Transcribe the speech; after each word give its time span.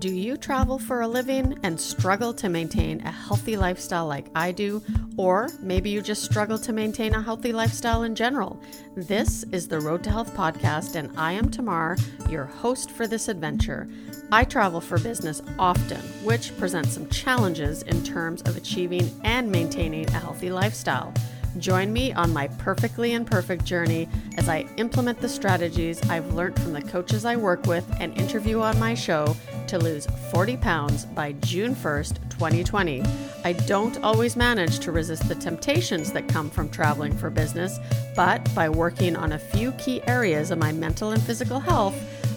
Do 0.00 0.08
you 0.08 0.38
travel 0.38 0.78
for 0.78 1.02
a 1.02 1.08
living 1.08 1.58
and 1.62 1.78
struggle 1.78 2.32
to 2.32 2.48
maintain 2.48 3.02
a 3.02 3.10
healthy 3.10 3.58
lifestyle 3.58 4.06
like 4.06 4.30
I 4.34 4.50
do? 4.50 4.82
Or 5.18 5.50
maybe 5.60 5.90
you 5.90 6.00
just 6.00 6.24
struggle 6.24 6.56
to 6.56 6.72
maintain 6.72 7.12
a 7.12 7.20
healthy 7.20 7.52
lifestyle 7.52 8.04
in 8.04 8.14
general? 8.14 8.58
This 8.96 9.42
is 9.52 9.68
the 9.68 9.78
Road 9.78 10.02
to 10.04 10.10
Health 10.10 10.34
podcast, 10.34 10.94
and 10.94 11.12
I 11.18 11.32
am 11.32 11.50
Tamar, 11.50 11.98
your 12.30 12.46
host 12.46 12.90
for 12.90 13.06
this 13.06 13.28
adventure. 13.28 13.90
I 14.32 14.44
travel 14.44 14.80
for 14.80 14.98
business 14.98 15.42
often, 15.58 16.00
which 16.24 16.56
presents 16.56 16.94
some 16.94 17.06
challenges 17.10 17.82
in 17.82 18.02
terms 18.02 18.40
of 18.42 18.56
achieving 18.56 19.20
and 19.24 19.52
maintaining 19.52 20.08
a 20.08 20.18
healthy 20.18 20.50
lifestyle. 20.50 21.12
Join 21.58 21.92
me 21.92 22.12
on 22.12 22.32
my 22.32 22.46
perfectly 22.46 23.12
imperfect 23.12 23.64
journey 23.64 24.08
as 24.38 24.48
I 24.48 24.66
implement 24.76 25.20
the 25.20 25.28
strategies 25.28 26.00
I've 26.08 26.32
learned 26.32 26.58
from 26.58 26.72
the 26.72 26.82
coaches 26.82 27.24
I 27.24 27.36
work 27.36 27.66
with 27.66 27.84
and 28.00 28.16
interview 28.16 28.60
on 28.60 28.78
my 28.78 28.94
show 28.94 29.36
to 29.70 29.78
lose 29.78 30.06
40 30.32 30.56
pounds 30.56 31.04
by 31.04 31.30
June 31.32 31.76
1st, 31.76 32.28
2020. 32.28 33.04
I 33.44 33.52
don't 33.52 34.02
always 34.02 34.34
manage 34.34 34.80
to 34.80 34.90
resist 34.90 35.28
the 35.28 35.36
temptations 35.36 36.12
that 36.12 36.26
come 36.28 36.50
from 36.50 36.68
traveling 36.68 37.16
for 37.16 37.30
business, 37.30 37.78
but 38.16 38.52
by 38.52 38.68
working 38.68 39.14
on 39.14 39.32
a 39.32 39.38
few 39.38 39.70
key 39.72 40.02
areas 40.08 40.50
of 40.50 40.58
my 40.58 40.72
mental 40.72 41.12
and 41.12 41.22
physical 41.22 41.60
health, 41.60 41.94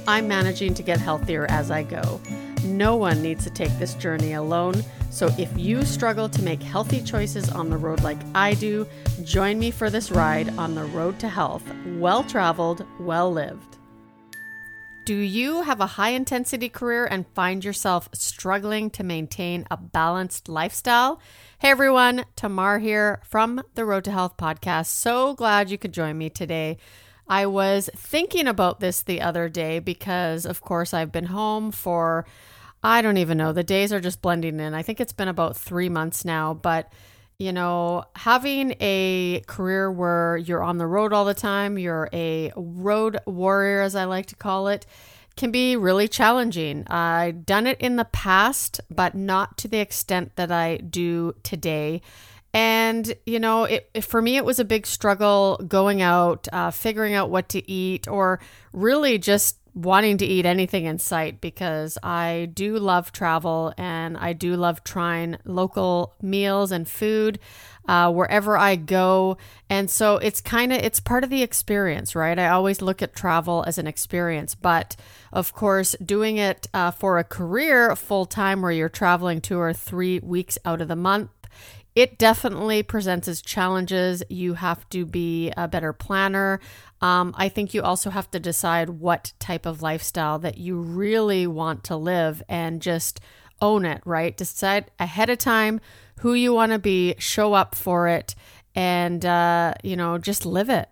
I'm 0.08 0.28
managing 0.28 0.76
to 0.76 0.84
get 0.84 1.00
healthier 1.00 1.48
as 1.50 1.72
I 1.72 1.82
go. 1.82 2.22
No 2.66 2.96
one 2.96 3.24
needs 3.24 3.44
to 3.46 3.50
take 3.50 3.78
this 3.80 3.96
journey 3.96 4.34
alone. 4.34 4.84
So 5.10 5.28
if 5.40 5.50
you 5.58 5.84
struggle 5.86 6.30
to 6.30 6.44
make 6.44 6.62
healthy 6.62 7.02
choices 7.02 7.50
on 7.50 7.70
the 7.72 7.78
road 7.78 8.04
like 8.04 8.20
I 8.36 8.54
do, 8.54 8.88
join 9.24 9.58
me 9.58 9.72
for 9.72 9.90
this 9.90 10.12
ride 10.12 10.56
on 10.58 10.76
the 10.76 10.86
road 10.86 11.18
to 11.20 11.30
health. 11.30 11.64
Well 11.98 12.24
traveled, 12.24 12.86
well 13.00 13.32
lived. 13.32 13.78
Do 15.06 15.18
you 15.18 15.64
have 15.64 15.82
a 15.82 15.86
high 15.86 16.12
intensity 16.12 16.70
career 16.70 17.06
and 17.06 17.28
find 17.36 17.66
yourself 17.66 18.08
struggling 18.14 18.90
to 18.92 19.04
maintain 19.04 19.68
a 19.70 19.76
balanced 19.76 20.48
lifestyle? 20.48 21.20
Hey 21.60 21.72
everyone, 21.72 22.24
Tamar 22.38 22.80
here 22.80 23.22
from 23.26 23.62
the 23.76 23.84
Road 23.84 24.06
to 24.06 24.12
Health 24.12 24.38
podcast. 24.38 24.86
So 24.86 25.34
glad 25.34 25.70
you 25.70 25.78
could 25.78 25.94
join 25.94 26.18
me 26.18 26.30
today. 26.30 26.78
I 27.28 27.48
was 27.48 27.90
thinking 27.94 28.48
about 28.48 28.80
this 28.80 29.02
the 29.02 29.20
other 29.20 29.50
day 29.50 29.80
because, 29.80 30.46
of 30.46 30.62
course, 30.62 30.94
I've 30.94 31.12
been 31.12 31.26
home 31.26 31.74
for 31.74 32.26
I 32.82 33.02
don't 33.02 33.18
even 33.18 33.38
know. 33.38 33.52
The 33.52 33.62
days 33.62 33.92
are 33.92 34.00
just 34.00 34.22
blending 34.22 34.62
in. 34.62 34.74
I 34.74 34.84
think 34.84 35.02
it's 35.02 35.12
been 35.12 35.28
about 35.28 35.58
three 35.58 35.90
months 35.90 36.24
now, 36.24 36.54
but 36.54 36.90
you 37.44 37.52
know, 37.52 38.06
having 38.16 38.74
a 38.80 39.42
career 39.48 39.92
where 39.92 40.38
you're 40.38 40.64
on 40.64 40.78
the 40.78 40.88
road 40.88 41.12
all 41.12 41.26
the 41.26 41.34
time, 41.34 41.78
you're 41.78 42.08
a 42.14 42.54
road 42.56 43.20
warrior, 43.26 43.82
as 43.82 43.98
I 43.98 44.06
like 44.06 44.28
to 44.28 44.36
call 44.36 44.70
it, 44.70 44.86
can 45.36 45.52
be 45.52 45.76
really 45.76 46.08
challenging. 46.08 46.88
I've 46.88 47.46
done 47.46 47.68
it 47.68 47.82
in 47.82 47.98
the 47.98 48.06
past, 48.06 48.80
but 48.90 49.14
not 49.14 49.58
to 49.58 49.68
the 49.68 49.80
extent 49.80 50.38
that 50.38 50.54
I 50.54 50.78
do 50.78 51.36
today. 51.44 52.02
And, 52.54 53.14
you 53.26 53.42
know, 53.42 53.66
it, 53.66 54.06
for 54.06 54.22
me, 54.22 54.38
it 54.38 54.46
was 54.46 54.60
a 54.60 54.66
big 54.66 54.88
struggle 54.88 55.60
going 55.68 56.02
out, 56.02 56.48
uh, 56.54 56.72
figuring 56.72 57.14
out 57.14 57.30
what 57.30 57.50
to 57.50 57.70
eat, 57.70 58.08
or 58.08 58.40
really 58.72 59.18
just 59.18 59.58
wanting 59.74 60.18
to 60.20 60.26
eat 60.26 60.46
anything 60.46 60.86
in 60.86 61.00
sight 61.00 61.42
because 61.42 61.98
I 62.04 62.50
do 62.54 62.78
love 62.78 63.12
travel 63.12 63.74
and 63.78 64.18
I 64.18 64.34
do 64.34 64.56
love 64.56 64.84
trying 64.84 65.38
local 65.46 66.14
meals 66.22 66.72
and 66.72 66.88
food 66.88 67.40
uh, 67.88 68.12
wherever 68.12 68.58
I 68.58 68.76
go. 68.76 69.38
And 69.70 69.90
so 69.90 70.18
it's 70.18 70.42
kind 70.42 70.72
of 70.72 70.80
it's 70.80 71.00
part 71.00 71.24
of 71.24 71.30
the 71.30 71.42
experience, 71.42 72.16
right? 72.16 72.38
I 72.38 72.50
always 72.50 72.82
look 72.82 73.02
at 73.02 73.16
travel 73.16 73.64
as 73.68 73.78
an 73.78 73.88
experience, 73.88 74.56
but 74.56 74.96
of 75.32 75.54
course, 75.54 75.96
doing 76.04 76.38
it 76.38 76.68
uh, 76.74 76.92
for 76.92 77.18
a 77.18 77.24
career 77.24 77.96
full 77.96 78.26
time 78.26 78.62
where 78.62 78.72
you're 78.72 78.90
traveling 78.90 79.42
two 79.42 79.60
or 79.60 79.74
three 79.74 80.20
weeks 80.20 80.58
out 80.66 80.82
of 80.82 80.88
the 80.88 80.96
month 80.96 81.30
it 81.96 82.18
definitely 82.18 82.84
presents 82.84 83.28
as 83.28 83.42
challenges. 83.42 84.24
You 84.30 84.56
have 84.56 84.88
to 84.90 85.06
be 85.06 85.52
a 85.56 85.68
better 85.68 85.94
planner. 85.94 86.60
Um, 87.02 87.34
I 87.38 87.50
think 87.50 87.74
you 87.74 87.84
also 87.84 88.10
have 88.10 88.32
to 88.32 88.40
decide 88.40 88.90
what 88.90 89.34
type 89.40 89.66
of 89.66 89.82
lifestyle 89.82 90.40
that 90.40 90.58
you 90.58 90.80
really 90.80 91.46
want 91.46 91.84
to 91.86 91.96
live 91.96 92.42
and 92.50 92.82
just 92.82 93.20
own 93.62 93.86
it, 93.86 94.02
right? 94.06 94.36
Decide 94.36 94.92
ahead 95.00 95.30
of 95.30 95.38
time 95.38 95.80
who 96.20 96.34
you 96.34 96.54
want 96.54 96.72
to 96.72 96.80
be, 96.80 97.16
show 97.18 97.54
up 97.54 97.76
for 97.76 98.08
it, 98.08 98.36
and, 98.76 99.26
uh, 99.26 99.74
you 99.84 99.96
know, 99.96 100.18
just 100.18 100.46
live 100.46 100.70
it. 100.70 100.90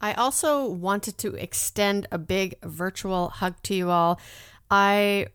I 0.00 0.14
also 0.14 0.66
wanted 0.66 1.18
to 1.18 1.34
extend 1.34 2.08
a 2.10 2.18
big 2.18 2.56
virtual 2.64 3.28
hug 3.28 3.54
to 3.64 3.74
you 3.74 3.90
all. 3.90 4.20
I 4.70 5.28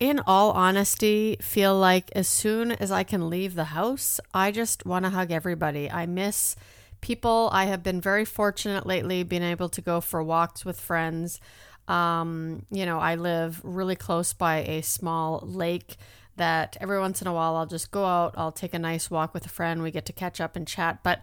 in 0.00 0.20
all 0.26 0.50
honesty, 0.52 1.36
feel 1.40 1.78
like 1.78 2.10
as 2.14 2.28
soon 2.28 2.72
as 2.72 2.90
I 2.90 3.04
can 3.04 3.30
leave 3.30 3.54
the 3.54 3.64
house, 3.64 4.20
I 4.32 4.50
just 4.50 4.84
want 4.84 5.04
to 5.04 5.10
hug 5.10 5.30
everybody. 5.30 5.90
I 5.90 6.06
miss 6.06 6.56
people. 7.00 7.48
I 7.52 7.66
have 7.66 7.82
been 7.82 8.00
very 8.00 8.24
fortunate 8.24 8.86
lately 8.86 9.22
being 9.22 9.42
able 9.42 9.68
to 9.68 9.80
go 9.80 10.00
for 10.00 10.22
walks 10.22 10.64
with 10.64 10.80
friends. 10.80 11.40
Um, 11.86 12.64
you 12.70 12.86
know, 12.86 12.98
I 12.98 13.14
live 13.14 13.60
really 13.62 13.96
close 13.96 14.32
by 14.32 14.64
a 14.64 14.82
small 14.82 15.40
lake 15.44 15.96
that 16.36 16.76
every 16.80 16.98
once 16.98 17.20
in 17.20 17.28
a 17.28 17.32
while 17.32 17.56
I'll 17.56 17.66
just 17.66 17.90
go 17.90 18.04
out, 18.04 18.34
I'll 18.36 18.52
take 18.52 18.74
a 18.74 18.78
nice 18.78 19.10
walk 19.10 19.34
with 19.34 19.46
a 19.46 19.50
friend, 19.50 19.82
we 19.82 19.90
get 19.90 20.06
to 20.06 20.12
catch 20.12 20.40
up 20.40 20.56
and 20.56 20.66
chat. 20.66 21.00
But 21.02 21.20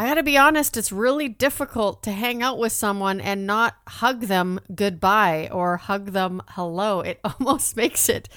I 0.00 0.06
got 0.06 0.14
to 0.14 0.22
be 0.22 0.38
honest, 0.38 0.76
it's 0.76 0.92
really 0.92 1.28
difficult 1.28 2.04
to 2.04 2.12
hang 2.12 2.40
out 2.40 2.56
with 2.56 2.70
someone 2.70 3.20
and 3.20 3.48
not 3.48 3.74
hug 3.88 4.22
them 4.22 4.60
goodbye 4.72 5.48
or 5.50 5.76
hug 5.76 6.12
them 6.12 6.40
hello. 6.50 7.00
It 7.08 7.18
almost 7.24 7.76
makes 7.76 8.08
it 8.08 8.28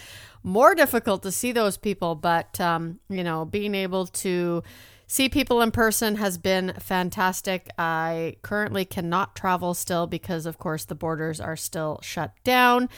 more 0.41 0.73
difficult 0.73 1.21
to 1.21 1.31
see 1.31 1.51
those 1.51 1.77
people. 1.77 2.15
But, 2.15 2.59
um, 2.59 2.99
you 3.09 3.23
know, 3.23 3.45
being 3.45 3.75
able 3.75 4.07
to 4.07 4.63
see 5.05 5.29
people 5.29 5.61
in 5.61 5.69
person 5.69 6.15
has 6.15 6.39
been 6.39 6.73
fantastic. 6.79 7.69
I 7.77 8.37
currently 8.41 8.83
cannot 8.83 9.35
travel 9.35 9.75
still 9.75 10.07
because, 10.07 10.47
of 10.47 10.57
course, 10.57 10.85
the 10.85 10.95
borders 10.95 11.39
are 11.39 11.55
still 11.55 11.99
shut 12.01 12.33
down, 12.43 12.89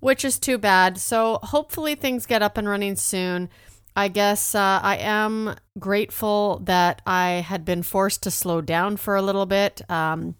which 0.00 0.26
is 0.26 0.38
too 0.38 0.58
bad. 0.58 0.98
So 0.98 1.38
hopefully 1.42 1.94
things 1.94 2.26
get 2.26 2.42
up 2.42 2.58
and 2.58 2.68
running 2.68 2.96
soon. 2.96 3.48
I 4.00 4.08
guess 4.08 4.54
uh, 4.54 4.80
I 4.82 4.96
am 4.96 5.56
grateful 5.78 6.60
that 6.64 7.02
I 7.04 7.44
had 7.46 7.66
been 7.66 7.82
forced 7.82 8.22
to 8.22 8.30
slow 8.30 8.62
down 8.62 8.96
for 8.96 9.14
a 9.14 9.20
little 9.20 9.44
bit. 9.44 9.82
Um, 9.90 10.36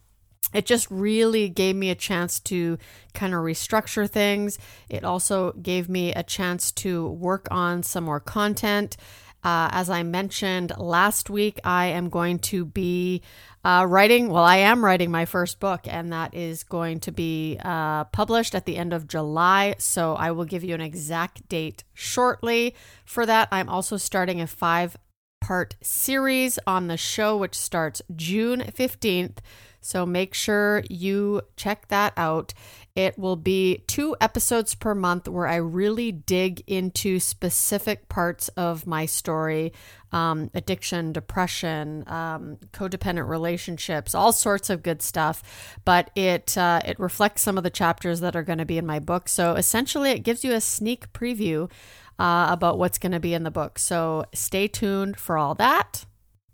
it 0.54 0.64
just 0.64 0.90
really 0.90 1.50
gave 1.50 1.76
me 1.76 1.90
a 1.90 1.94
chance 1.94 2.40
to 2.40 2.78
kind 3.12 3.34
of 3.34 3.40
restructure 3.40 4.08
things. 4.08 4.58
It 4.88 5.04
also 5.04 5.52
gave 5.52 5.90
me 5.90 6.14
a 6.14 6.22
chance 6.22 6.72
to 6.72 7.10
work 7.10 7.48
on 7.50 7.82
some 7.82 8.04
more 8.04 8.18
content. 8.18 8.96
Uh, 9.42 9.68
as 9.72 9.88
I 9.88 10.02
mentioned 10.02 10.72
last 10.76 11.30
week, 11.30 11.60
I 11.64 11.86
am 11.86 12.08
going 12.08 12.38
to 12.40 12.64
be 12.64 13.22
uh, 13.64 13.86
writing, 13.88 14.28
well, 14.28 14.44
I 14.44 14.56
am 14.56 14.84
writing 14.84 15.10
my 15.10 15.24
first 15.24 15.60
book, 15.60 15.80
and 15.86 16.12
that 16.12 16.34
is 16.34 16.62
going 16.64 17.00
to 17.00 17.12
be 17.12 17.58
uh, 17.62 18.04
published 18.04 18.54
at 18.54 18.66
the 18.66 18.76
end 18.76 18.92
of 18.92 19.08
July. 19.08 19.74
So 19.78 20.14
I 20.14 20.30
will 20.30 20.44
give 20.44 20.64
you 20.64 20.74
an 20.74 20.80
exact 20.80 21.48
date 21.48 21.84
shortly 21.94 22.74
for 23.04 23.26
that. 23.26 23.48
I'm 23.50 23.68
also 23.68 23.96
starting 23.96 24.40
a 24.40 24.46
five 24.46 24.96
part 25.40 25.76
series 25.82 26.58
on 26.66 26.88
the 26.88 26.96
show, 26.96 27.36
which 27.36 27.54
starts 27.54 28.02
June 28.14 28.60
15th. 28.60 29.38
So 29.80 30.04
make 30.04 30.34
sure 30.34 30.84
you 30.90 31.42
check 31.56 31.88
that 31.88 32.12
out. 32.16 32.52
It 33.00 33.18
will 33.18 33.36
be 33.36 33.82
two 33.86 34.14
episodes 34.20 34.74
per 34.74 34.94
month 34.94 35.26
where 35.26 35.46
I 35.46 35.56
really 35.56 36.12
dig 36.12 36.62
into 36.66 37.18
specific 37.18 38.10
parts 38.10 38.48
of 38.50 38.86
my 38.86 39.06
story 39.06 39.72
um, 40.12 40.50
addiction, 40.54 41.12
depression, 41.12 42.04
um, 42.08 42.58
codependent 42.72 43.26
relationships, 43.26 44.14
all 44.14 44.32
sorts 44.32 44.68
of 44.68 44.82
good 44.82 45.00
stuff. 45.00 45.42
But 45.86 46.10
it, 46.14 46.58
uh, 46.58 46.80
it 46.84 47.00
reflects 47.00 47.40
some 47.40 47.56
of 47.56 47.64
the 47.64 47.70
chapters 47.70 48.20
that 48.20 48.36
are 48.36 48.42
going 48.42 48.58
to 48.58 48.66
be 48.66 48.76
in 48.76 48.84
my 48.84 48.98
book. 48.98 49.28
So 49.28 49.54
essentially, 49.54 50.10
it 50.10 50.18
gives 50.18 50.44
you 50.44 50.52
a 50.52 50.60
sneak 50.60 51.10
preview 51.14 51.70
uh, 52.18 52.48
about 52.50 52.76
what's 52.76 52.98
going 52.98 53.12
to 53.12 53.20
be 53.20 53.32
in 53.32 53.44
the 53.44 53.50
book. 53.50 53.78
So 53.78 54.26
stay 54.34 54.68
tuned 54.68 55.16
for 55.18 55.38
all 55.38 55.54
that. 55.54 56.04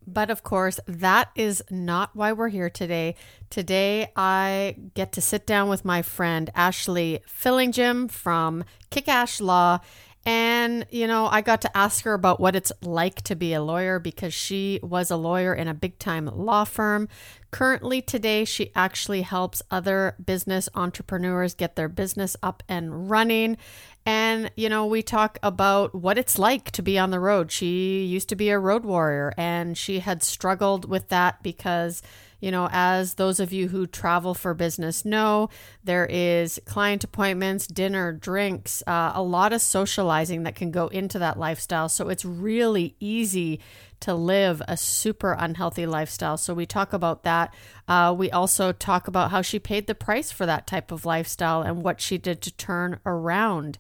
But 0.07 0.31
of 0.31 0.43
course, 0.43 0.79
that 0.87 1.31
is 1.35 1.63
not 1.71 2.15
why 2.15 2.33
we're 2.33 2.49
here 2.49 2.71
today. 2.71 3.17
Today, 3.51 4.13
I 4.15 4.77
get 4.95 5.13
to 5.13 5.21
sit 5.21 5.47
down 5.47 5.69
with 5.69 5.85
my 5.85 6.03
friend 6.03 6.49
Ashley 6.55 7.21
Fillingim 7.27 8.11
from 8.11 8.65
Kick 8.91 9.09
Ash 9.09 9.41
Law. 9.41 9.81
And, 10.29 10.85
you 10.91 11.07
know, 11.07 11.27
I 11.27 11.41
got 11.41 11.61
to 11.61 11.77
ask 11.77 12.05
her 12.05 12.13
about 12.13 12.41
what 12.41 12.57
it's 12.57 12.73
like 12.83 13.23
to 13.23 13.37
be 13.37 13.53
a 13.53 13.63
lawyer 13.63 14.01
because 14.01 14.35
she 14.35 14.81
was 14.83 15.09
a 15.09 15.17
lawyer 15.17 15.55
in 15.55 15.69
a 15.69 15.75
big 15.75 16.01
time 16.01 16.27
law 16.27 16.65
firm. 16.65 17.09
Currently, 17.53 18.03
today, 18.03 18.45
she 18.45 18.73
actually 18.75 19.23
helps 19.23 19.63
other 19.71 20.17
business 20.23 20.69
entrepreneurs 20.75 21.55
get 21.55 21.77
their 21.77 21.89
business 21.89 22.37
up 22.43 22.65
and 22.69 23.09
running. 23.09 23.57
And, 24.05 24.51
you 24.57 24.69
know, 24.69 24.85
we 24.85 25.01
talk 25.01 25.39
about 25.45 25.95
what 25.95 26.19
it's 26.19 26.41
like 26.41 26.73
to 26.73 26.83
be 26.83 26.99
on 26.99 27.11
the 27.11 27.21
road. 27.21 27.53
She 27.53 28.05
used 28.05 28.29
to 28.31 28.37
be 28.37 28.51
a 28.51 28.59
road 28.59 28.85
warrior 28.85 29.33
and 29.37 29.79
she 29.79 30.01
had 30.01 30.25
struggled 30.25 30.89
with 30.89 31.09
that 31.09 31.41
because, 31.45 32.03
you 32.41 32.51
know, 32.51 32.69
as 32.71 33.15
those 33.15 33.41
of 33.41 33.53
you 33.53 33.69
who 33.69 33.87
travel 33.87 34.35
for 34.35 34.55
business 34.55 35.05
know, 35.05 35.49
there 35.85 36.07
is 36.07 36.61
client 36.67 37.05
appointments, 37.05 37.67
dinner, 37.67 38.13
drinks, 38.13 38.83
uh, 38.87 39.13
a 39.15 39.23
lot 39.23 39.53
of 39.53 39.61
socializing 39.61 40.43
that 40.43 40.55
can 40.55 40.71
go 40.71 40.89
into 40.89 41.19
that 41.19 41.39
lifestyle. 41.39 41.89
So 41.89 42.09
it's 42.09 42.25
really 42.25 42.95
easy 43.01 43.61
to 44.01 44.15
live 44.15 44.63
a 44.69 44.77
super 44.77 45.33
unhealthy 45.33 45.87
lifestyle. 45.87 46.37
So 46.37 46.53
we 46.53 46.67
talk 46.67 46.93
about 46.93 47.23
that. 47.23 47.55
Uh, 47.89 48.15
we 48.17 48.31
also 48.31 48.73
talk 48.73 49.09
about 49.09 49.31
how 49.31 49.43
she 49.43 49.59
paid 49.59 49.87
the 49.87 49.95
price 49.95 50.31
for 50.31 50.45
that 50.47 50.67
type 50.67 50.93
of 50.93 51.07
lifestyle 51.07 51.63
and 51.63 51.83
what 51.83 52.01
she 52.01 52.19
did 52.19 52.43
to 52.43 52.53
turn 52.53 53.01
around. 53.07 53.79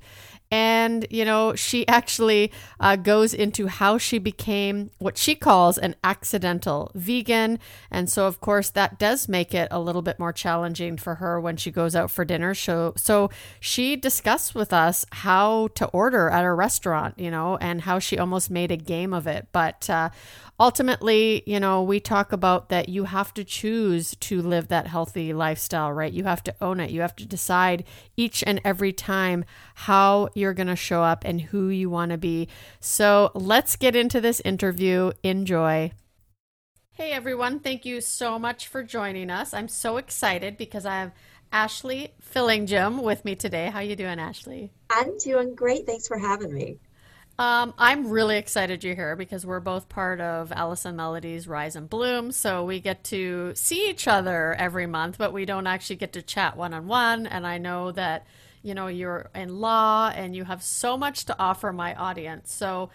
And, 0.50 1.06
you 1.10 1.24
know, 1.24 1.54
she 1.54 1.86
actually 1.88 2.52
uh, 2.80 2.96
goes 2.96 3.34
into 3.34 3.66
how 3.66 3.98
she 3.98 4.18
became 4.18 4.90
what 4.98 5.18
she 5.18 5.34
calls 5.34 5.78
an 5.78 5.94
accidental 6.04 6.90
vegan. 6.94 7.58
And 7.90 8.08
so, 8.10 8.26
of 8.26 8.40
course, 8.40 8.70
that 8.70 8.98
does 8.98 9.28
make 9.28 9.54
it 9.54 9.68
a 9.70 9.80
little 9.80 10.02
bit 10.02 10.18
more 10.18 10.32
challenging 10.32 10.96
for 10.96 11.16
her 11.16 11.40
when 11.40 11.56
she 11.56 11.70
goes 11.70 11.96
out 11.96 12.10
for 12.10 12.24
dinner. 12.24 12.54
So, 12.54 12.94
so 12.96 13.30
she 13.60 13.96
discussed 13.96 14.54
with 14.54 14.72
us 14.72 15.04
how 15.12 15.68
to 15.74 15.86
order 15.88 16.28
at 16.28 16.44
a 16.44 16.52
restaurant, 16.52 17.18
you 17.18 17.30
know, 17.30 17.56
and 17.56 17.82
how 17.82 17.98
she 17.98 18.18
almost 18.18 18.50
made 18.50 18.70
a 18.70 18.76
game 18.76 19.12
of 19.12 19.26
it. 19.26 19.48
But 19.52 19.88
uh, 19.90 20.10
ultimately, 20.58 21.42
you 21.46 21.60
know, 21.60 21.82
we 21.82 22.00
talk 22.00 22.32
about 22.32 22.68
that 22.68 22.88
you 22.88 23.04
have 23.04 23.34
to 23.34 23.44
choose 23.44 24.16
to 24.16 24.40
live 24.40 24.68
that 24.68 24.86
healthy 24.86 25.32
lifestyle, 25.32 25.92
right? 25.92 26.12
You 26.12 26.24
have 26.24 26.42
to 26.44 26.54
own 26.60 26.80
it. 26.80 26.90
You 26.90 27.00
have 27.00 27.16
to 27.16 27.26
decide 27.26 27.84
each 28.16 28.42
and 28.46 28.60
every 28.64 28.92
time 28.92 29.44
how 29.74 30.28
you're 30.34 30.54
going 30.54 30.66
to 30.68 30.76
show 30.76 31.02
up 31.02 31.24
and 31.24 31.40
who 31.40 31.68
you 31.68 31.90
want 31.90 32.12
to 32.12 32.18
be. 32.18 32.48
So 32.80 33.30
let's 33.34 33.76
get 33.76 33.96
into 33.96 34.20
this 34.20 34.40
interview. 34.44 35.12
Enjoy. 35.22 35.92
Hey 36.92 37.12
everyone, 37.12 37.60
thank 37.60 37.84
you 37.84 38.00
so 38.00 38.38
much 38.38 38.68
for 38.68 38.82
joining 38.82 39.28
us. 39.28 39.52
I'm 39.52 39.68
so 39.68 39.98
excited 39.98 40.56
because 40.56 40.86
I 40.86 40.94
have 40.94 41.12
Ashley 41.52 42.14
Fillingim 42.34 43.02
with 43.02 43.22
me 43.22 43.34
today. 43.34 43.66
How 43.66 43.80
you 43.80 43.96
doing, 43.96 44.18
Ashley? 44.18 44.72
I'm 44.88 45.18
doing 45.18 45.54
great. 45.54 45.84
Thanks 45.84 46.08
for 46.08 46.16
having 46.16 46.54
me. 46.54 46.78
Um, 47.38 47.74
I'm 47.76 48.08
really 48.08 48.38
excited 48.38 48.82
you're 48.82 48.94
here 48.94 49.14
because 49.14 49.44
we're 49.44 49.60
both 49.60 49.90
part 49.90 50.20
of 50.22 50.52
Allison 50.52 50.96
Melody's 50.96 51.46
Rise 51.46 51.76
and 51.76 51.88
Bloom. 51.88 52.32
So 52.32 52.64
we 52.64 52.80
get 52.80 53.04
to 53.04 53.52
see 53.54 53.90
each 53.90 54.08
other 54.08 54.54
every 54.54 54.86
month, 54.86 55.18
but 55.18 55.34
we 55.34 55.44
don't 55.44 55.66
actually 55.66 55.96
get 55.96 56.14
to 56.14 56.22
chat 56.22 56.56
one 56.56 56.72
on 56.72 56.86
one. 56.86 57.26
And 57.26 57.46
I 57.46 57.58
know 57.58 57.92
that, 57.92 58.26
you 58.62 58.74
know, 58.74 58.86
you're 58.86 59.28
in 59.34 59.60
law 59.60 60.10
and 60.14 60.34
you 60.34 60.44
have 60.44 60.62
so 60.62 60.96
much 60.96 61.26
to 61.26 61.38
offer 61.38 61.74
my 61.74 61.94
audience. 61.94 62.54
So 62.54 62.88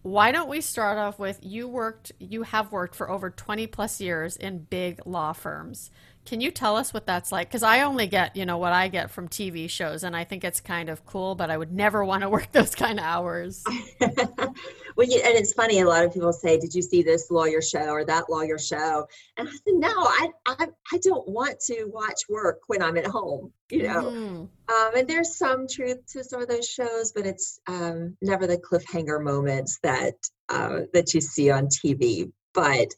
why 0.00 0.32
don't 0.32 0.48
we 0.48 0.62
start 0.62 0.96
off 0.96 1.18
with 1.18 1.38
you 1.42 1.68
worked, 1.68 2.12
you 2.18 2.44
have 2.44 2.72
worked 2.72 2.94
for 2.94 3.10
over 3.10 3.28
20 3.28 3.66
plus 3.66 4.00
years 4.00 4.38
in 4.38 4.60
big 4.60 5.00
law 5.04 5.34
firms. 5.34 5.90
Can 6.24 6.40
you 6.40 6.52
tell 6.52 6.76
us 6.76 6.94
what 6.94 7.04
that's 7.04 7.32
like? 7.32 7.48
Because 7.48 7.64
I 7.64 7.82
only 7.82 8.06
get, 8.06 8.36
you 8.36 8.46
know, 8.46 8.56
what 8.56 8.72
I 8.72 8.88
get 8.88 9.10
from 9.10 9.28
TV 9.28 9.68
shows, 9.68 10.04
and 10.04 10.16
I 10.16 10.22
think 10.22 10.44
it's 10.44 10.60
kind 10.60 10.88
of 10.88 11.04
cool, 11.04 11.34
but 11.34 11.50
I 11.50 11.56
would 11.56 11.72
never 11.72 12.04
want 12.04 12.22
to 12.22 12.28
work 12.28 12.48
those 12.52 12.74
kind 12.74 13.00
of 13.00 13.04
hours. 13.04 13.64
well, 14.00 15.08
you, 15.08 15.20
and 15.24 15.36
it's 15.36 15.52
funny. 15.52 15.80
A 15.80 15.86
lot 15.86 16.04
of 16.04 16.14
people 16.14 16.32
say, 16.32 16.58
"Did 16.58 16.74
you 16.74 16.82
see 16.82 17.02
this 17.02 17.30
lawyer 17.30 17.60
show 17.60 17.88
or 17.88 18.04
that 18.04 18.30
lawyer 18.30 18.58
show?" 18.58 19.06
And 19.36 19.48
I 19.48 19.50
said, 19.50 19.74
"No, 19.74 19.88
I, 19.88 20.28
I, 20.46 20.68
I 20.92 20.98
don't 20.98 21.28
want 21.28 21.58
to 21.66 21.84
watch 21.86 22.22
work 22.28 22.60
when 22.68 22.82
I'm 22.82 22.96
at 22.96 23.06
home." 23.06 23.52
You 23.70 23.82
know, 23.84 24.02
mm-hmm. 24.02 24.74
um, 24.74 24.96
and 24.96 25.08
there's 25.08 25.36
some 25.36 25.66
truth 25.66 26.06
to 26.12 26.22
some 26.22 26.40
of 26.40 26.48
those 26.48 26.68
shows, 26.68 27.12
but 27.12 27.26
it's 27.26 27.58
um, 27.66 28.16
never 28.22 28.46
the 28.46 28.58
cliffhanger 28.58 29.20
moments 29.20 29.80
that 29.82 30.14
uh, 30.48 30.82
that 30.92 31.14
you 31.14 31.20
see 31.20 31.50
on 31.50 31.66
TV. 31.66 32.30
But 32.54 32.88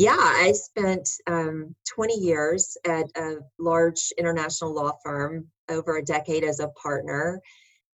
yeah, 0.00 0.16
I 0.16 0.52
spent 0.52 1.10
um, 1.26 1.74
20 1.94 2.14
years 2.14 2.74
at 2.86 3.04
a 3.18 3.36
large 3.58 4.14
international 4.16 4.74
law 4.74 4.92
firm, 5.04 5.48
over 5.68 5.98
a 5.98 6.02
decade 6.02 6.42
as 6.42 6.58
a 6.58 6.68
partner 6.68 7.38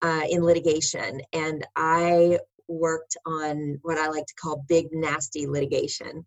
uh, 0.02 0.22
in 0.30 0.44
litigation. 0.44 1.20
And 1.32 1.66
I 1.74 2.38
worked 2.68 3.16
on 3.26 3.80
what 3.82 3.98
I 3.98 4.06
like 4.06 4.24
to 4.24 4.34
call 4.40 4.64
big, 4.68 4.86
nasty 4.92 5.48
litigation. 5.48 6.24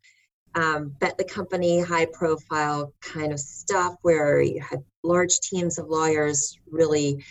Um, 0.54 0.94
bet 1.00 1.18
the 1.18 1.24
company, 1.24 1.80
high 1.80 2.08
profile 2.12 2.94
kind 3.00 3.32
of 3.32 3.40
stuff 3.40 3.96
where 4.02 4.42
you 4.42 4.60
had 4.60 4.84
large 5.02 5.40
teams 5.40 5.80
of 5.80 5.88
lawyers 5.88 6.60
really 6.70 7.24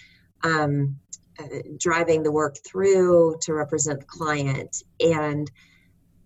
um, 0.42 0.96
uh, 1.38 1.44
driving 1.78 2.22
the 2.22 2.32
work 2.32 2.56
through 2.66 3.36
to 3.42 3.52
represent 3.52 4.00
the 4.00 4.06
client. 4.06 4.84
And 5.00 5.50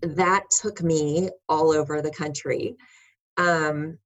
that 0.03 0.43
took 0.61 0.83
me 0.83 1.29
all 1.47 1.71
over 1.71 2.01
the 2.01 2.11
country. 2.11 2.75
Um, 3.37 3.97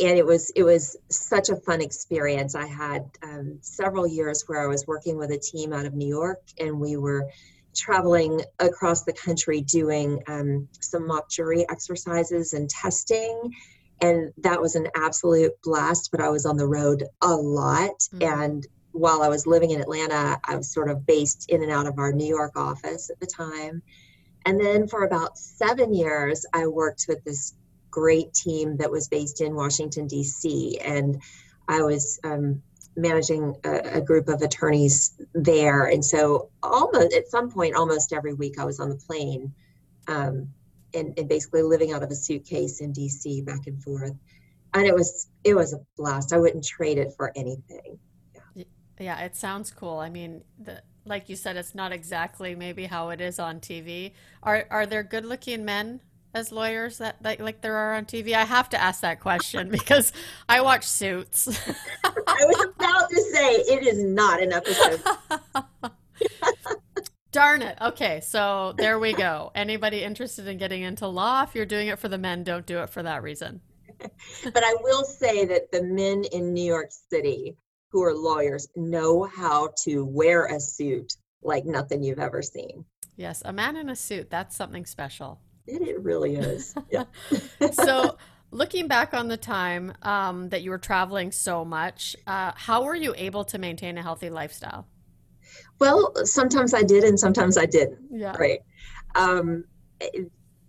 and 0.00 0.16
it 0.16 0.24
was 0.24 0.50
it 0.56 0.62
was 0.62 0.96
such 1.10 1.50
a 1.50 1.56
fun 1.56 1.82
experience. 1.82 2.54
I 2.54 2.66
had 2.66 3.04
um, 3.22 3.58
several 3.60 4.06
years 4.06 4.44
where 4.46 4.62
I 4.62 4.66
was 4.66 4.86
working 4.86 5.16
with 5.16 5.30
a 5.30 5.38
team 5.38 5.72
out 5.72 5.86
of 5.86 5.94
New 5.94 6.08
York, 6.08 6.40
and 6.58 6.80
we 6.80 6.96
were 6.96 7.30
traveling 7.76 8.40
across 8.58 9.04
the 9.04 9.12
country 9.12 9.60
doing 9.60 10.22
um, 10.26 10.68
some 10.80 11.06
mock 11.06 11.30
jury 11.30 11.66
exercises 11.68 12.54
and 12.54 12.68
testing. 12.68 13.54
And 14.02 14.32
that 14.38 14.60
was 14.60 14.74
an 14.74 14.88
absolute 14.96 15.52
blast. 15.62 16.10
But 16.10 16.22
I 16.22 16.30
was 16.30 16.46
on 16.46 16.56
the 16.56 16.66
road 16.66 17.04
a 17.20 17.34
lot, 17.34 17.98
mm-hmm. 18.14 18.22
and 18.22 18.66
while 18.92 19.22
I 19.22 19.28
was 19.28 19.46
living 19.46 19.70
in 19.70 19.80
Atlanta, 19.80 20.40
I 20.44 20.56
was 20.56 20.72
sort 20.72 20.90
of 20.90 21.06
based 21.06 21.48
in 21.48 21.62
and 21.62 21.70
out 21.70 21.86
of 21.86 21.98
our 21.98 22.12
New 22.12 22.26
York 22.26 22.56
office 22.56 23.10
at 23.10 23.20
the 23.20 23.26
time. 23.26 23.82
And 24.46 24.58
then 24.58 24.88
for 24.88 25.04
about 25.04 25.38
seven 25.38 25.92
years, 25.92 26.46
I 26.52 26.66
worked 26.66 27.06
with 27.08 27.22
this 27.24 27.54
great 27.90 28.32
team 28.32 28.76
that 28.78 28.90
was 28.90 29.08
based 29.08 29.40
in 29.40 29.54
Washington, 29.54 30.06
D.C. 30.06 30.78
And 30.78 31.20
I 31.68 31.82
was 31.82 32.18
um, 32.24 32.62
managing 32.96 33.54
a, 33.64 33.98
a, 33.98 34.00
group 34.00 34.28
of 34.28 34.42
attorneys 34.42 35.14
there. 35.34 35.86
And 35.86 36.04
so, 36.04 36.50
almost 36.62 37.14
at 37.14 37.28
some 37.28 37.50
point, 37.50 37.74
almost 37.74 38.12
every 38.12 38.34
week, 38.34 38.58
I 38.58 38.64
was 38.64 38.80
on 38.80 38.88
the 38.88 38.96
plane 38.96 39.52
um, 40.08 40.48
and, 40.94 41.18
and 41.18 41.28
basically 41.28 41.62
living 41.62 41.92
out 41.92 42.02
of 42.02 42.10
a 42.10 42.14
suitcase 42.14 42.80
in 42.80 42.92
D.C. 42.92 43.42
back 43.42 43.66
and 43.66 43.82
forth. 43.82 44.14
And 44.72 44.86
it 44.86 44.94
was 44.94 45.28
it 45.44 45.54
was 45.54 45.72
a 45.72 45.80
blast. 45.96 46.32
I 46.32 46.38
wouldn't 46.38 46.64
trade 46.64 46.98
it 46.98 47.12
for 47.16 47.32
anything. 47.34 47.98
Yeah, 48.54 48.64
yeah 48.98 49.20
it 49.20 49.34
sounds 49.34 49.70
cool. 49.72 49.98
I 49.98 50.08
mean, 50.08 50.42
the 50.58 50.82
like 51.10 51.28
you 51.28 51.36
said, 51.36 51.56
it's 51.56 51.74
not 51.74 51.92
exactly 51.92 52.54
maybe 52.54 52.86
how 52.86 53.10
it 53.10 53.20
is 53.20 53.38
on 53.38 53.60
TV. 53.60 54.12
Are 54.42 54.66
are 54.70 54.86
there 54.86 55.02
good 55.02 55.26
looking 55.26 55.64
men 55.64 56.00
as 56.32 56.52
lawyers 56.52 56.98
that, 56.98 57.20
that 57.22 57.40
like 57.40 57.60
there 57.60 57.76
are 57.76 57.94
on 57.94 58.06
TV? 58.06 58.32
I 58.32 58.44
have 58.44 58.70
to 58.70 58.80
ask 58.80 59.02
that 59.02 59.20
question 59.20 59.68
because 59.70 60.12
I 60.48 60.62
watch 60.62 60.84
Suits. 60.84 61.48
I 62.04 62.44
was 62.46 62.68
about 62.76 63.10
to 63.10 63.20
say 63.32 63.56
it 63.56 63.86
is 63.86 64.02
not 64.02 64.40
an 64.40 64.52
episode. 64.52 65.02
Darn 67.32 67.62
it. 67.62 67.78
Okay, 67.80 68.20
so 68.22 68.74
there 68.76 68.98
we 68.98 69.12
go. 69.12 69.52
Anybody 69.54 70.02
interested 70.02 70.48
in 70.48 70.58
getting 70.58 70.82
into 70.82 71.06
law, 71.06 71.44
if 71.44 71.54
you're 71.54 71.66
doing 71.66 71.86
it 71.88 71.98
for 71.98 72.08
the 72.08 72.18
men, 72.18 72.42
don't 72.42 72.66
do 72.66 72.78
it 72.80 72.90
for 72.90 73.04
that 73.04 73.22
reason. 73.22 73.60
but 74.00 74.64
I 74.64 74.74
will 74.80 75.04
say 75.04 75.44
that 75.44 75.70
the 75.70 75.82
men 75.82 76.24
in 76.32 76.52
New 76.52 76.64
York 76.64 76.88
City 76.90 77.56
who 77.90 78.02
are 78.02 78.14
lawyers 78.14 78.68
know 78.76 79.24
how 79.24 79.70
to 79.84 80.04
wear 80.04 80.46
a 80.46 80.60
suit 80.60 81.12
like 81.42 81.64
nothing 81.64 82.02
you've 82.02 82.18
ever 82.18 82.42
seen. 82.42 82.84
Yes, 83.16 83.42
a 83.44 83.52
man 83.52 83.76
in 83.76 83.90
a 83.90 83.96
suit, 83.96 84.30
that's 84.30 84.56
something 84.56 84.86
special. 84.86 85.40
It, 85.66 85.82
it 85.82 86.02
really 86.02 86.36
is. 86.36 86.74
Yeah. 86.90 87.04
so, 87.72 88.16
looking 88.50 88.88
back 88.88 89.14
on 89.14 89.28
the 89.28 89.36
time 89.36 89.92
um, 90.02 90.48
that 90.48 90.62
you 90.62 90.70
were 90.70 90.78
traveling 90.78 91.30
so 91.30 91.64
much, 91.64 92.16
uh, 92.26 92.52
how 92.54 92.84
were 92.84 92.94
you 92.94 93.14
able 93.16 93.44
to 93.44 93.58
maintain 93.58 93.98
a 93.98 94.02
healthy 94.02 94.30
lifestyle? 94.30 94.86
Well, 95.78 96.12
sometimes 96.24 96.74
I 96.74 96.82
did 96.82 97.04
and 97.04 97.18
sometimes 97.18 97.56
I 97.56 97.66
didn't. 97.66 97.98
Yeah. 98.10 98.36
Right. 98.36 98.60
Um, 99.14 99.64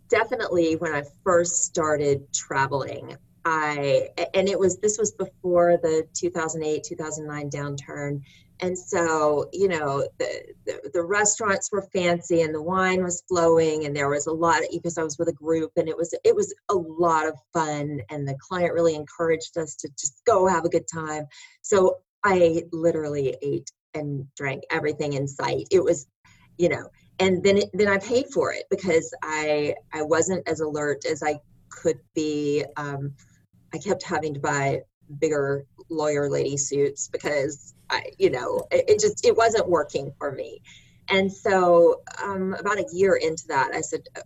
definitely 0.09 0.75
when 0.75 0.93
I 0.93 1.03
first 1.23 1.63
started 1.63 2.31
traveling, 2.33 3.15
I 3.45 4.09
and 4.33 4.47
it 4.47 4.59
was 4.59 4.77
this 4.79 4.97
was 4.97 5.11
before 5.11 5.77
the 5.81 6.07
2008 6.13 6.83
2009 6.83 7.49
downturn. 7.49 8.21
And 8.63 8.77
so 8.77 9.49
you 9.51 9.67
know 9.67 10.07
the, 10.19 10.53
the, 10.65 10.91
the 10.93 11.03
restaurants 11.03 11.71
were 11.71 11.87
fancy 11.93 12.41
and 12.41 12.53
the 12.53 12.61
wine 12.61 13.03
was 13.03 13.23
flowing 13.27 13.85
and 13.85 13.95
there 13.95 14.09
was 14.09 14.27
a 14.27 14.31
lot 14.31 14.59
of, 14.59 14.67
because 14.71 14.97
I 14.97 15.03
was 15.03 15.17
with 15.17 15.29
a 15.29 15.33
group 15.33 15.71
and 15.75 15.89
it 15.89 15.97
was 15.97 16.13
it 16.23 16.35
was 16.35 16.53
a 16.69 16.75
lot 16.75 17.27
of 17.27 17.33
fun 17.53 18.01
and 18.09 18.27
the 18.27 18.37
client 18.39 18.73
really 18.73 18.95
encouraged 18.95 19.57
us 19.57 19.75
to 19.77 19.89
just 19.99 20.21
go 20.25 20.47
have 20.47 20.65
a 20.65 20.69
good 20.69 20.87
time. 20.93 21.25
So 21.61 21.97
I 22.23 22.63
literally 22.71 23.35
ate 23.41 23.71
and 23.95 24.27
drank 24.37 24.63
everything 24.69 25.13
in 25.13 25.27
sight. 25.27 25.67
It 25.71 25.83
was 25.83 26.07
you 26.57 26.69
know 26.69 26.87
and 27.17 27.43
then 27.43 27.61
then 27.73 27.87
I 27.87 27.97
paid 27.97 28.27
for 28.31 28.53
it 28.53 28.65
because 28.69 29.11
I 29.23 29.73
I 29.93 30.03
wasn't 30.03 30.47
as 30.47 30.59
alert 30.59 31.05
as 31.05 31.23
I 31.23 31.39
could 31.71 31.99
be 32.13 32.63
um, 32.77 33.13
I 33.73 33.77
kept 33.77 34.03
having 34.03 34.33
to 34.33 34.39
buy 34.39 34.81
bigger 35.19 35.65
lawyer 35.89 36.29
lady 36.29 36.57
suits 36.57 37.07
because 37.07 37.73
I, 37.89 38.11
you 38.17 38.29
know, 38.29 38.65
it, 38.71 38.85
it 38.87 38.99
just 38.99 39.25
it 39.25 39.35
wasn't 39.35 39.69
working 39.69 40.13
for 40.17 40.31
me. 40.31 40.61
And 41.09 41.31
so, 41.31 42.01
um, 42.23 42.53
about 42.53 42.77
a 42.77 42.85
year 42.93 43.15
into 43.15 43.45
that, 43.47 43.71
I 43.73 43.81
said, 43.81 44.03
uh, 44.15 44.21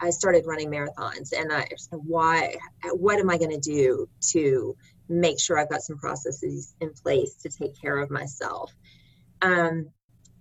I 0.00 0.10
started 0.10 0.46
running 0.46 0.70
marathons, 0.70 1.32
and 1.36 1.52
I 1.52 1.66
said, 1.76 1.98
why? 2.04 2.56
What 2.92 3.18
am 3.18 3.28
I 3.28 3.36
going 3.36 3.50
to 3.50 3.58
do 3.58 4.08
to 4.28 4.76
make 5.08 5.38
sure 5.38 5.58
I've 5.58 5.68
got 5.68 5.82
some 5.82 5.98
processes 5.98 6.74
in 6.80 6.92
place 6.92 7.34
to 7.42 7.50
take 7.50 7.78
care 7.78 7.98
of 7.98 8.10
myself? 8.10 8.74
Um, 9.42 9.90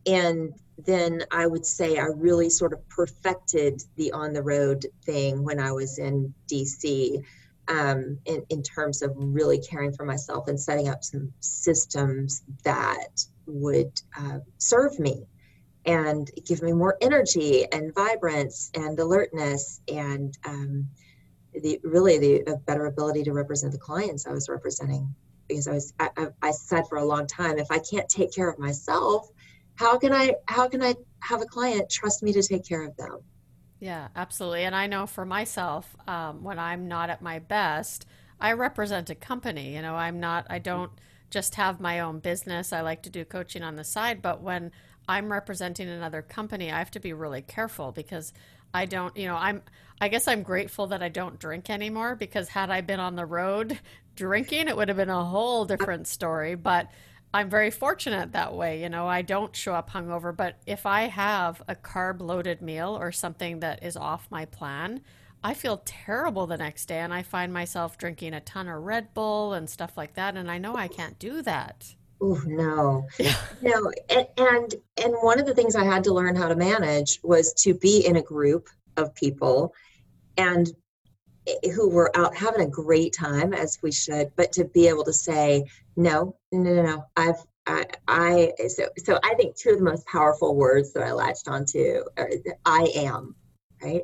and 0.05 0.53
then 0.85 1.23
I 1.31 1.47
would 1.47 1.65
say 1.65 1.97
I 1.97 2.05
really 2.05 2.49
sort 2.49 2.71
of 2.71 2.87
perfected 2.87 3.81
the 3.95 4.11
on 4.11 4.33
the 4.33 4.43
road 4.43 4.85
thing 5.05 5.43
when 5.43 5.59
I 5.59 5.71
was 5.71 5.97
in 5.97 6.33
DC 6.49 7.21
um, 7.67 8.19
in, 8.25 8.45
in 8.49 8.63
terms 8.63 9.01
of 9.01 9.11
really 9.15 9.59
caring 9.59 9.93
for 9.93 10.05
myself 10.05 10.47
and 10.47 10.59
setting 10.59 10.89
up 10.89 11.03
some 11.03 11.33
systems 11.39 12.43
that 12.63 13.23
would 13.47 13.91
uh, 14.17 14.39
serve 14.57 14.97
me 14.99 15.25
and 15.85 16.29
give 16.45 16.61
me 16.61 16.73
more 16.73 16.97
energy 17.01 17.65
and 17.71 17.93
vibrance 17.93 18.71
and 18.73 18.99
alertness 18.99 19.81
and 19.87 20.37
um, 20.45 20.87
the 21.53 21.79
really 21.83 22.17
the 22.17 22.61
better 22.65 22.87
ability 22.87 23.23
to 23.23 23.33
represent 23.33 23.71
the 23.71 23.77
clients 23.77 24.25
I 24.25 24.31
was 24.31 24.49
representing. 24.49 25.13
Because 25.47 25.67
I 25.67 25.73
was 25.73 25.93
I, 25.99 26.09
I 26.41 26.51
said 26.51 26.87
for 26.89 26.97
a 26.97 27.05
long 27.05 27.27
time 27.27 27.59
if 27.59 27.67
I 27.69 27.79
can't 27.79 28.09
take 28.09 28.33
care 28.33 28.49
of 28.49 28.57
myself 28.57 29.29
how 29.75 29.97
can 29.97 30.13
I 30.13 30.33
how 30.47 30.67
can 30.67 30.81
I 30.81 30.95
have 31.19 31.41
a 31.41 31.45
client 31.45 31.89
trust 31.89 32.23
me 32.23 32.33
to 32.33 32.41
take 32.41 32.65
care 32.67 32.83
of 32.83 32.95
them 32.97 33.19
yeah, 33.79 34.07
absolutely. 34.15 34.63
And 34.63 34.75
I 34.75 34.87
know 34.87 35.05
for 35.05 35.25
myself, 35.25 35.95
um, 36.07 36.43
when 36.43 36.59
I'm 36.59 36.87
not 36.87 37.09
at 37.09 37.21
my 37.21 37.39
best, 37.39 38.05
I 38.39 38.53
represent 38.53 39.09
a 39.09 39.15
company. 39.15 39.75
You 39.75 39.81
know, 39.81 39.95
I'm 39.95 40.19
not, 40.19 40.45
I 40.49 40.59
don't 40.59 40.91
just 41.29 41.55
have 41.55 41.79
my 41.79 41.99
own 41.99 42.19
business. 42.19 42.71
I 42.71 42.81
like 42.81 43.03
to 43.03 43.09
do 43.09 43.25
coaching 43.25 43.63
on 43.63 43.75
the 43.75 43.83
side. 43.83 44.21
But 44.21 44.41
when 44.41 44.71
I'm 45.07 45.31
representing 45.31 45.89
another 45.89 46.21
company, 46.21 46.71
I 46.71 46.79
have 46.79 46.91
to 46.91 46.99
be 46.99 47.13
really 47.13 47.41
careful 47.41 47.91
because 47.91 48.33
I 48.73 48.85
don't, 48.85 49.15
you 49.17 49.27
know, 49.27 49.35
I'm, 49.35 49.61
I 49.99 50.07
guess 50.07 50.27
I'm 50.27 50.43
grateful 50.43 50.87
that 50.87 51.03
I 51.03 51.09
don't 51.09 51.39
drink 51.39 51.69
anymore 51.69 52.15
because 52.15 52.49
had 52.49 52.69
I 52.69 52.81
been 52.81 52.99
on 52.99 53.15
the 53.15 53.25
road 53.25 53.79
drinking, 54.15 54.67
it 54.67 54.77
would 54.77 54.87
have 54.87 54.97
been 54.97 55.09
a 55.09 55.25
whole 55.25 55.65
different 55.65 56.07
story. 56.07 56.55
But 56.55 56.89
I'm 57.35 57.49
very 57.49 57.69
fortunate 57.69 58.31
that 58.31 58.53
way. 58.53 58.81
You 58.81 58.87
know, 58.87 59.09
I 59.09 59.21
don't 59.21 59.53
show 59.53 59.73
up 59.73 59.89
hungover, 59.89 60.33
but 60.33 60.55
if 60.65 60.85
I 60.85 61.01
have 61.01 61.61
a 61.67 61.75
carb 61.75 62.21
loaded 62.21 62.61
meal 62.61 62.97
or 62.97 63.11
something 63.11 63.59
that 63.59 63.83
is 63.83 63.97
off 63.97 64.31
my 64.31 64.45
plan, 64.45 65.01
I 65.43 65.53
feel 65.53 65.81
terrible 65.83 66.47
the 66.47 66.55
next 66.55 66.85
day 66.85 66.99
and 66.99 67.13
I 67.13 67.23
find 67.23 67.51
myself 67.51 67.97
drinking 67.97 68.33
a 68.33 68.39
ton 68.39 68.69
of 68.69 68.81
Red 68.83 69.13
Bull 69.13 69.51
and 69.51 69.69
stuff 69.69 69.97
like 69.97 70.13
that. 70.13 70.37
And 70.37 70.49
I 70.49 70.59
know 70.59 70.77
I 70.77 70.87
can't 70.87 71.19
do 71.19 71.41
that. 71.41 71.93
Oh 72.21 72.41
no, 72.45 73.05
no, 73.61 73.91
and, 74.09 74.27
and 74.37 74.75
and 75.03 75.13
one 75.19 75.37
of 75.37 75.45
the 75.45 75.53
things 75.53 75.75
I 75.75 75.83
had 75.83 76.05
to 76.05 76.13
learn 76.13 76.37
how 76.37 76.47
to 76.47 76.55
manage 76.55 77.19
was 77.21 77.53
to 77.63 77.73
be 77.73 78.05
in 78.07 78.15
a 78.15 78.21
group 78.21 78.69
of 78.95 79.13
people 79.13 79.73
and 80.37 80.73
who 81.75 81.89
were 81.89 82.11
out 82.17 82.35
having 82.35 82.61
a 82.61 82.69
great 82.69 83.13
time 83.13 83.53
as 83.53 83.77
we 83.83 83.91
should 83.91 84.31
but 84.35 84.51
to 84.51 84.65
be 84.65 84.87
able 84.87 85.03
to 85.03 85.13
say 85.13 85.63
no 85.95 86.35
no 86.51 86.73
no 86.73 86.83
no 86.83 87.05
i've 87.15 87.43
I, 87.67 87.85
I 88.07 88.53
so 88.67 88.89
so 88.97 89.19
I 89.23 89.33
think 89.35 89.55
two 89.55 89.71
of 89.71 89.79
the 89.79 89.83
most 89.83 90.05
powerful 90.05 90.55
words 90.55 90.93
that 90.93 91.03
I 91.03 91.13
latched 91.13 91.47
onto 91.47 92.03
are 92.17 92.29
I 92.65 92.91
am, 92.95 93.35
right? 93.81 94.03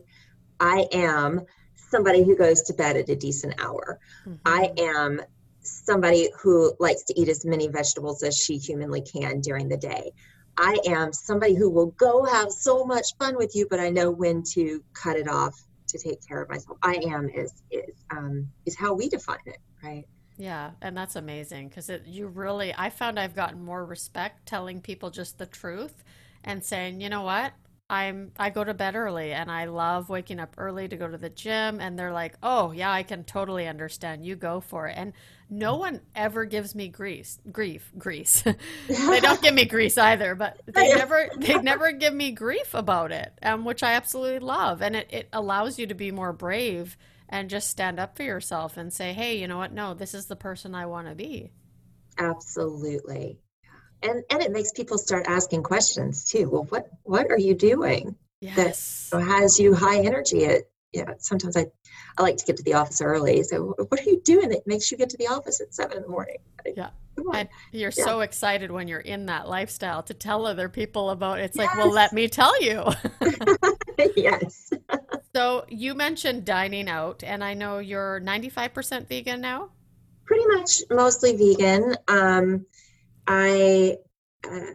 I 0.60 0.88
am 0.92 1.42
somebody 1.76 2.24
who 2.24 2.36
goes 2.36 2.64
to 2.64 2.74
bed 2.74 2.98
at 2.98 3.10
a 3.10 3.16
decent 3.16 3.62
hour. 3.62 4.00
Mm-hmm. 4.26 4.36
I 4.46 4.72
am 4.78 5.22
somebody 5.62 6.30
who 6.42 6.74
likes 6.80 7.04
to 7.04 7.20
eat 7.20 7.30
as 7.30 7.46
many 7.46 7.68
vegetables 7.68 8.24
as 8.24 8.36
she 8.38 8.58
humanly 8.58 9.02
can 9.02 9.42
during 9.42 9.70
the 9.70 9.78
day. 9.78 10.12
I 10.58 10.78
am 10.88 11.14
somebody 11.14 11.56
who 11.56 11.70
will 11.70 11.92
go 11.92 12.26
have 12.26 12.52
so 12.52 12.84
much 12.84 13.16
fun 13.20 13.38
with 13.38 13.56
you, 13.56 13.68
but 13.70 13.80
I 13.80 13.90
know 13.90 14.10
when 14.10 14.44
to 14.54 14.84
cut 14.94 15.18
it 15.18 15.28
off 15.28 15.56
to 15.92 16.00
take 16.00 16.26
care 16.28 16.42
of 16.42 16.50
myself. 16.50 16.78
I 16.84 16.96
am 17.08 17.30
is 17.30 17.64
is 17.72 18.04
um, 18.10 18.48
is 18.66 18.76
how 18.76 18.94
we 18.94 19.10
define 19.10 19.38
it, 19.46 19.58
right? 19.84 20.06
Yeah, 20.38 20.72
and 20.82 20.98
that's 20.98 21.16
amazing 21.16 21.70
because 21.70 21.92
you 22.06 22.28
really 22.28 22.74
I 22.78 22.90
found 22.90 23.20
I've 23.20 23.36
gotten 23.36 23.64
more 23.64 23.86
respect 23.86 24.48
telling 24.48 24.82
people 24.82 25.10
just 25.12 25.38
the 25.38 25.46
truth 25.46 26.04
and 26.44 26.64
saying, 26.64 27.02
you 27.02 27.10
know 27.10 27.22
what, 27.22 27.54
I'm 27.92 28.32
I 28.40 28.50
go 28.50 28.64
to 28.64 28.74
bed 28.74 28.96
early 28.96 29.34
and 29.34 29.52
I 29.52 29.66
love 29.66 30.08
waking 30.08 30.40
up 30.40 30.56
early 30.58 30.88
to 30.88 30.96
go 30.96 31.10
to 31.10 31.18
the 31.18 31.30
gym 31.30 31.82
and 31.82 32.00
they're 32.00 32.14
like, 32.14 32.36
"Oh, 32.42 32.72
yeah, 32.72 32.92
I 32.92 33.04
can 33.04 33.26
totally 33.26 33.68
understand. 33.68 34.26
You 34.26 34.38
go 34.38 34.62
for 34.62 34.88
it." 34.88 34.96
And 34.98 35.12
no 35.52 35.76
one 35.76 36.00
ever 36.16 36.46
gives 36.46 36.74
me 36.74 36.88
grease, 36.88 37.40
grief, 37.52 37.92
grease. 37.98 38.42
they 38.88 39.20
don't 39.22 39.42
give 39.42 39.54
me 39.54 39.66
grease 39.66 39.98
either, 39.98 40.34
but 40.34 40.60
they 40.66 40.94
never 40.96 41.30
they 41.38 41.58
never 41.60 41.92
give 41.92 42.14
me 42.14 42.32
grief 42.32 42.74
about 42.74 43.12
it, 43.12 43.32
um, 43.44 43.66
which 43.66 43.84
I 43.84 43.94
absolutely 43.94 44.40
love. 44.40 44.82
And 44.82 44.96
it, 44.96 45.08
it 45.12 45.30
allows 45.34 45.78
you 45.78 45.86
to 45.88 45.94
be 45.94 46.12
more 46.12 46.34
brave 46.34 46.98
and 47.28 47.50
just 47.50 47.70
stand 47.70 48.00
up 48.00 48.16
for 48.16 48.24
yourself 48.24 48.78
and 48.78 48.92
say, 48.92 49.14
"Hey, 49.14 49.38
you 49.38 49.48
know 49.48 49.58
what? 49.58 49.74
No, 49.74 49.94
this 49.94 50.14
is 50.14 50.26
the 50.26 50.36
person 50.36 50.74
I 50.74 50.86
want 50.86 51.10
to 51.10 51.16
be." 51.16 51.52
Absolutely 52.18 53.38
and 54.04 54.24
and 54.30 54.42
it 54.42 54.52
makes 54.52 54.72
people 54.72 54.98
start 54.98 55.26
asking 55.28 55.64
questions 55.64 56.26
too 56.26 56.50
well 56.50 56.64
what 56.66 56.88
what 57.04 57.30
are 57.30 57.38
you 57.38 57.54
doing 57.54 58.16
yes. 58.42 59.10
that 59.12 59.22
has 59.22 59.60
you 59.60 59.74
high 59.74 60.00
energy 60.00 60.44
at 60.94 61.08
yeah 61.08 61.14
sometimes 61.20 61.56
i 61.58 61.66
i 62.18 62.22
like 62.22 62.38
to 62.38 62.46
get 62.46 62.58
to 62.58 62.64
the 62.64 62.74
office 62.74 63.02
early 63.02 63.44
so 63.44 63.76
what 63.90 64.00
are 64.00 64.10
you 64.10 64.22
doing 64.24 64.50
that 64.50 64.66
makes 64.66 64.92
you 64.92 64.98
get 64.98 65.10
to 65.10 65.18
the 65.18 65.28
office 65.28 65.62
at 65.62 65.74
seven 65.74 65.98
in 65.98 66.04
the 66.04 66.10
morning? 66.10 66.38
Yeah. 66.76 66.90
And 67.34 67.50
you're 67.72 67.92
yeah. 67.96 68.06
so 68.06 68.22
excited 68.22 68.72
when 68.72 68.88
you're 68.88 69.00
in 69.00 69.28
that 69.28 69.48
lifestyle 69.48 70.02
to 70.04 70.14
tell 70.14 70.46
other 70.46 70.70
people 70.70 71.10
about 71.10 71.40
it. 71.40 71.44
it's 71.44 71.58
yes. 71.58 71.68
like 71.68 71.78
well 71.78 71.92
let 71.92 72.14
me 72.14 72.28
tell 72.28 72.62
you. 72.62 72.86
Yes. 74.16 74.72
So 75.34 75.64
you 75.70 75.94
mentioned 75.96 76.44
dining 76.44 76.90
out 76.90 77.24
and 77.24 77.42
i 77.42 77.54
know 77.54 77.80
you're 77.80 78.20
95% 78.20 79.08
vegan 79.08 79.40
now? 79.40 79.70
Pretty 80.26 80.46
much 80.48 80.82
mostly 80.90 81.38
vegan. 81.38 81.96
Um 82.10 82.66
I, 83.28 83.98
uh, 84.46 84.74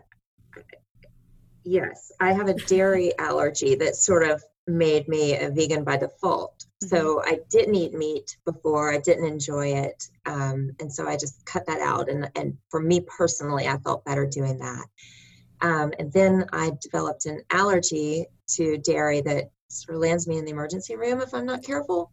yes, 1.64 2.12
I 2.20 2.32
have 2.32 2.48
a 2.48 2.54
dairy 2.54 3.12
allergy 3.18 3.74
that 3.74 3.96
sort 3.96 4.22
of 4.30 4.42
made 4.66 5.08
me 5.08 5.36
a 5.36 5.50
vegan 5.50 5.84
by 5.84 5.96
default. 5.96 6.64
Mm-hmm. 6.82 6.88
So 6.88 7.22
I 7.24 7.40
didn't 7.50 7.74
eat 7.74 7.94
meat 7.94 8.36
before. 8.44 8.92
I 8.92 8.98
didn't 8.98 9.26
enjoy 9.26 9.74
it, 9.74 10.08
um, 10.26 10.70
and 10.80 10.92
so 10.92 11.06
I 11.06 11.16
just 11.16 11.44
cut 11.46 11.66
that 11.66 11.80
out. 11.80 12.08
And 12.08 12.30
and 12.34 12.56
for 12.70 12.80
me 12.80 13.00
personally, 13.00 13.66
I 13.68 13.78
felt 13.78 14.04
better 14.04 14.26
doing 14.26 14.58
that. 14.58 14.86
Um, 15.62 15.92
and 15.98 16.12
then 16.12 16.46
I 16.52 16.72
developed 16.82 17.26
an 17.26 17.42
allergy 17.50 18.26
to 18.56 18.76
dairy 18.78 19.22
that 19.22 19.50
sort 19.68 19.96
of 19.96 20.02
lands 20.02 20.28
me 20.28 20.38
in 20.38 20.44
the 20.44 20.50
emergency 20.50 20.96
room 20.96 21.20
if 21.20 21.32
I'm 21.32 21.46
not 21.46 21.62
careful. 21.62 22.10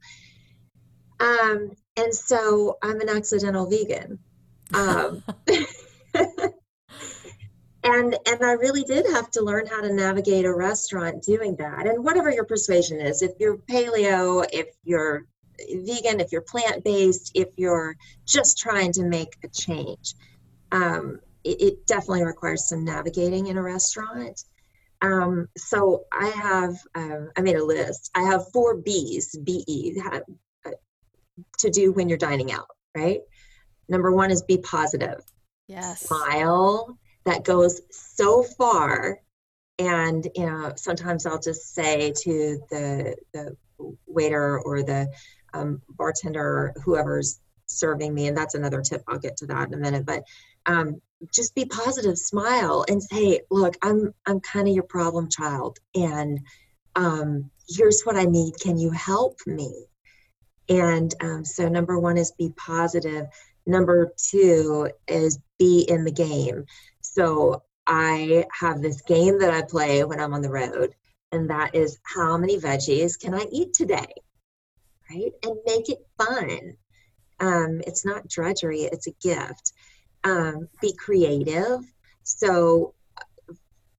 Um, 1.19 1.71
and 1.97 2.13
so 2.13 2.77
I'm 2.81 3.01
an 3.01 3.09
accidental 3.09 3.69
vegan. 3.69 4.19
Um, 4.73 5.23
and 7.83 8.15
and 8.27 8.43
I 8.43 8.53
really 8.53 8.83
did 8.83 9.05
have 9.07 9.29
to 9.31 9.41
learn 9.41 9.67
how 9.67 9.81
to 9.81 9.93
navigate 9.93 10.45
a 10.45 10.53
restaurant 10.53 11.23
doing 11.23 11.55
that. 11.57 11.87
And 11.87 12.03
whatever 12.03 12.31
your 12.31 12.45
persuasion 12.45 12.99
is, 12.99 13.21
if 13.21 13.31
you're 13.39 13.57
paleo, 13.57 14.45
if 14.51 14.67
you're 14.83 15.25
vegan, 15.59 16.19
if 16.19 16.31
you're 16.31 16.41
plant 16.41 16.83
based, 16.83 17.31
if 17.35 17.49
you're 17.57 17.95
just 18.25 18.57
trying 18.57 18.91
to 18.93 19.03
make 19.03 19.35
a 19.43 19.47
change, 19.47 20.15
um, 20.71 21.19
it, 21.43 21.61
it, 21.61 21.87
definitely 21.87 22.25
requires 22.25 22.67
some 22.67 22.83
navigating 22.83 23.47
in 23.47 23.57
a 23.57 23.61
restaurant. 23.61 24.43
Um, 25.01 25.47
so 25.57 26.05
I 26.11 26.29
have, 26.29 26.75
uh, 26.95 27.27
I 27.37 27.41
made 27.41 27.57
a 27.57 27.63
list. 27.63 28.09
I 28.15 28.23
have 28.23 28.51
four 28.51 28.77
B's, 28.77 29.37
B 29.43 29.63
E, 29.67 30.01
uh, 30.11 30.21
to 31.59 31.69
do 31.69 31.91
when 31.91 32.09
you're 32.09 32.17
dining 32.17 32.51
out, 32.51 32.67
right? 32.95 33.19
Number 33.89 34.11
one 34.11 34.31
is 34.31 34.41
be 34.41 34.57
positive 34.57 35.21
yes. 35.67 36.01
smile 36.01 36.97
that 37.25 37.43
goes 37.43 37.81
so 37.89 38.43
far. 38.43 39.19
And 39.79 40.27
you 40.35 40.45
know, 40.45 40.73
sometimes 40.75 41.25
I'll 41.25 41.39
just 41.39 41.73
say 41.73 42.13
to 42.23 42.59
the 42.69 43.15
the 43.33 43.55
waiter 44.05 44.59
or 44.59 44.83
the 44.83 45.11
um, 45.53 45.81
bartender, 45.89 46.73
whoever's 46.83 47.39
serving 47.65 48.13
me, 48.13 48.27
and 48.27 48.37
that's 48.37 48.55
another 48.55 48.81
tip. 48.81 49.03
I'll 49.07 49.19
get 49.19 49.37
to 49.37 49.47
that 49.47 49.67
in 49.67 49.73
a 49.73 49.77
minute. 49.77 50.05
But 50.05 50.23
um, 50.65 51.01
just 51.33 51.55
be 51.55 51.65
positive, 51.65 52.17
smile, 52.17 52.85
and 52.87 53.01
say, 53.01 53.41
"Look, 53.49 53.75
I'm 53.81 54.13
I'm 54.25 54.39
kind 54.39 54.67
of 54.67 54.73
your 54.73 54.83
problem 54.83 55.29
child, 55.29 55.79
and 55.95 56.39
um, 56.95 57.49
here's 57.67 58.03
what 58.03 58.15
I 58.15 58.25
need. 58.25 58.53
Can 58.59 58.77
you 58.77 58.91
help 58.91 59.39
me?" 59.47 59.85
And 60.69 61.13
um, 61.21 61.45
so, 61.45 61.67
number 61.67 61.99
one 61.99 62.17
is 62.17 62.31
be 62.31 62.53
positive. 62.55 63.27
Number 63.65 64.13
two 64.17 64.89
is 65.07 65.39
be 65.57 65.85
in 65.87 66.03
the 66.03 66.11
game. 66.11 66.65
So 67.15 67.61
I 67.85 68.45
have 68.59 68.81
this 68.81 69.03
game 69.03 69.37
that 69.39 69.53
I 69.53 69.61
play 69.61 70.03
when 70.03 70.19
I'm 70.19 70.33
on 70.33 70.41
the 70.41 70.49
road, 70.49 70.95
and 71.31 71.47
that 71.51 71.75
is 71.75 71.99
how 72.01 72.37
many 72.37 72.57
veggies 72.57 73.19
can 73.19 73.35
I 73.35 73.45
eat 73.51 73.73
today? 73.73 74.13
Right? 75.11 75.31
And 75.43 75.55
make 75.67 75.89
it 75.89 75.99
fun. 76.17 76.75
Um, 77.39 77.81
it's 77.85 78.03
not 78.03 78.27
drudgery, 78.27 78.81
it's 78.81 79.05
a 79.05 79.15
gift. 79.21 79.73
Um, 80.23 80.69
be 80.81 80.93
creative. 80.93 81.81
So 82.23 82.95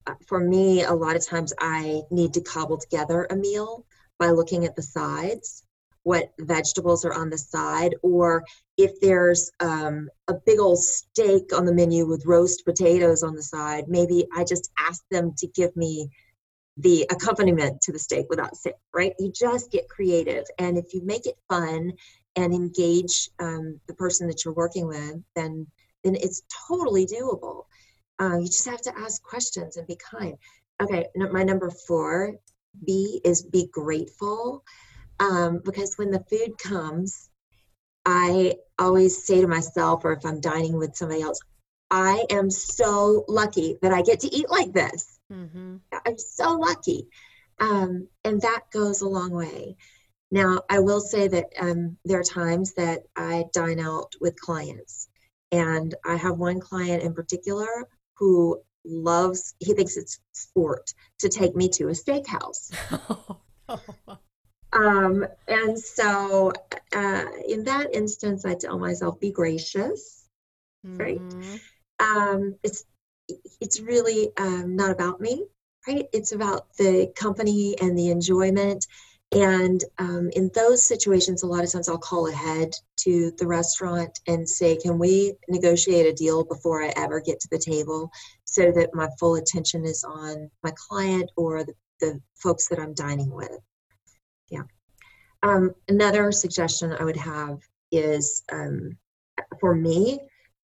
uh, 0.09 0.15
for 0.27 0.41
me, 0.41 0.83
a 0.83 0.93
lot 0.93 1.15
of 1.15 1.25
times 1.25 1.53
I 1.61 2.03
need 2.11 2.35
to 2.35 2.41
cobble 2.41 2.79
together 2.79 3.29
a 3.31 3.37
meal 3.37 3.85
by 4.19 4.31
looking 4.31 4.65
at 4.65 4.75
the 4.75 4.83
sides, 4.83 5.64
what 6.05 6.33
vegetables 6.39 7.05
are 7.05 7.13
on 7.13 7.31
the 7.31 7.39
side, 7.39 7.95
or 8.03 8.45
if 8.77 9.01
there's 9.01 9.51
um, 9.61 10.09
a 10.29 10.35
big 10.47 10.61
old 10.61 10.79
steak 10.79 11.53
on 11.57 11.65
the 11.65 11.75
menu 11.75 12.07
with 12.07 12.27
roast 12.27 12.65
potatoes 12.65 13.23
on 13.23 13.35
the 13.35 13.43
side, 13.43 13.85
maybe 13.89 14.27
I 14.37 14.45
just 14.45 14.71
ask 14.79 15.03
them 15.11 15.35
to 15.39 15.47
give 15.49 15.75
me 15.77 16.09
the 16.77 17.07
accompaniment 17.11 17.81
to 17.83 17.93
the 17.93 17.99
steak 17.99 18.27
without 18.29 18.57
steak, 18.57 18.75
right? 18.93 19.13
You 19.19 19.33
just 19.33 19.71
get 19.71 19.89
creative. 19.89 20.45
And 20.59 20.77
if 20.77 20.93
you 20.93 21.03
make 21.05 21.27
it 21.27 21.37
fun 21.49 21.93
and 22.37 22.53
engage 22.53 23.31
um, 23.39 23.81
the 23.87 23.95
person 23.95 24.27
that 24.27 24.45
you're 24.45 24.55
working 24.55 24.87
with, 24.87 25.23
then 25.35 25.67
then 26.03 26.17
it's 26.17 26.43
totally 26.69 27.07
doable. 27.07 27.65
Uh, 28.21 28.37
you 28.37 28.47
just 28.47 28.69
have 28.69 28.83
to 28.83 28.99
ask 28.99 29.23
questions 29.23 29.79
and 29.79 29.87
be 29.87 29.97
kind. 29.97 30.37
Okay, 30.83 31.07
my 31.17 31.43
number 31.43 31.71
four 31.71 32.35
B 32.85 33.21
is 33.25 33.43
be 33.43 33.69
grateful. 33.73 34.65
Um, 35.21 35.61
because 35.65 35.95
when 35.97 36.11
the 36.11 36.25
food 36.31 36.59
comes, 36.59 37.29
I 38.05 38.57
always 38.79 39.25
say 39.25 39.41
to 39.41 39.47
myself, 39.47 40.05
or 40.05 40.13
if 40.13 40.25
I'm 40.25 40.41
dining 40.41 40.77
with 40.77 40.97
somebody 40.97 41.23
else, 41.23 41.41
I 41.91 42.27
am 42.31 42.51
so 42.51 43.25
lucky 43.29 43.79
that 43.83 43.93
I 43.93 44.03
get 44.03 44.21
to 44.21 44.35
eat 44.35 44.51
like 44.51 44.73
this. 44.73 45.19
Mm-hmm. 45.33 45.77
I'm 46.05 46.19
so 46.19 46.55
lucky. 46.55 47.09
Um, 47.61 48.09
and 48.25 48.41
that 48.43 48.63
goes 48.73 49.01
a 49.01 49.09
long 49.09 49.31
way. 49.31 49.77
Now, 50.31 50.63
I 50.69 50.81
will 50.81 51.01
say 51.01 51.29
that 51.29 51.47
um, 51.61 51.97
there 52.05 52.19
are 52.19 52.25
times 52.25 52.75
that 52.75 53.03
I 53.15 53.45
dine 53.53 53.79
out 53.79 54.13
with 54.21 54.41
clients. 54.41 55.09
And 55.53 55.95
I 56.05 56.17
have 56.17 56.37
one 56.37 56.59
client 56.59 57.05
in 57.05 57.15
particular 57.15 57.69
who 58.19 58.61
loves, 58.85 59.55
he 59.61 59.75
thinks 59.75 59.97
it's 59.97 60.19
sport 60.33 60.93
to 61.21 61.29
take 61.29 61.55
me 61.55 61.69
to 61.71 61.89
a 61.89 61.93
steakhouse. 61.93 62.73
um, 64.75 65.27
and 65.49 65.79
so 65.79 66.53
uh, 66.95 67.25
in 67.49 67.65
that 67.65 67.95
instance, 67.95 68.45
I 68.45 68.55
tell 68.55 68.79
myself, 68.79 69.21
be 69.21 69.31
gracious, 69.31 70.29
mm-hmm. 70.87 70.99
right? 70.99 71.21
Um, 72.01 72.57
it's, 72.63 72.85
it's 73.61 73.81
really 73.81 74.31
um, 74.37 74.77
not 74.77 74.91
about 74.91 75.21
me, 75.21 75.47
right? 75.89 76.07
It's 76.13 76.33
about 76.33 76.75
the 76.77 77.13
company 77.17 77.77
and 77.81 77.97
the 77.97 78.11
enjoyment 78.11 78.87
and 79.35 79.83
um, 79.99 80.31
in 80.37 80.51
those 80.55 80.87
situations, 80.87 81.43
a 81.43 81.47
lot 81.47 81.65
of 81.65 81.73
times 81.73 81.89
I'll 81.89 81.99
call 81.99 82.29
ahead 82.29 82.71
to 82.99 83.33
the 83.37 83.47
restaurant 83.47 84.21
and 84.29 84.49
say, 84.49 84.77
Can 84.77 84.99
we 84.99 85.35
negotiate 85.49 86.07
a 86.07 86.13
deal 86.13 86.45
before 86.45 86.85
I 86.85 86.93
ever 86.97 87.21
get 87.21 87.41
to 87.41 87.49
the 87.51 87.59
table 87.59 88.11
so 88.45 88.71
that 88.71 88.95
my 88.95 89.09
full 89.19 89.35
attention 89.35 89.85
is 89.85 90.05
on 90.05 90.51
my 90.63 90.73
client 90.89 91.31
or 91.37 91.65
the, 91.65 91.75
the 92.01 92.21
folks 92.37 92.69
that 92.69 92.79
I'm 92.79 92.95
dining 92.95 93.31
with? 93.31 93.59
Yeah. 94.49 94.63
Um, 95.43 95.75
another 95.89 96.33
suggestion 96.33 96.93
I 96.93 97.05
would 97.05 97.17
have 97.17 97.61
is 97.93 98.43
um, 98.51 98.97
for 99.61 99.75
me, 99.75 100.21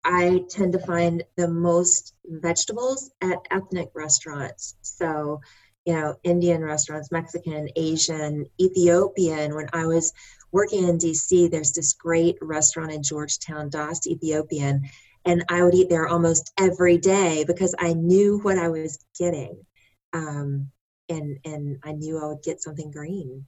I 0.04 0.44
tend 0.50 0.72
to 0.74 0.78
find 0.78 1.22
the 1.36 1.48
most 1.48 2.14
vegetables 2.26 3.10
at 3.22 3.38
ethnic 3.50 3.90
restaurants. 3.94 4.76
So 4.82 5.40
you 5.84 5.94
know, 5.94 6.16
Indian 6.24 6.62
restaurants, 6.62 7.12
Mexican, 7.12 7.68
Asian, 7.76 8.46
Ethiopian. 8.60 9.54
When 9.54 9.68
I 9.72 9.86
was 9.86 10.12
working 10.50 10.88
in 10.88 10.98
DC, 10.98 11.50
there's 11.50 11.72
this 11.72 11.92
great 11.92 12.36
restaurant 12.40 12.92
in 12.92 13.02
Georgetown, 13.02 13.68
Das 13.68 14.06
Ethiopian, 14.06 14.82
and 15.24 15.44
I 15.48 15.62
would 15.62 15.74
eat 15.74 15.90
there 15.90 16.08
almost 16.08 16.52
every 16.58 16.98
day 16.98 17.44
because 17.46 17.74
I 17.78 17.92
knew 17.92 18.38
what 18.38 18.58
I 18.58 18.68
was 18.68 18.98
getting, 19.18 19.64
um, 20.12 20.70
and 21.08 21.38
and 21.44 21.78
I 21.84 21.92
knew 21.92 22.18
I 22.18 22.28
would 22.28 22.42
get 22.42 22.62
something 22.62 22.90
green. 22.90 23.46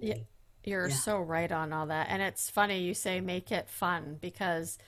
Yeah, 0.00 0.14
you're 0.64 0.88
yeah. 0.88 0.94
so 0.94 1.18
right 1.18 1.50
on 1.50 1.72
all 1.72 1.86
that, 1.86 2.08
and 2.10 2.22
it's 2.22 2.50
funny 2.50 2.80
you 2.80 2.94
say 2.94 3.20
make 3.20 3.52
it 3.52 3.68
fun 3.68 4.16
because 4.20 4.78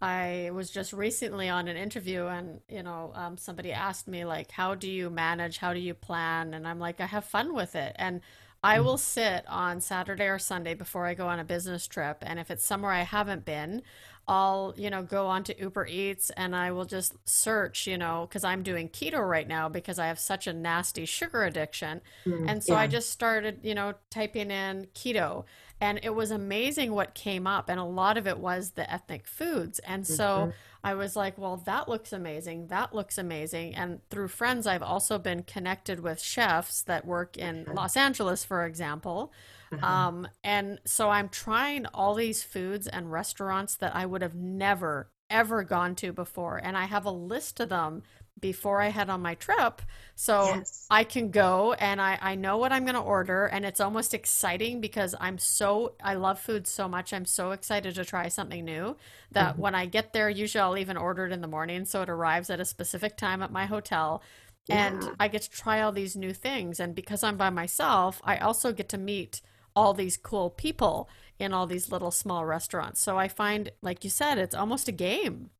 I 0.00 0.50
was 0.52 0.70
just 0.70 0.92
recently 0.92 1.48
on 1.48 1.66
an 1.66 1.76
interview 1.76 2.26
and, 2.26 2.60
you 2.68 2.82
know, 2.84 3.10
um, 3.14 3.36
somebody 3.36 3.72
asked 3.72 4.06
me, 4.06 4.24
like, 4.24 4.52
how 4.52 4.76
do 4.76 4.88
you 4.88 5.10
manage? 5.10 5.58
How 5.58 5.72
do 5.72 5.80
you 5.80 5.94
plan? 5.94 6.54
And 6.54 6.68
I'm 6.68 6.78
like, 6.78 7.00
I 7.00 7.06
have 7.06 7.24
fun 7.24 7.52
with 7.52 7.74
it. 7.74 7.96
And 7.98 8.20
I 8.62 8.78
mm. 8.78 8.84
will 8.84 8.98
sit 8.98 9.44
on 9.48 9.80
Saturday 9.80 10.26
or 10.26 10.38
Sunday 10.38 10.74
before 10.74 11.06
I 11.06 11.14
go 11.14 11.26
on 11.26 11.40
a 11.40 11.44
business 11.44 11.88
trip. 11.88 12.18
And 12.22 12.38
if 12.38 12.50
it's 12.50 12.64
somewhere 12.64 12.92
I 12.92 13.02
haven't 13.02 13.44
been, 13.44 13.82
I'll, 14.28 14.74
you 14.76 14.90
know, 14.90 15.02
go 15.02 15.26
on 15.26 15.42
to 15.44 15.58
Uber 15.58 15.86
Eats 15.86 16.30
and 16.30 16.54
I 16.54 16.70
will 16.70 16.84
just 16.84 17.14
search, 17.26 17.86
you 17.86 17.96
know, 17.96 18.26
because 18.28 18.44
I'm 18.44 18.62
doing 18.62 18.88
keto 18.90 19.26
right 19.26 19.48
now 19.48 19.68
because 19.68 19.98
I 19.98 20.06
have 20.06 20.18
such 20.18 20.46
a 20.46 20.52
nasty 20.52 21.06
sugar 21.06 21.44
addiction. 21.44 22.02
Mm, 22.26 22.50
and 22.50 22.62
so 22.62 22.74
yeah. 22.74 22.80
I 22.80 22.86
just 22.86 23.10
started, 23.10 23.60
you 23.62 23.74
know, 23.74 23.94
typing 24.10 24.50
in 24.50 24.86
keto 24.94 25.44
and 25.80 26.00
it 26.02 26.14
was 26.14 26.30
amazing 26.30 26.92
what 26.92 27.14
came 27.14 27.46
up 27.46 27.68
and 27.68 27.78
a 27.78 27.84
lot 27.84 28.16
of 28.16 28.26
it 28.26 28.38
was 28.38 28.70
the 28.70 28.90
ethnic 28.92 29.26
foods 29.26 29.78
and 29.80 30.06
so 30.06 30.24
mm-hmm. 30.24 30.50
i 30.84 30.94
was 30.94 31.14
like 31.14 31.38
well 31.38 31.56
that 31.56 31.88
looks 31.88 32.12
amazing 32.12 32.66
that 32.68 32.94
looks 32.94 33.18
amazing 33.18 33.74
and 33.74 34.00
through 34.10 34.28
friends 34.28 34.66
i've 34.66 34.82
also 34.82 35.18
been 35.18 35.42
connected 35.42 36.00
with 36.00 36.20
chefs 36.20 36.82
that 36.82 37.06
work 37.06 37.36
in 37.36 37.66
los 37.72 37.96
angeles 37.96 38.44
for 38.44 38.64
example 38.64 39.32
mm-hmm. 39.72 39.84
um, 39.84 40.28
and 40.44 40.80
so 40.84 41.10
i'm 41.10 41.28
trying 41.28 41.86
all 41.86 42.14
these 42.14 42.42
foods 42.42 42.86
and 42.86 43.12
restaurants 43.12 43.76
that 43.76 43.94
i 43.94 44.04
would 44.04 44.22
have 44.22 44.34
never 44.34 45.10
ever 45.30 45.62
gone 45.62 45.94
to 45.94 46.12
before 46.12 46.56
and 46.62 46.76
i 46.76 46.84
have 46.84 47.04
a 47.04 47.10
list 47.10 47.60
of 47.60 47.68
them 47.68 48.02
before 48.40 48.80
I 48.80 48.88
head 48.88 49.10
on 49.10 49.22
my 49.22 49.34
trip. 49.34 49.82
So 50.14 50.44
yes. 50.44 50.86
I 50.90 51.04
can 51.04 51.30
go 51.30 51.72
and 51.74 52.00
I, 52.00 52.18
I 52.20 52.34
know 52.34 52.58
what 52.58 52.72
I'm 52.72 52.84
going 52.84 52.94
to 52.94 53.00
order. 53.00 53.46
And 53.46 53.64
it's 53.64 53.80
almost 53.80 54.14
exciting 54.14 54.80
because 54.80 55.14
I'm 55.18 55.38
so, 55.38 55.94
I 56.02 56.14
love 56.14 56.38
food 56.38 56.66
so 56.66 56.88
much. 56.88 57.12
I'm 57.12 57.24
so 57.24 57.52
excited 57.52 57.94
to 57.94 58.04
try 58.04 58.28
something 58.28 58.64
new 58.64 58.96
that 59.32 59.52
mm-hmm. 59.52 59.62
when 59.62 59.74
I 59.74 59.86
get 59.86 60.12
there, 60.12 60.28
usually 60.28 60.62
I'll 60.62 60.78
even 60.78 60.96
order 60.96 61.26
it 61.26 61.32
in 61.32 61.40
the 61.40 61.48
morning. 61.48 61.84
So 61.84 62.02
it 62.02 62.08
arrives 62.08 62.50
at 62.50 62.60
a 62.60 62.64
specific 62.64 63.16
time 63.16 63.42
at 63.42 63.52
my 63.52 63.66
hotel. 63.66 64.22
And. 64.68 65.02
I 65.18 65.28
get 65.28 65.42
to 65.42 65.50
try 65.50 65.80
all 65.80 65.92
these 65.92 66.14
new 66.14 66.34
things. 66.34 66.78
And 66.78 66.94
because 66.94 67.22
I'm 67.22 67.36
by 67.36 67.50
myself, 67.50 68.20
I 68.22 68.36
also 68.36 68.72
get 68.72 68.90
to 68.90 68.98
meet 68.98 69.40
all 69.78 69.94
these 69.94 70.16
cool 70.16 70.50
people 70.50 71.08
in 71.38 71.52
all 71.52 71.64
these 71.64 71.92
little 71.92 72.10
small 72.10 72.44
restaurants. 72.44 73.00
So 73.00 73.16
I 73.16 73.28
find, 73.28 73.70
like 73.80 74.02
you 74.02 74.10
said, 74.10 74.36
it's 74.36 74.56
almost 74.56 74.88
a 74.88 74.92
game. 74.92 75.50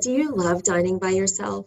Do 0.00 0.10
you 0.10 0.34
love 0.34 0.62
dining 0.62 0.98
by 0.98 1.10
yourself? 1.10 1.66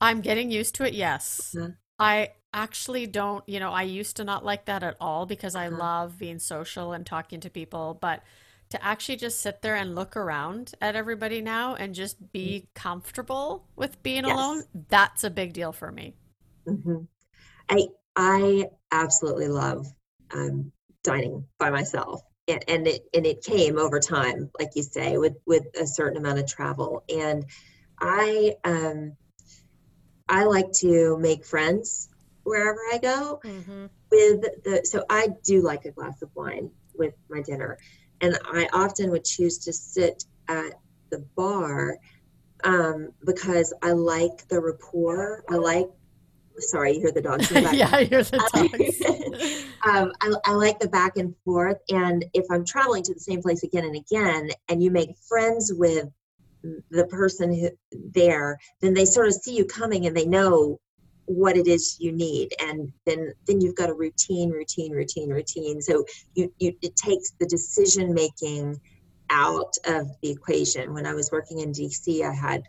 I'm 0.00 0.20
getting 0.20 0.52
used 0.52 0.76
to 0.76 0.84
it, 0.84 0.94
yes. 0.94 1.56
Uh-huh. 1.58 1.70
I 1.98 2.28
actually 2.54 3.08
don't, 3.08 3.42
you 3.48 3.58
know, 3.58 3.72
I 3.72 3.82
used 3.82 4.16
to 4.18 4.24
not 4.24 4.44
like 4.44 4.66
that 4.66 4.84
at 4.84 4.96
all 5.00 5.26
because 5.26 5.56
I 5.56 5.66
uh-huh. 5.66 5.76
love 5.76 6.18
being 6.20 6.38
social 6.38 6.92
and 6.92 7.04
talking 7.04 7.40
to 7.40 7.50
people, 7.50 7.98
but 8.00 8.22
to 8.70 8.84
actually 8.84 9.16
just 9.16 9.40
sit 9.40 9.60
there 9.60 9.74
and 9.74 9.96
look 9.96 10.16
around 10.16 10.72
at 10.80 10.94
everybody 10.94 11.42
now 11.42 11.74
and 11.74 11.96
just 11.96 12.30
be 12.30 12.60
mm-hmm. 12.60 12.66
comfortable 12.80 13.66
with 13.74 14.00
being 14.04 14.24
yes. 14.24 14.32
alone, 14.32 14.62
that's 14.88 15.24
a 15.24 15.30
big 15.30 15.52
deal 15.52 15.72
for 15.72 15.90
me. 15.90 16.14
Mm-hmm. 16.64 16.98
I 17.68 17.88
I 18.14 18.66
absolutely 18.92 19.48
love 19.48 19.86
um, 20.32 20.70
dining 21.08 21.44
by 21.58 21.70
myself, 21.70 22.22
and, 22.46 22.62
and 22.68 22.86
it 22.86 23.02
and 23.14 23.26
it 23.26 23.42
came 23.42 23.78
over 23.78 23.98
time, 24.00 24.50
like 24.58 24.70
you 24.74 24.82
say, 24.82 25.18
with 25.18 25.36
with 25.46 25.64
a 25.80 25.86
certain 25.86 26.18
amount 26.18 26.38
of 26.38 26.46
travel, 26.46 27.04
and 27.08 27.44
I 28.00 28.54
um 28.64 29.16
I 30.28 30.44
like 30.44 30.72
to 30.80 31.16
make 31.18 31.44
friends 31.44 32.08
wherever 32.44 32.80
I 32.92 32.98
go 32.98 33.40
mm-hmm. 33.44 33.86
with 34.10 34.40
the 34.64 34.80
so 34.84 35.04
I 35.08 35.28
do 35.44 35.62
like 35.62 35.84
a 35.84 35.90
glass 35.90 36.22
of 36.22 36.30
wine 36.34 36.70
with 36.94 37.14
my 37.28 37.42
dinner 37.42 37.78
and 38.20 38.38
I 38.44 38.68
often 38.72 39.10
would 39.10 39.24
choose 39.24 39.58
to 39.58 39.72
sit 39.72 40.24
at 40.48 40.72
the 41.10 41.24
bar 41.36 41.98
um, 42.64 43.10
because 43.24 43.72
I 43.82 43.92
like 43.92 44.48
the 44.48 44.60
rapport. 44.60 45.44
I 45.48 45.54
like 45.54 45.88
sorry, 46.60 46.94
you 46.94 47.00
hear 47.00 47.12
the 47.12 47.22
dogs. 47.22 47.50
In 47.50 47.64
the 47.64 47.76
yeah, 47.76 47.90
I 47.92 48.04
hear 48.04 48.22
the 48.22 48.38
dogs. 48.52 49.64
um, 49.84 50.12
I, 50.20 50.50
I, 50.50 50.54
like 50.54 50.78
the 50.78 50.88
back 50.88 51.16
and 51.16 51.34
forth. 51.44 51.78
And 51.90 52.24
if 52.34 52.46
I'm 52.50 52.64
traveling 52.64 53.02
to 53.04 53.14
the 53.14 53.20
same 53.20 53.42
place 53.42 53.62
again 53.62 53.84
and 53.84 53.96
again, 53.96 54.50
and 54.68 54.82
you 54.82 54.90
make 54.90 55.16
friends 55.28 55.72
with 55.74 56.08
the 56.90 57.06
person 57.06 57.54
who 57.54 57.70
there 58.14 58.58
then 58.80 58.94
they 58.94 59.04
sort 59.04 59.28
of 59.28 59.34
see 59.34 59.56
you 59.56 59.64
coming 59.64 60.06
and 60.06 60.16
they 60.16 60.26
know 60.26 60.78
what 61.26 61.56
it 61.56 61.66
is 61.66 61.96
you 62.00 62.10
need 62.10 62.52
and 62.60 62.90
then 63.06 63.32
then 63.46 63.60
you've 63.60 63.74
got 63.74 63.90
a 63.90 63.94
routine 63.94 64.50
routine 64.50 64.92
routine 64.92 65.30
routine 65.30 65.80
so 65.80 66.04
you, 66.34 66.52
you 66.58 66.72
it 66.82 66.96
takes 66.96 67.32
the 67.38 67.46
decision 67.46 68.14
making 68.14 68.78
out 69.30 69.76
of 69.86 70.08
the 70.22 70.30
equation 70.30 70.94
when 70.94 71.06
i 71.06 71.14
was 71.14 71.30
working 71.30 71.60
in 71.60 71.70
dc 71.70 72.24
i 72.24 72.32
had 72.32 72.62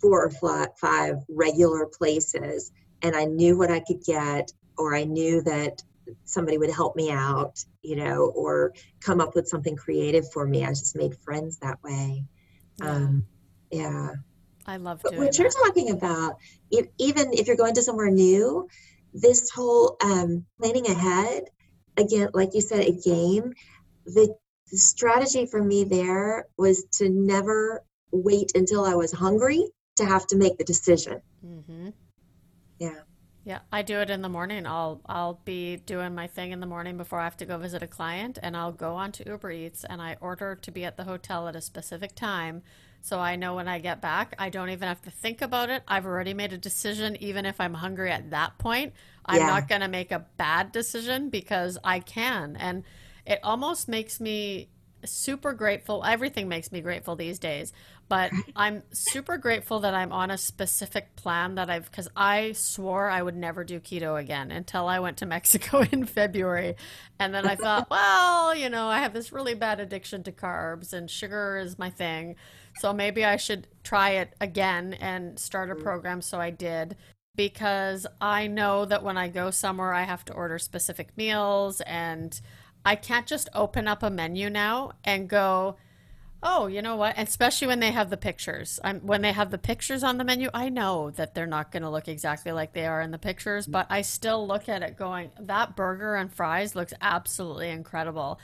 four 0.00 0.24
or 0.24 0.70
five 0.80 1.16
regular 1.28 1.86
places 1.86 2.72
and 3.02 3.16
i 3.16 3.24
knew 3.24 3.56
what 3.56 3.70
i 3.70 3.80
could 3.80 4.02
get 4.04 4.52
or 4.76 4.94
i 4.94 5.04
knew 5.04 5.42
that 5.42 5.82
somebody 6.24 6.58
would 6.58 6.70
help 6.70 6.96
me 6.96 7.10
out 7.10 7.64
you 7.82 7.96
know 7.96 8.32
or 8.34 8.72
come 9.00 9.20
up 9.20 9.34
with 9.34 9.46
something 9.46 9.76
creative 9.76 10.30
for 10.32 10.46
me 10.46 10.64
i 10.64 10.68
just 10.68 10.96
made 10.96 11.14
friends 11.16 11.58
that 11.58 11.82
way 11.82 12.24
um, 12.80 13.24
yeah. 13.70 14.10
I 14.66 14.76
love 14.76 15.02
doing 15.02 15.18
what 15.18 15.38
you're 15.38 15.50
talking 15.50 15.90
about. 15.90 16.36
If, 16.70 16.86
even 16.98 17.32
if 17.32 17.46
you're 17.46 17.56
going 17.56 17.74
to 17.74 17.82
somewhere 17.82 18.10
new, 18.10 18.68
this 19.12 19.50
whole 19.50 19.96
um, 20.02 20.44
planning 20.60 20.86
ahead, 20.86 21.44
again, 21.96 22.28
like 22.34 22.50
you 22.54 22.60
said, 22.60 22.80
a 22.80 22.92
game. 22.92 23.52
The, 24.06 24.34
the 24.70 24.78
strategy 24.78 25.46
for 25.46 25.62
me 25.62 25.84
there 25.84 26.46
was 26.56 26.84
to 26.98 27.08
never 27.08 27.84
wait 28.12 28.52
until 28.54 28.84
I 28.84 28.94
was 28.94 29.12
hungry 29.12 29.64
to 29.96 30.04
have 30.04 30.26
to 30.28 30.36
make 30.36 30.58
the 30.58 30.64
decision. 30.64 31.20
Mm-hmm. 31.44 31.88
Yeah. 32.80 33.02
Yeah, 33.44 33.60
I 33.72 33.82
do 33.82 33.98
it 34.00 34.10
in 34.10 34.20
the 34.20 34.28
morning. 34.28 34.66
I'll 34.66 35.00
I'll 35.06 35.40
be 35.44 35.78
doing 35.78 36.14
my 36.14 36.26
thing 36.26 36.52
in 36.52 36.60
the 36.60 36.66
morning 36.66 36.98
before 36.98 37.20
I 37.20 37.24
have 37.24 37.38
to 37.38 37.46
go 37.46 37.56
visit 37.56 37.82
a 37.82 37.86
client 37.86 38.38
and 38.42 38.56
I'll 38.56 38.72
go 38.72 38.94
onto 38.96 39.24
Uber 39.26 39.50
Eats 39.50 39.84
and 39.84 40.02
I 40.02 40.18
order 40.20 40.56
to 40.56 40.70
be 40.70 40.84
at 40.84 40.98
the 40.98 41.04
hotel 41.04 41.48
at 41.48 41.56
a 41.56 41.62
specific 41.62 42.14
time 42.14 42.62
so 43.02 43.18
I 43.18 43.36
know 43.36 43.54
when 43.54 43.68
I 43.68 43.78
get 43.78 44.00
back, 44.00 44.34
I 44.38 44.50
don't 44.50 44.70
even 44.70 44.88
have 44.88 45.02
to 45.02 45.10
think 45.10 45.40
about 45.40 45.70
it. 45.70 45.82
I've 45.88 46.04
already 46.04 46.34
made 46.34 46.52
a 46.52 46.58
decision 46.58 47.16
even 47.20 47.46
if 47.46 47.60
I'm 47.60 47.74
hungry 47.74 48.10
at 48.10 48.30
that 48.30 48.58
point. 48.58 48.92
I'm 49.24 49.40
yeah. 49.40 49.46
not 49.46 49.68
going 49.68 49.80
to 49.80 49.88
make 49.88 50.12
a 50.12 50.26
bad 50.36 50.72
decision 50.72 51.30
because 51.30 51.78
I 51.82 52.00
can 52.00 52.56
and 52.56 52.84
it 53.26 53.40
almost 53.42 53.88
makes 53.88 54.20
me 54.20 54.68
super 55.04 55.54
grateful. 55.54 56.04
Everything 56.04 56.48
makes 56.48 56.72
me 56.72 56.80
grateful 56.82 57.16
these 57.16 57.38
days, 57.38 57.72
but 58.10 58.32
I'm 58.56 58.82
super 58.92 59.38
grateful 59.38 59.78
that 59.80 59.94
I'm 59.94 60.10
on 60.10 60.32
a 60.32 60.36
specific 60.36 61.14
plan 61.14 61.54
that 61.54 61.70
I've 61.70 61.88
because 61.88 62.08
I 62.16 62.52
swore 62.52 63.08
I 63.08 63.22
would 63.22 63.36
never 63.36 63.62
do 63.62 63.78
keto 63.78 64.20
again 64.20 64.50
until 64.50 64.88
I 64.88 64.98
went 64.98 65.18
to 65.18 65.26
Mexico 65.36 65.84
in 65.92 66.04
February. 66.04 66.74
And 67.20 67.32
then 67.32 67.46
I 67.46 67.54
thought, 67.54 67.88
well, 67.90 68.52
you 68.54 68.68
know, 68.68 68.88
I 68.88 68.98
have 68.98 69.12
this 69.14 69.30
really 69.30 69.54
bad 69.54 69.78
addiction 69.78 70.24
to 70.24 70.32
carbs 70.32 70.92
and 70.92 71.08
sugar 71.08 71.56
is 71.56 71.78
my 71.78 71.88
thing. 71.88 72.34
So 72.80 72.92
maybe 72.92 73.24
I 73.24 73.36
should 73.36 73.68
try 73.84 74.10
it 74.10 74.34
again 74.40 74.94
and 74.94 75.38
start 75.38 75.70
a 75.70 75.76
mm. 75.76 75.82
program. 75.82 76.20
So 76.20 76.40
I 76.40 76.50
did 76.50 76.96
because 77.36 78.08
I 78.20 78.48
know 78.48 78.86
that 78.86 79.04
when 79.04 79.18
I 79.18 79.28
go 79.28 79.52
somewhere, 79.52 79.94
I 79.94 80.02
have 80.02 80.24
to 80.24 80.32
order 80.32 80.58
specific 80.58 81.16
meals 81.16 81.80
and 81.82 82.38
I 82.84 82.96
can't 82.96 83.28
just 83.28 83.48
open 83.54 83.86
up 83.86 84.02
a 84.02 84.10
menu 84.10 84.50
now 84.50 84.94
and 85.04 85.28
go, 85.28 85.76
oh, 86.42 86.66
you 86.66 86.80
know 86.82 86.96
what? 86.96 87.14
Especially 87.18 87.66
when 87.66 87.80
they 87.80 87.90
have 87.90 88.10
the 88.10 88.16
pictures. 88.16 88.80
I'm, 88.82 89.00
when 89.00 89.22
they 89.22 89.32
have 89.32 89.50
the 89.50 89.58
pictures 89.58 90.02
on 90.02 90.18
the 90.18 90.24
menu, 90.24 90.48
I 90.54 90.68
know 90.68 91.10
that 91.12 91.34
they're 91.34 91.46
not 91.46 91.70
going 91.70 91.82
to 91.82 91.90
look 91.90 92.08
exactly 92.08 92.52
like 92.52 92.72
they 92.72 92.86
are 92.86 93.02
in 93.02 93.10
the 93.10 93.18
pictures, 93.18 93.66
but 93.66 93.86
I 93.90 94.02
still 94.02 94.46
look 94.46 94.68
at 94.68 94.82
it 94.82 94.96
going, 94.96 95.30
that 95.38 95.76
burger 95.76 96.14
and 96.14 96.32
fries 96.32 96.74
looks 96.74 96.94
absolutely 97.00 97.68
incredible. 97.68 98.40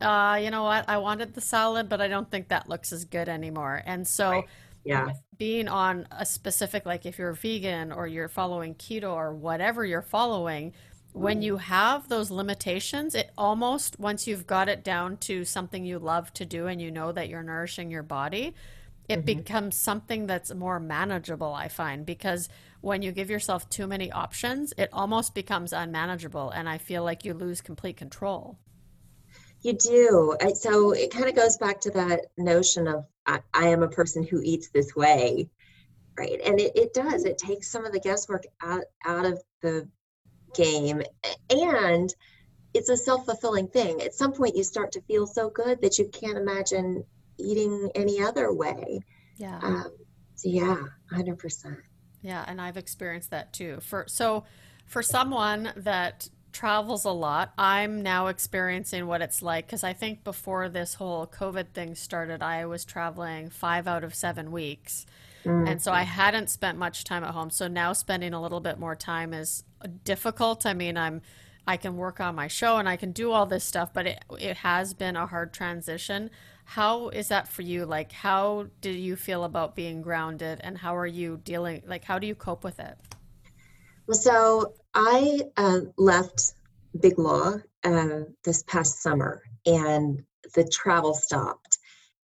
Uh, 0.00 0.38
you 0.42 0.50
know 0.50 0.62
what? 0.62 0.88
I 0.88 0.98
wanted 0.98 1.34
the 1.34 1.40
salad, 1.40 1.88
but 1.88 2.00
I 2.00 2.08
don't 2.08 2.30
think 2.30 2.48
that 2.48 2.68
looks 2.68 2.92
as 2.92 3.04
good 3.04 3.28
anymore. 3.28 3.82
And 3.84 4.06
so, 4.06 4.30
right. 4.30 4.44
yeah, 4.84 5.08
being 5.38 5.68
on 5.68 6.06
a 6.10 6.26
specific, 6.26 6.84
like 6.86 7.06
if 7.06 7.18
you're 7.18 7.32
vegan 7.32 7.92
or 7.92 8.06
you're 8.06 8.28
following 8.28 8.74
keto 8.74 9.12
or 9.12 9.34
whatever 9.34 9.84
you're 9.84 10.02
following, 10.02 10.72
when 11.12 11.42
you 11.42 11.56
have 11.56 12.08
those 12.08 12.30
limitations, 12.30 13.14
it 13.14 13.30
almost, 13.36 13.98
once 13.98 14.26
you've 14.26 14.46
got 14.46 14.68
it 14.68 14.84
down 14.84 15.16
to 15.18 15.44
something 15.44 15.84
you 15.84 15.98
love 15.98 16.32
to 16.34 16.46
do 16.46 16.66
and 16.66 16.80
you 16.80 16.90
know 16.90 17.12
that 17.12 17.28
you're 17.28 17.42
nourishing 17.42 17.90
your 17.90 18.02
body, 18.02 18.54
it 19.08 19.16
mm-hmm. 19.16 19.24
becomes 19.24 19.76
something 19.76 20.26
that's 20.26 20.54
more 20.54 20.78
manageable, 20.78 21.52
I 21.52 21.68
find, 21.68 22.04
because 22.04 22.48
when 22.82 23.02
you 23.02 23.10
give 23.10 23.30
yourself 23.30 23.68
too 23.70 23.86
many 23.86 24.12
options, 24.12 24.72
it 24.76 24.90
almost 24.92 25.34
becomes 25.34 25.72
unmanageable. 25.72 26.50
And 26.50 26.68
I 26.68 26.78
feel 26.78 27.02
like 27.02 27.24
you 27.24 27.34
lose 27.34 27.60
complete 27.60 27.96
control. 27.96 28.58
You 29.62 29.72
do. 29.72 30.36
So 30.54 30.92
it 30.92 31.10
kind 31.10 31.28
of 31.28 31.34
goes 31.34 31.56
back 31.56 31.80
to 31.80 31.90
that 31.92 32.26
notion 32.36 32.86
of 32.86 33.06
I, 33.26 33.40
I 33.52 33.68
am 33.68 33.82
a 33.82 33.88
person 33.88 34.22
who 34.22 34.40
eats 34.44 34.68
this 34.68 34.94
way. 34.94 35.48
Right. 36.16 36.40
And 36.44 36.60
it, 36.60 36.72
it 36.76 36.94
does. 36.94 37.24
It 37.24 37.38
takes 37.38 37.70
some 37.70 37.84
of 37.84 37.92
the 37.92 38.00
guesswork 38.00 38.44
out, 38.60 38.84
out 39.06 39.24
of 39.24 39.40
the 39.62 39.88
game 40.54 41.02
and 41.50 42.14
it's 42.74 42.88
a 42.88 42.96
self-fulfilling 42.96 43.68
thing. 43.68 44.02
At 44.02 44.14
some 44.14 44.32
point 44.32 44.56
you 44.56 44.62
start 44.62 44.92
to 44.92 45.00
feel 45.02 45.26
so 45.26 45.48
good 45.50 45.80
that 45.82 45.98
you 45.98 46.08
can't 46.08 46.36
imagine 46.36 47.04
eating 47.38 47.90
any 47.94 48.22
other 48.22 48.52
way. 48.52 49.00
Yeah. 49.36 49.58
Um, 49.62 49.92
so 50.38 50.48
yeah 50.48 50.76
100% 51.12 51.76
yeah 52.22 52.44
and 52.46 52.60
i've 52.60 52.76
experienced 52.76 53.30
that 53.30 53.52
too. 53.52 53.78
For 53.80 54.04
so 54.06 54.44
for 54.86 55.02
someone 55.02 55.72
that 55.76 56.28
travels 56.52 57.04
a 57.04 57.10
lot 57.10 57.52
i'm 57.58 58.02
now 58.02 58.28
experiencing 58.28 59.06
what 59.06 59.20
it's 59.20 59.42
like 59.42 59.66
because 59.66 59.84
i 59.84 59.92
think 59.92 60.24
before 60.24 60.68
this 60.68 60.94
whole 60.94 61.26
covid 61.26 61.72
thing 61.74 61.94
started 61.94 62.42
i 62.42 62.64
was 62.64 62.84
traveling 62.84 63.50
five 63.50 63.86
out 63.86 64.02
of 64.02 64.14
seven 64.14 64.50
weeks 64.50 65.04
mm-hmm. 65.44 65.66
and 65.66 65.82
so 65.82 65.92
i 65.92 66.02
hadn't 66.02 66.48
spent 66.48 66.78
much 66.78 67.04
time 67.04 67.24
at 67.24 67.30
home 67.30 67.50
so 67.50 67.68
now 67.68 67.92
spending 67.92 68.32
a 68.32 68.40
little 68.40 68.60
bit 68.60 68.78
more 68.78 68.94
time 68.94 69.32
is 69.32 69.64
difficult. 70.04 70.66
I 70.66 70.74
mean, 70.74 70.96
I'm 70.96 71.22
I 71.66 71.76
can 71.76 71.96
work 71.96 72.18
on 72.20 72.34
my 72.34 72.48
show 72.48 72.78
and 72.78 72.88
I 72.88 72.96
can 72.96 73.12
do 73.12 73.30
all 73.30 73.46
this 73.46 73.64
stuff, 73.64 73.92
but 73.92 74.06
it 74.06 74.24
it 74.38 74.58
has 74.58 74.94
been 74.94 75.16
a 75.16 75.26
hard 75.26 75.52
transition. 75.52 76.30
How 76.64 77.08
is 77.08 77.28
that 77.28 77.48
for 77.48 77.62
you? 77.62 77.86
Like, 77.86 78.12
how 78.12 78.66
do 78.80 78.90
you 78.90 79.16
feel 79.16 79.44
about 79.44 79.74
being 79.74 80.02
grounded, 80.02 80.60
and 80.62 80.76
how 80.76 80.96
are 80.96 81.06
you 81.06 81.40
dealing? 81.42 81.82
Like, 81.86 82.04
how 82.04 82.18
do 82.18 82.26
you 82.26 82.34
cope 82.34 82.62
with 82.62 82.78
it? 82.78 82.96
Well, 84.06 84.18
so 84.18 84.74
I 84.94 85.40
uh, 85.56 85.80
left 85.96 86.52
Big 87.00 87.18
Law 87.18 87.54
uh, 87.84 88.20
this 88.44 88.62
past 88.64 89.02
summer, 89.02 89.42
and 89.64 90.22
the 90.54 90.68
travel 90.70 91.14
stopped, 91.14 91.78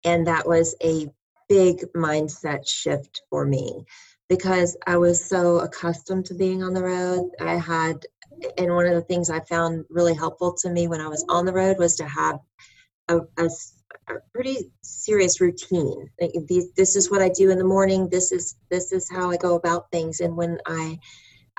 and 0.03 0.27
that 0.27 0.45
was 0.45 0.75
a 0.83 1.07
big 1.53 1.85
mindset 1.95 2.67
shift 2.67 3.21
for 3.29 3.45
me 3.45 3.85
because 4.27 4.75
I 4.87 4.97
was 4.97 5.23
so 5.23 5.59
accustomed 5.59 6.25
to 6.25 6.33
being 6.33 6.63
on 6.63 6.73
the 6.73 6.81
road. 6.81 7.29
I 7.39 7.57
had, 7.57 8.07
and 8.57 8.73
one 8.73 8.87
of 8.87 8.95
the 8.95 9.03
things 9.03 9.29
I 9.29 9.39
found 9.41 9.85
really 9.87 10.15
helpful 10.15 10.55
to 10.61 10.69
me 10.71 10.87
when 10.87 10.99
I 10.99 11.07
was 11.07 11.23
on 11.29 11.45
the 11.45 11.53
road 11.53 11.77
was 11.77 11.95
to 11.97 12.05
have 12.05 12.39
a, 13.07 13.19
a, 13.37 13.49
a 14.09 14.13
pretty 14.33 14.71
serious 14.81 15.39
routine. 15.39 16.09
This 16.75 16.95
is 16.95 17.11
what 17.11 17.21
I 17.21 17.29
do 17.29 17.51
in 17.51 17.59
the 17.59 17.71
morning. 17.75 18.09
This 18.09 18.31
is 18.31 18.55
this 18.71 18.91
is 18.91 19.07
how 19.11 19.29
I 19.29 19.37
go 19.37 19.53
about 19.53 19.91
things. 19.91 20.21
And 20.21 20.35
when 20.35 20.57
I 20.65 20.97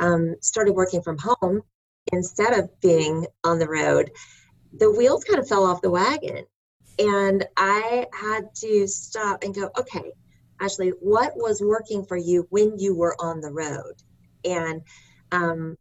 um, 0.00 0.35
started 0.40 0.72
working 0.72 1.02
from 1.02 1.18
home 1.20 1.62
instead 2.12 2.59
of 2.59 2.68
being 2.80 3.26
on 3.44 3.61
the 3.61 3.68
road, 3.68 4.11
the 4.76 4.90
wheels 4.90 5.22
kind 5.22 5.38
of 5.38 5.46
fell 5.46 5.64
off 5.64 5.83
the 5.83 5.90
wagon, 5.90 6.46
and 6.98 7.44
I 7.57 8.07
had 8.12 8.54
to 8.57 8.87
stop 8.87 9.42
and 9.42 9.54
go, 9.54 9.70
okay 9.78 10.12
Ashley, 10.61 10.90
what 11.00 11.33
was 11.37 11.61
working 11.61 12.04
for 12.04 12.16
you 12.16 12.46
when 12.50 12.78
you 12.78 12.96
were 12.96 13.16
on 13.18 13.40
the 13.40 13.50
road? 13.50 13.94
And 14.44 14.83
um, 15.33 15.76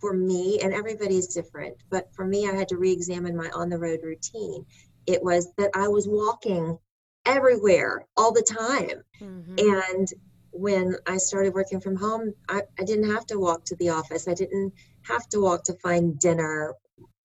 for 0.00 0.12
me, 0.12 0.60
and 0.62 0.72
everybody's 0.72 1.28
different, 1.28 1.76
but 1.90 2.12
for 2.14 2.24
me, 2.24 2.48
I 2.48 2.54
had 2.54 2.68
to 2.68 2.76
re 2.76 2.92
examine 2.92 3.36
my 3.36 3.50
on 3.50 3.68
the 3.68 3.78
road 3.78 4.00
routine. 4.02 4.64
It 5.06 5.22
was 5.22 5.52
that 5.58 5.70
I 5.74 5.88
was 5.88 6.08
walking 6.08 6.78
everywhere 7.24 8.06
all 8.16 8.32
the 8.32 8.42
time. 8.42 9.02
Mm-hmm. 9.20 9.54
And 9.58 10.08
when 10.52 10.96
I 11.06 11.18
started 11.18 11.54
working 11.54 11.80
from 11.80 11.96
home, 11.96 12.34
I, 12.48 12.62
I 12.78 12.84
didn't 12.84 13.10
have 13.10 13.26
to 13.26 13.38
walk 13.38 13.64
to 13.66 13.76
the 13.76 13.90
office. 13.90 14.26
I 14.26 14.34
didn't 14.34 14.72
have 15.02 15.28
to 15.28 15.40
walk 15.40 15.64
to 15.64 15.74
find 15.74 16.18
dinner 16.18 16.74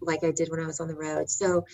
like 0.01 0.23
I 0.23 0.31
did 0.31 0.49
when 0.49 0.59
I 0.59 0.67
was 0.67 0.79
on 0.79 0.87
the 0.87 0.95
road. 0.95 1.29
So 1.29 1.65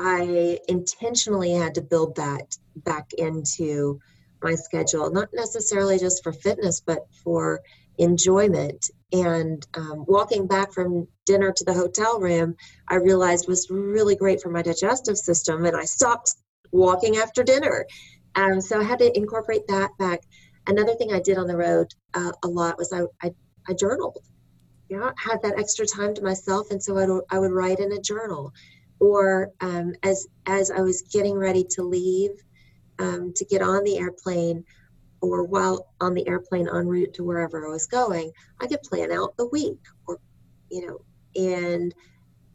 I 0.00 0.60
intentionally 0.68 1.52
had 1.52 1.74
to 1.74 1.82
build 1.82 2.14
that 2.16 2.56
back 2.76 3.12
into 3.14 3.98
my 4.40 4.54
schedule, 4.54 5.10
not 5.10 5.28
necessarily 5.34 5.98
just 5.98 6.22
for 6.22 6.32
fitness, 6.32 6.80
but 6.80 7.08
for 7.24 7.62
enjoyment. 7.98 8.90
And 9.12 9.66
um, 9.74 10.04
walking 10.06 10.46
back 10.46 10.72
from 10.72 11.08
dinner 11.26 11.50
to 11.50 11.64
the 11.64 11.74
hotel 11.74 12.20
room, 12.20 12.54
I 12.86 12.94
realized 12.96 13.48
was 13.48 13.66
really 13.70 14.14
great 14.14 14.40
for 14.40 14.50
my 14.50 14.62
digestive 14.62 15.18
system, 15.18 15.64
and 15.64 15.76
I 15.76 15.84
stopped 15.84 16.32
walking 16.70 17.16
after 17.16 17.42
dinner. 17.42 17.84
Um, 18.36 18.60
so 18.60 18.80
I 18.80 18.84
had 18.84 19.00
to 19.00 19.16
incorporate 19.16 19.66
that 19.66 19.90
back. 19.98 20.20
Another 20.68 20.94
thing 20.94 21.12
I 21.12 21.18
did 21.20 21.38
on 21.38 21.48
the 21.48 21.56
road 21.56 21.92
uh, 22.14 22.30
a 22.44 22.48
lot 22.48 22.78
was 22.78 22.92
I, 22.92 23.00
I, 23.20 23.32
I 23.68 23.72
journaled. 23.72 24.18
Yeah, 24.88 25.10
had 25.18 25.42
that 25.42 25.58
extra 25.58 25.86
time 25.86 26.14
to 26.14 26.22
myself, 26.22 26.70
and 26.70 26.80
so 26.82 26.96
I 26.96 27.36
I 27.36 27.38
would 27.40 27.52
write 27.52 27.80
in 27.80 27.92
a 27.92 28.00
journal. 28.00 28.52
Or 29.00 29.52
um, 29.60 29.94
as 30.02 30.26
as 30.46 30.70
I 30.70 30.80
was 30.80 31.02
getting 31.02 31.36
ready 31.36 31.64
to 31.70 31.82
leave, 31.82 32.30
um, 32.98 33.32
to 33.36 33.44
get 33.44 33.62
on 33.62 33.84
the 33.84 33.98
airplane 33.98 34.64
or 35.20 35.44
while 35.44 35.88
on 36.00 36.14
the 36.14 36.26
airplane 36.28 36.68
en 36.68 36.86
route 36.86 37.14
to 37.14 37.24
wherever 37.24 37.66
I 37.66 37.70
was 37.70 37.86
going, 37.86 38.30
I 38.60 38.66
could 38.66 38.82
plan 38.82 39.12
out 39.12 39.36
the 39.36 39.48
week 39.48 39.80
or, 40.06 40.18
you 40.70 40.86
know, 40.86 41.00
and 41.34 41.94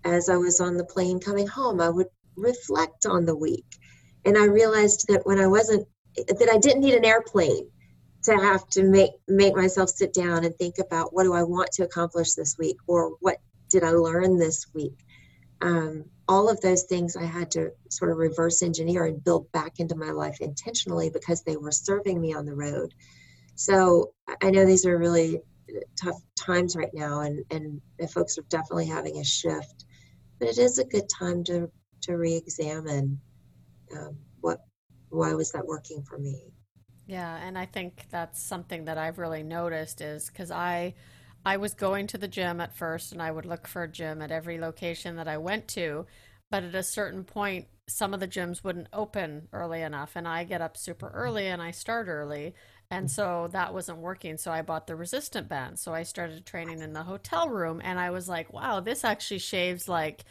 as 0.06 0.30
I 0.30 0.38
was 0.38 0.60
on 0.60 0.78
the 0.78 0.86
plane 0.86 1.20
coming 1.20 1.48
home, 1.48 1.82
I 1.82 1.90
would 1.90 2.08
reflect 2.36 3.06
on 3.06 3.26
the 3.26 3.36
week. 3.36 3.66
And 4.26 4.38
I 4.38 4.46
realized 4.46 5.06
that 5.10 5.26
when 5.26 5.40
I 5.40 5.48
wasn't, 5.48 5.88
that 6.16 6.50
I 6.52 6.58
didn't 6.58 6.82
need 6.82 6.96
an 6.96 7.06
airplane 7.06 7.70
to 8.24 8.36
have 8.38 8.68
to 8.70 8.84
make 8.84 9.12
make 9.28 9.56
myself 9.56 9.90
sit 9.90 10.14
down 10.14 10.46
and 10.46 10.56
think 10.56 10.76
about 10.80 11.14
what 11.14 11.24
do 11.24 11.34
I 11.34 11.44
want 11.44 11.72
to 11.74 11.84
accomplish 11.84 12.34
this 12.34 12.58
week 12.58 12.78
or 12.88 13.18
what 13.20 13.38
did 13.70 13.84
I 13.84 13.90
learn 13.90 14.38
this 14.38 14.66
week. 14.74 14.98
Um, 15.62 16.06
all 16.28 16.50
of 16.50 16.60
those 16.62 16.84
things 16.84 17.16
I 17.16 17.26
had 17.26 17.52
to 17.52 17.72
sort 17.90 18.12
of 18.12 18.18
reverse 18.18 18.62
engineer 18.62 19.06
and 19.06 19.24
build 19.24 19.52
back 19.52 19.80
into 19.80 19.96
my 19.96 20.12
life 20.12 20.40
intentionally 20.40 21.10
because 21.10 21.44
they 21.44 21.58
were 21.58 21.72
serving 21.72 22.20
me 22.20 22.34
on 22.34 22.46
the 22.46 22.56
road. 22.56 22.94
So 23.56 24.14
I 24.42 24.50
know 24.50 24.66
these 24.66 24.86
are 24.86 24.98
really 24.98 25.42
tough 26.02 26.20
times 26.36 26.76
right 26.76 26.94
now, 26.94 27.22
and 27.22 27.44
and 27.52 27.82
folks 28.12 28.38
are 28.38 28.46
definitely 28.50 28.88
having 28.88 29.18
a 29.18 29.24
shift. 29.24 29.86
But 30.40 30.50
it 30.50 30.58
is 30.58 30.80
a 30.80 30.86
good 30.86 31.08
time 31.10 31.44
to 31.46 31.70
to 32.02 32.18
re-examine 32.18 33.20
um, 33.96 34.18
what 34.42 34.60
why 35.10 35.34
was 35.34 35.52
that 35.52 35.66
working 35.66 36.04
for 36.04 36.18
me. 36.18 36.54
Yeah, 37.06 37.38
and 37.38 37.58
I 37.58 37.66
think 37.66 38.06
that's 38.10 38.42
something 38.42 38.86
that 38.86 38.98
I've 38.98 39.20
really 39.20 39.44
noticed 39.44 40.02
is 40.02 40.28
because 40.28 40.52
I 40.52 40.96
I 41.46 41.58
was 41.58 41.74
going 41.74 42.08
to 42.08 42.18
the 42.18 42.28
gym 42.28 42.62
at 42.62 42.76
first, 42.76 43.12
and 43.12 43.22
I 43.22 43.32
would 43.32 43.46
look 43.46 43.68
for 43.68 43.84
a 43.84 43.88
gym 43.88 44.22
at 44.22 44.32
every 44.32 44.60
location 44.60 45.16
that 45.18 45.28
I 45.28 45.38
went 45.38 45.68
to, 45.70 46.06
but 46.50 46.64
at 46.64 46.76
a 46.76 46.84
certain 46.84 47.24
point, 47.24 47.68
some 47.88 48.14
of 48.14 48.20
the 48.22 48.28
gyms 48.28 48.64
wouldn't 48.64 48.88
open 48.94 49.50
early 49.52 49.82
enough, 49.82 50.12
and 50.16 50.28
I 50.28 50.46
get 50.46 50.62
up 50.62 50.78
super 50.78 51.10
early 51.10 51.48
and 51.48 51.62
I 51.62 51.72
start 51.72 52.08
early. 52.08 52.54
And 52.90 53.10
so 53.10 53.50
that 53.52 53.74
wasn't 53.74 53.98
working. 53.98 54.38
So 54.38 54.52
I 54.52 54.62
bought 54.62 54.86
the 54.88 54.96
resistant 54.96 55.50
band. 55.50 55.80
So 55.80 55.94
I 55.94 56.04
started 56.04 56.46
training 56.46 56.82
in 56.82 56.94
the 56.94 57.04
hotel 57.04 57.50
room 57.50 57.82
and 57.84 58.00
I 58.00 58.12
was 58.12 58.30
like, 58.30 58.54
wow, 58.54 58.82
this 58.82 59.04
actually 59.04 59.40
shaves 59.40 59.90
like 59.90 60.26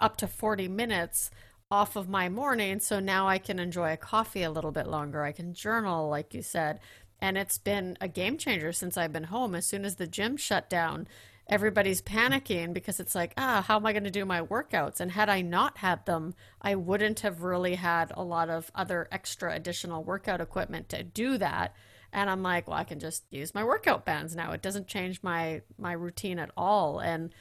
up 0.00 0.16
to 0.16 0.26
40 0.26 0.66
minutes 0.66 1.30
off 1.70 1.94
of 1.94 2.08
my 2.08 2.28
morning. 2.28 2.80
So 2.80 2.98
now 2.98 3.28
I 3.28 3.38
can 3.38 3.60
enjoy 3.60 3.92
a 3.92 3.96
coffee 3.96 4.42
a 4.42 4.50
little 4.50 4.72
bit 4.72 4.88
longer. 4.88 5.22
I 5.22 5.30
can 5.30 5.54
journal, 5.54 6.08
like 6.08 6.34
you 6.34 6.42
said. 6.42 6.80
And 7.22 7.38
it's 7.38 7.56
been 7.56 7.96
a 8.00 8.08
game 8.08 8.36
changer 8.36 8.72
since 8.72 8.98
I've 8.98 9.12
been 9.12 9.24
home. 9.24 9.54
As 9.54 9.64
soon 9.64 9.84
as 9.84 9.94
the 9.94 10.08
gym 10.08 10.36
shut 10.36 10.68
down, 10.68 11.06
everybody's 11.48 12.02
panicking 12.02 12.74
because 12.74 12.98
it's 12.98 13.14
like, 13.14 13.32
ah, 13.36 13.64
how 13.66 13.76
am 13.76 13.86
I 13.86 13.92
going 13.92 14.04
to 14.04 14.10
do 14.10 14.24
my 14.24 14.42
workouts? 14.42 14.98
And 14.98 15.12
had 15.12 15.28
I 15.30 15.40
not 15.40 15.78
had 15.78 16.04
them, 16.04 16.34
I 16.60 16.74
wouldn't 16.74 17.20
have 17.20 17.42
really 17.42 17.76
had 17.76 18.12
a 18.14 18.24
lot 18.24 18.50
of 18.50 18.72
other 18.74 19.08
extra 19.12 19.54
additional 19.54 20.02
workout 20.02 20.40
equipment 20.40 20.88
to 20.90 21.04
do 21.04 21.38
that 21.38 21.74
and 22.12 22.28
i'm 22.28 22.42
like 22.42 22.68
well 22.68 22.76
i 22.76 22.84
can 22.84 23.00
just 23.00 23.24
use 23.30 23.54
my 23.54 23.64
workout 23.64 24.04
bands 24.04 24.36
now 24.36 24.52
it 24.52 24.62
doesn't 24.62 24.86
change 24.86 25.22
my 25.22 25.62
my 25.78 25.92
routine 25.92 26.38
at 26.38 26.50
all 26.56 26.98
and 26.98 27.34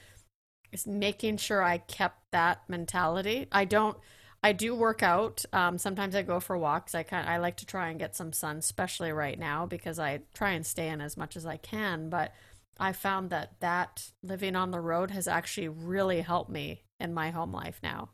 it's 0.71 0.87
making 0.87 1.37
sure 1.37 1.61
i 1.61 1.77
kept 1.77 2.19
that 2.31 2.61
mentality 2.69 3.47
i 3.51 3.65
don't 3.65 3.97
i 4.43 4.51
do 4.51 4.75
work 4.75 5.03
out 5.03 5.43
um, 5.53 5.77
sometimes 5.77 6.15
i 6.15 6.21
go 6.21 6.39
for 6.39 6.57
walks 6.57 6.95
i 6.95 7.03
kind 7.03 7.27
i 7.27 7.37
like 7.37 7.57
to 7.57 7.65
try 7.65 7.89
and 7.89 7.99
get 7.99 8.15
some 8.15 8.33
sun 8.33 8.57
especially 8.57 9.11
right 9.11 9.39
now 9.39 9.65
because 9.65 9.99
i 9.99 10.19
try 10.33 10.51
and 10.51 10.65
stay 10.65 10.87
in 10.87 11.01
as 11.01 11.17
much 11.17 11.35
as 11.35 11.45
i 11.45 11.57
can 11.57 12.09
but 12.09 12.33
i 12.79 12.91
found 12.91 13.29
that 13.29 13.53
that 13.59 14.11
living 14.23 14.55
on 14.55 14.71
the 14.71 14.79
road 14.79 15.11
has 15.11 15.27
actually 15.27 15.67
really 15.67 16.21
helped 16.21 16.49
me 16.49 16.81
in 16.99 17.13
my 17.13 17.31
home 17.31 17.51
life 17.51 17.79
now 17.81 18.09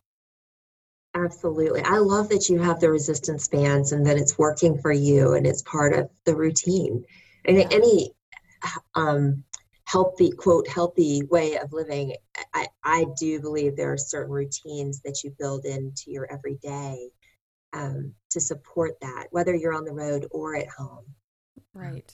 Absolutely. 1.15 1.81
I 1.81 1.97
love 1.97 2.29
that 2.29 2.47
you 2.47 2.59
have 2.59 2.79
the 2.79 2.91
resistance 2.91 3.47
bands 3.47 3.91
and 3.91 4.05
that 4.05 4.17
it's 4.17 4.37
working 4.37 4.77
for 4.77 4.91
you 4.91 5.33
and 5.33 5.47
it's 5.47 5.63
part 5.63 5.93
of 5.93 6.09
the 6.25 6.35
routine. 6.35 7.03
And 7.45 7.57
yeah. 7.57 7.67
any 7.71 8.13
um, 8.95 9.43
healthy, 9.88 10.32
quote, 10.32 10.67
healthy 10.67 11.21
way 11.32 11.58
of 11.58 11.71
living, 11.71 12.13
I, 12.54 12.67
I 12.84 13.06
do 13.17 13.39
believe 13.39 13.78
there 13.78 13.93
are 13.93 13.97
certain 13.97 14.34
routines 14.34 15.02
that 15.04 15.23
you 15.23 15.34
build 15.39 15.63
into 15.63 16.12
your 16.12 16.30
everyday 16.32 17.10
um, 17.71 18.13
to 18.32 18.41
support 18.41 18.97
that, 19.02 19.28
whether 19.32 19.56
you're 19.56 19.73
on 19.73 19.86
the 19.86 19.93
road 19.93 20.28
or 20.32 20.58
at 20.58 20.67
home. 20.67 21.06
Right. 21.73 22.13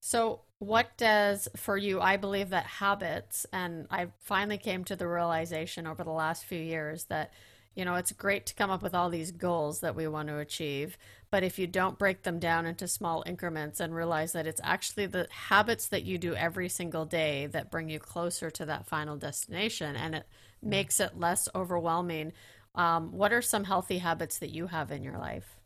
So, 0.00 0.40
what 0.58 0.96
does 0.96 1.48
for 1.56 1.76
you? 1.76 2.00
I 2.00 2.16
believe 2.16 2.50
that 2.50 2.66
habits, 2.66 3.46
and 3.52 3.86
I 3.88 4.08
finally 4.18 4.58
came 4.58 4.82
to 4.84 4.96
the 4.96 5.06
realization 5.06 5.86
over 5.86 6.02
the 6.02 6.10
last 6.10 6.44
few 6.44 6.58
years 6.58 7.04
that 7.04 7.32
you 7.74 7.84
know, 7.84 7.94
it's 7.94 8.12
great 8.12 8.46
to 8.46 8.54
come 8.54 8.70
up 8.70 8.82
with 8.82 8.94
all 8.94 9.08
these 9.08 9.30
goals 9.30 9.80
that 9.80 9.96
we 9.96 10.06
want 10.06 10.28
to 10.28 10.38
achieve, 10.38 10.98
but 11.32 11.42
if 11.42 11.58
you 11.58 11.66
don't 11.66 11.98
break 11.98 12.24
them 12.24 12.38
down 12.38 12.66
into 12.66 12.86
small 12.86 13.24
increments 13.24 13.80
and 13.80 13.94
realize 13.94 14.32
that 14.32 14.46
it's 14.46 14.60
actually 14.62 15.06
the 15.06 15.26
habits 15.30 15.88
that 15.88 16.04
you 16.04 16.18
do 16.18 16.34
every 16.34 16.68
single 16.68 17.06
day 17.06 17.46
that 17.46 17.70
bring 17.70 17.88
you 17.88 17.98
closer 17.98 18.50
to 18.50 18.66
that 18.66 18.86
final 18.86 19.16
destination 19.16 19.96
and 19.96 20.14
it 20.14 20.28
makes 20.62 21.00
it 21.00 21.18
less 21.18 21.48
overwhelming. 21.54 22.34
Um, 22.74 23.12
what 23.12 23.32
are 23.32 23.40
some 23.40 23.64
healthy 23.64 23.96
habits 23.96 24.40
that 24.40 24.50
you 24.50 24.66
have 24.66 24.90
in 24.90 25.02
your 25.02 25.16
life? 25.16 25.56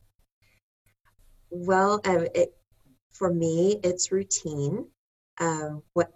Well, 1.51 2.01
um, 2.05 2.29
it, 2.33 2.55
for 3.11 3.35
me, 3.35 3.81
it's 3.83 4.13
routine. 4.13 4.87
Um, 5.39 5.83
what 5.95 6.13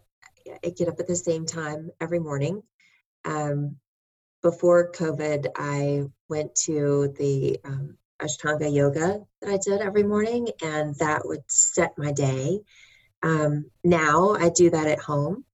I 0.64 0.70
get 0.70 0.86
up 0.86 1.00
at 1.00 1.08
the 1.08 1.16
same 1.16 1.44
time 1.44 1.90
every 2.00 2.20
morning. 2.20 2.62
Um, 3.24 3.78
before 4.42 4.92
COVID, 4.92 5.48
I 5.56 6.04
went 6.28 6.54
to 6.66 7.12
the 7.18 7.58
um, 7.64 7.96
Ashtanga 8.20 8.72
yoga 8.72 9.20
that 9.40 9.50
I 9.50 9.58
did 9.58 9.80
every 9.80 10.02
morning, 10.02 10.48
and 10.62 10.94
that 10.96 11.22
would 11.24 11.42
set 11.48 11.96
my 11.98 12.12
day. 12.12 12.60
Um, 13.22 13.70
now 13.84 14.34
I 14.38 14.50
do 14.50 14.70
that 14.70 14.86
at 14.86 14.98
home, 14.98 15.44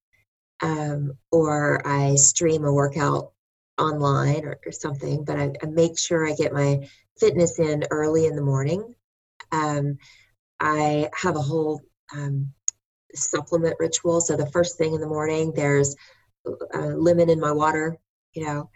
um, 0.62 1.12
or 1.30 1.86
I 1.86 2.14
stream 2.16 2.64
a 2.64 2.72
workout 2.72 3.32
online 3.78 4.44
or, 4.44 4.58
or 4.64 4.72
something, 4.72 5.24
but 5.24 5.36
I, 5.36 5.52
I, 5.62 5.66
make 5.66 5.98
sure 5.98 6.26
I 6.26 6.34
get 6.34 6.52
my 6.52 6.88
fitness 7.18 7.58
in 7.58 7.84
early 7.90 8.26
in 8.26 8.36
the 8.36 8.42
morning. 8.42 8.94
Um, 9.52 9.98
I 10.60 11.10
have 11.14 11.36
a 11.36 11.42
whole 11.42 11.82
um, 12.14 12.52
supplement 13.14 13.76
ritual. 13.78 14.20
So 14.20 14.36
the 14.36 14.50
first 14.50 14.78
thing 14.78 14.94
in 14.94 15.00
the 15.00 15.08
morning, 15.08 15.52
there's 15.54 15.94
uh, 16.46 16.94
lemon 16.96 17.28
in 17.28 17.40
my 17.40 17.52
water 17.52 17.98
you 18.36 18.44
know, 18.44 18.70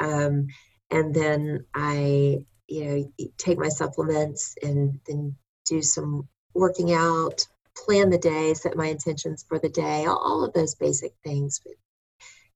um, 0.00 0.46
and 0.90 1.14
then 1.14 1.64
I, 1.74 2.44
you 2.68 2.84
know, 2.84 3.28
take 3.36 3.58
my 3.58 3.68
supplements 3.68 4.54
and 4.62 5.00
then 5.06 5.34
do 5.66 5.82
some 5.82 6.28
working 6.54 6.92
out, 6.92 7.46
plan 7.76 8.10
the 8.10 8.18
day, 8.18 8.54
set 8.54 8.76
my 8.76 8.86
intentions 8.86 9.44
for 9.48 9.58
the 9.58 9.68
day, 9.68 10.06
all 10.06 10.44
of 10.44 10.52
those 10.52 10.74
basic 10.74 11.12
things. 11.24 11.60
But 11.64 11.74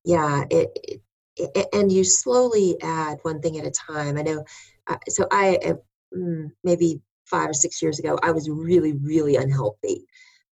yeah, 0.04 0.44
it, 0.50 1.00
it, 1.36 1.68
and 1.72 1.90
you 1.90 2.04
slowly 2.04 2.76
add 2.82 3.18
one 3.22 3.40
thing 3.40 3.58
at 3.58 3.66
a 3.66 3.70
time. 3.70 4.18
I 4.18 4.22
know. 4.22 4.44
Uh, 4.86 4.96
so 5.08 5.26
I 5.30 5.74
mm, 6.14 6.50
maybe 6.64 7.00
five 7.24 7.48
or 7.48 7.54
six 7.54 7.80
years 7.80 7.98
ago, 7.98 8.18
I 8.22 8.32
was 8.32 8.48
really, 8.50 8.92
really 8.92 9.36
unhealthy. 9.36 10.06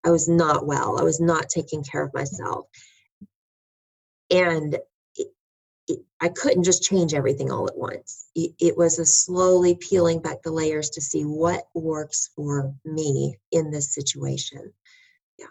I 0.04 0.10
was 0.10 0.28
not 0.28 0.66
well. 0.66 0.98
I 1.00 1.02
was 1.02 1.20
not 1.20 1.48
taking 1.48 1.82
care 1.82 2.04
of 2.04 2.14
myself. 2.14 2.66
And 4.30 4.78
I 6.20 6.28
couldn't 6.28 6.64
just 6.64 6.82
change 6.82 7.14
everything 7.14 7.50
all 7.50 7.68
at 7.68 7.76
once. 7.76 8.26
It, 8.34 8.52
it 8.58 8.76
was 8.76 8.98
a 8.98 9.06
slowly 9.06 9.76
peeling 9.76 10.20
back 10.20 10.42
the 10.42 10.50
layers 10.50 10.90
to 10.90 11.00
see 11.00 11.22
what 11.22 11.68
works 11.74 12.30
for 12.34 12.74
me 12.84 13.38
in 13.52 13.70
this 13.70 13.94
situation. 13.94 14.72
Yeah. 15.38 15.46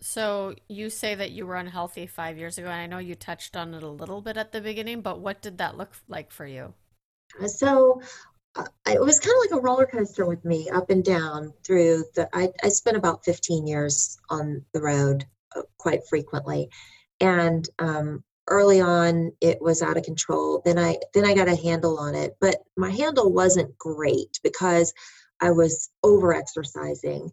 So 0.00 0.54
you 0.68 0.88
say 0.88 1.14
that 1.14 1.32
you 1.32 1.46
were 1.46 1.56
unhealthy 1.56 2.06
five 2.06 2.38
years 2.38 2.58
ago, 2.58 2.68
and 2.68 2.80
I 2.80 2.86
know 2.86 2.98
you 2.98 3.14
touched 3.14 3.56
on 3.56 3.74
it 3.74 3.82
a 3.82 3.88
little 3.88 4.22
bit 4.22 4.36
at 4.36 4.52
the 4.52 4.60
beginning, 4.60 5.00
but 5.00 5.20
what 5.20 5.42
did 5.42 5.58
that 5.58 5.76
look 5.76 5.92
like 6.08 6.30
for 6.30 6.46
you? 6.46 6.72
Uh, 7.40 7.48
so 7.48 8.00
uh, 8.54 8.64
it 8.86 9.00
was 9.00 9.20
kind 9.20 9.34
of 9.36 9.50
like 9.50 9.58
a 9.58 9.62
roller 9.62 9.86
coaster 9.86 10.26
with 10.26 10.44
me 10.44 10.70
up 10.70 10.90
and 10.90 11.04
down 11.04 11.52
through 11.64 12.04
the 12.14 12.28
I, 12.32 12.50
I 12.62 12.68
spent 12.68 12.96
about 12.96 13.24
15 13.24 13.66
years 13.66 14.18
on 14.30 14.64
the 14.72 14.80
road 14.80 15.26
uh, 15.54 15.62
quite 15.76 16.06
frequently 16.08 16.70
and 17.20 17.68
um, 17.78 18.24
early 18.48 18.80
on 18.80 19.32
it 19.40 19.58
was 19.60 19.82
out 19.82 19.96
of 19.96 20.04
control 20.04 20.62
then 20.64 20.78
i 20.78 20.96
then 21.14 21.24
i 21.24 21.34
got 21.34 21.48
a 21.48 21.56
handle 21.56 21.98
on 21.98 22.14
it 22.14 22.36
but 22.40 22.56
my 22.76 22.90
handle 22.90 23.32
wasn't 23.32 23.76
great 23.78 24.38
because 24.42 24.92
i 25.40 25.50
was 25.50 25.90
over 26.02 26.32
exercising 26.34 27.30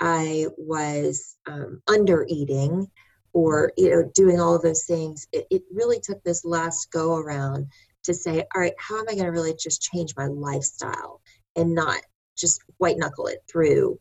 i 0.00 0.46
was 0.56 1.36
um, 1.46 1.82
under 1.88 2.24
eating 2.28 2.88
or 3.32 3.72
you 3.76 3.90
know 3.90 4.10
doing 4.14 4.40
all 4.40 4.54
of 4.54 4.62
those 4.62 4.84
things. 4.84 5.26
It, 5.32 5.46
it 5.50 5.62
really 5.72 6.00
took 6.00 6.22
this 6.22 6.44
last 6.44 6.90
go 6.90 7.16
around 7.16 7.66
to 8.04 8.14
say 8.14 8.44
all 8.54 8.60
right 8.60 8.74
how 8.78 8.98
am 8.98 9.04
i 9.08 9.12
going 9.12 9.24
to 9.24 9.30
really 9.30 9.54
just 9.54 9.82
change 9.82 10.14
my 10.16 10.26
lifestyle 10.26 11.20
and 11.56 11.74
not 11.74 12.00
just 12.36 12.60
white 12.78 12.98
knuckle 12.98 13.26
it 13.26 13.38
through 13.50 13.98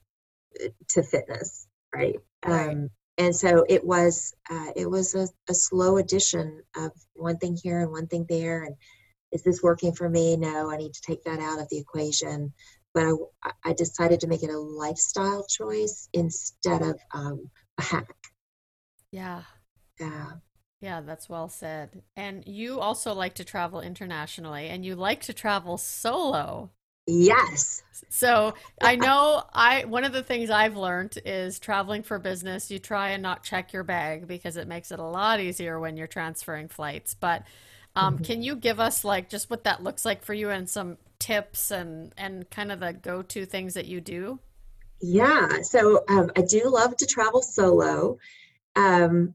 uh, 0.63 0.69
to 0.89 1.03
fitness 1.03 1.67
right, 1.93 2.15
right. 2.45 2.69
Um, 2.69 2.89
and 3.21 3.35
so 3.35 3.63
it 3.69 3.85
was 3.85 4.33
uh, 4.49 4.71
it 4.75 4.89
was 4.89 5.13
a, 5.13 5.27
a, 5.47 5.53
slow 5.53 5.97
addition 5.97 6.63
of 6.75 6.91
one 7.13 7.37
thing 7.37 7.55
here 7.61 7.81
and 7.81 7.91
one 7.91 8.07
thing 8.07 8.25
there. 8.27 8.63
And 8.63 8.75
is 9.31 9.43
this 9.43 9.61
working 9.61 9.93
for 9.93 10.09
me? 10.09 10.35
No 10.37 10.71
i 10.71 10.77
need 10.77 10.93
to 10.95 11.01
take 11.01 11.23
that 11.25 11.39
out 11.39 11.59
of 11.59 11.69
the 11.69 11.77
equation. 11.77 12.51
But 12.95 13.05
i, 13.43 13.51
I 13.63 13.73
decided 13.73 14.21
to 14.21 14.27
make 14.27 14.41
it 14.41 14.49
a 14.49 14.57
lifestyle 14.57 15.45
choice 15.45 16.09
instead 16.13 16.81
of 16.81 16.99
um, 17.13 17.51
a 17.77 17.83
hack. 17.83 18.15
Yeah. 19.11 19.43
Yeah. 19.99 20.31
Yeah, 20.79 21.01
that's 21.01 21.29
well 21.29 21.47
said. 21.47 22.01
And 22.15 22.43
you 22.47 22.79
also 22.79 23.13
like 23.13 23.35
to 23.35 23.43
travel 23.43 23.81
internationally 23.81 24.67
and 24.67 24.83
you 24.83 24.95
like 24.95 25.21
to 25.21 25.33
travel 25.33 25.77
solo. 25.77 26.71
Yes. 27.07 27.83
So 28.09 28.53
I 28.81 28.95
know 28.95 29.43
I 29.53 29.85
one 29.85 30.03
of 30.03 30.11
the 30.13 30.23
things 30.23 30.49
I've 30.49 30.75
learned 30.75 31.17
is 31.25 31.59
traveling 31.59 32.03
for 32.03 32.19
business, 32.19 32.69
you 32.69 32.79
try 32.79 33.09
and 33.09 33.23
not 33.23 33.43
check 33.43 33.73
your 33.73 33.83
bag 33.83 34.27
because 34.27 34.57
it 34.57 34.67
makes 34.67 34.91
it 34.91 34.99
a 34.99 35.03
lot 35.03 35.39
easier 35.39 35.79
when 35.79 35.97
you're 35.97 36.07
transferring 36.07 36.67
flights. 36.67 37.13
But 37.13 37.43
Um, 37.95 38.15
mm-hmm. 38.15 38.23
Can 38.23 38.41
you 38.43 38.55
give 38.55 38.79
us 38.79 39.03
like 39.03 39.29
just 39.29 39.49
what 39.49 39.65
that 39.65 39.83
looks 39.83 40.05
like 40.05 40.23
for 40.23 40.33
you 40.33 40.49
and 40.49 40.69
some 40.69 40.97
tips 41.19 41.71
and 41.71 42.13
and 42.17 42.49
kind 42.49 42.71
of 42.71 42.79
the 42.79 42.93
go 42.93 43.21
to 43.23 43.45
things 43.45 43.73
that 43.75 43.85
you 43.87 44.01
do? 44.01 44.39
Yeah, 45.01 45.47
so 45.63 46.03
um, 46.09 46.29
I 46.37 46.41
do 46.41 46.69
love 46.69 46.95
to 46.97 47.05
travel 47.07 47.41
solo. 47.41 48.17
Um, 48.75 49.33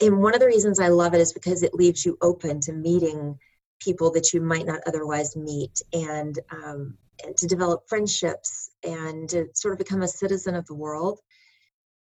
and 0.00 0.18
one 0.22 0.34
of 0.34 0.40
the 0.40 0.46
reasons 0.46 0.80
I 0.80 0.88
love 0.88 1.14
it 1.14 1.20
is 1.20 1.32
because 1.32 1.62
it 1.62 1.74
leaves 1.74 2.06
you 2.06 2.18
open 2.22 2.60
to 2.62 2.72
meeting 2.72 3.38
people 3.84 4.10
that 4.12 4.32
you 4.32 4.40
might 4.40 4.66
not 4.66 4.80
otherwise 4.86 5.36
meet 5.36 5.82
and, 5.92 6.38
um, 6.50 6.96
and 7.24 7.36
to 7.36 7.46
develop 7.46 7.88
friendships 7.88 8.70
and 8.82 9.28
to 9.28 9.48
sort 9.54 9.72
of 9.72 9.78
become 9.78 10.02
a 10.02 10.08
citizen 10.08 10.54
of 10.54 10.66
the 10.66 10.74
world. 10.74 11.20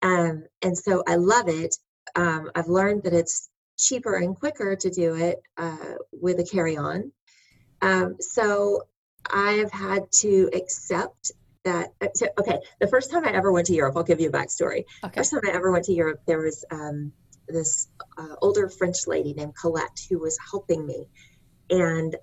Um, 0.01 0.45
and 0.61 0.77
so 0.77 1.03
I 1.07 1.15
love 1.15 1.47
it. 1.47 1.75
Um, 2.15 2.51
I've 2.55 2.67
learned 2.67 3.03
that 3.03 3.13
it's 3.13 3.49
cheaper 3.77 4.15
and 4.15 4.35
quicker 4.35 4.75
to 4.75 4.89
do 4.89 5.15
it 5.15 5.41
uh, 5.57 5.95
with 6.11 6.39
a 6.39 6.43
carry 6.43 6.77
on. 6.77 7.11
Um, 7.81 8.15
so 8.19 8.83
I 9.29 9.53
have 9.53 9.71
had 9.71 10.11
to 10.19 10.49
accept 10.53 11.31
that. 11.63 11.93
Uh, 12.01 12.07
so, 12.13 12.27
okay, 12.39 12.59
the 12.79 12.87
first 12.87 13.11
time 13.11 13.25
I 13.25 13.31
ever 13.31 13.51
went 13.51 13.67
to 13.67 13.73
Europe, 13.73 13.95
I'll 13.97 14.03
give 14.03 14.19
you 14.19 14.29
a 14.29 14.31
backstory. 14.31 14.85
Okay. 15.03 15.15
First 15.15 15.31
time 15.31 15.41
I 15.45 15.51
ever 15.51 15.71
went 15.71 15.85
to 15.85 15.93
Europe, 15.93 16.21
there 16.27 16.39
was 16.39 16.65
um, 16.71 17.11
this 17.47 17.87
uh, 18.17 18.35
older 18.41 18.69
French 18.69 19.07
lady 19.07 19.33
named 19.33 19.55
Colette 19.55 19.99
who 20.09 20.19
was 20.19 20.37
helping 20.49 20.85
me. 20.85 21.07
And 21.69 22.15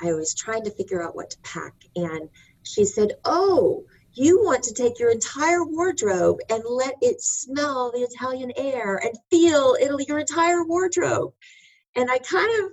I, 0.00 0.12
was 0.12 0.34
trying 0.34 0.64
to 0.64 0.70
figure 0.70 1.02
out 1.02 1.16
what 1.16 1.30
to 1.30 1.38
pack. 1.42 1.74
And 1.96 2.28
she 2.62 2.84
said, 2.84 3.12
Oh, 3.24 3.84
you 4.14 4.42
want 4.42 4.62
to 4.64 4.74
take 4.74 4.98
your 4.98 5.10
entire 5.10 5.64
wardrobe 5.64 6.38
and 6.50 6.62
let 6.66 6.94
it 7.00 7.20
smell 7.20 7.90
the 7.92 8.02
Italian 8.02 8.52
air 8.56 8.96
and 9.02 9.16
feel 9.30 9.76
Italy, 9.80 10.04
your 10.06 10.18
entire 10.18 10.64
wardrobe. 10.64 11.32
And 11.96 12.10
I 12.10 12.18
kind 12.18 12.64
of 12.64 12.72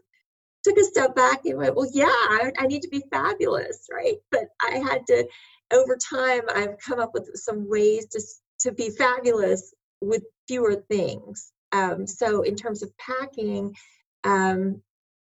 took 0.63 0.77
a 0.77 0.83
step 0.83 1.15
back 1.15 1.45
and 1.45 1.57
went, 1.57 1.75
well, 1.75 1.89
yeah, 1.93 2.05
I, 2.07 2.51
I, 2.57 2.67
need 2.67 2.81
to 2.81 2.89
be 2.89 3.03
fabulous, 3.11 3.87
right? 3.91 4.17
But 4.31 4.49
I 4.61 4.77
had 4.77 5.07
to, 5.07 5.27
over 5.71 5.97
time, 5.97 6.41
I've 6.53 6.77
come 6.85 6.99
up 6.99 7.11
with 7.13 7.29
some 7.35 7.69
ways 7.69 8.07
to, 8.09 8.21
to 8.61 8.71
be 8.73 8.89
fabulous 8.89 9.73
with 10.01 10.23
fewer 10.47 10.83
things. 10.89 11.51
Um, 11.71 12.07
so 12.07 12.41
in 12.41 12.55
terms 12.55 12.83
of 12.83 12.91
packing, 12.97 13.75
um, 14.23 14.81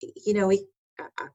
you 0.01 0.33
know, 0.33 0.47
we, 0.47 0.65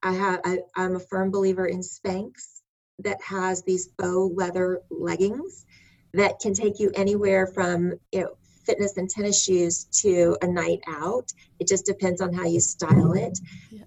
I 0.02 0.12
have, 0.12 0.40
I, 0.44 0.58
I'm 0.76 0.96
a 0.96 1.00
firm 1.00 1.30
believer 1.30 1.66
in 1.66 1.80
Spanx 1.80 2.60
that 3.00 3.20
has 3.22 3.62
these 3.62 3.90
faux 3.98 4.34
leather 4.36 4.82
leggings 4.90 5.66
that 6.12 6.40
can 6.40 6.54
take 6.54 6.80
you 6.80 6.90
anywhere 6.94 7.46
from, 7.46 7.94
you 8.12 8.20
know, 8.20 8.36
fitness 8.64 8.96
and 8.96 9.08
tennis 9.08 9.42
shoes 9.42 9.84
to 9.84 10.36
a 10.42 10.46
night 10.46 10.80
out. 10.86 11.32
It 11.58 11.66
just 11.66 11.86
depends 11.86 12.20
on 12.20 12.32
how 12.32 12.44
you 12.44 12.60
style 12.60 13.12
it. 13.12 13.38
Yeah. 13.70 13.84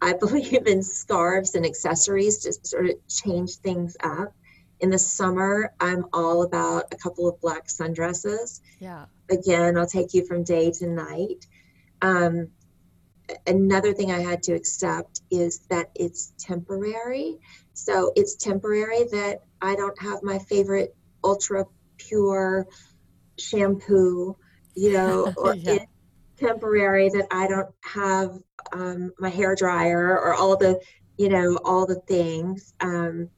I 0.00 0.12
believe 0.20 0.66
in 0.66 0.82
scarves 0.82 1.54
and 1.54 1.64
accessories 1.64 2.38
to 2.38 2.52
sort 2.66 2.86
of 2.86 2.96
change 3.08 3.56
things 3.56 3.96
up. 4.02 4.34
In 4.80 4.90
the 4.90 4.98
summer, 4.98 5.72
I'm 5.78 6.06
all 6.12 6.42
about 6.42 6.92
a 6.92 6.96
couple 6.96 7.28
of 7.28 7.40
black 7.40 7.68
sundresses. 7.68 8.60
Yeah. 8.80 9.06
Again, 9.30 9.78
I'll 9.78 9.86
take 9.86 10.12
you 10.12 10.26
from 10.26 10.42
day 10.42 10.72
to 10.72 10.86
night. 10.88 11.46
Um, 12.00 12.48
another 13.46 13.92
thing 13.92 14.10
I 14.10 14.20
had 14.20 14.42
to 14.44 14.52
accept 14.52 15.22
is 15.30 15.60
that 15.70 15.90
it's 15.94 16.32
temporary. 16.38 17.38
So 17.74 18.12
it's 18.16 18.36
temporary 18.36 19.04
that 19.12 19.42
I 19.60 19.74
don't 19.74 20.00
have 20.00 20.22
my 20.22 20.38
favorite 20.38 20.94
ultra 21.24 21.66
pure 21.98 22.66
shampoo, 23.38 24.36
you 24.74 24.92
know, 24.92 25.32
or 25.36 25.54
yeah. 25.54 25.74
it's 25.74 25.86
temporary 26.36 27.08
that 27.10 27.26
I 27.30 27.46
don't 27.48 27.70
have 27.84 28.38
um, 28.72 29.12
my 29.18 29.28
hair 29.28 29.54
dryer 29.54 30.18
or 30.18 30.34
all 30.34 30.56
the, 30.56 30.80
you 31.16 31.28
know, 31.28 31.58
all 31.64 31.86
the 31.86 32.00
things. 32.06 32.74
Um, 32.80 33.28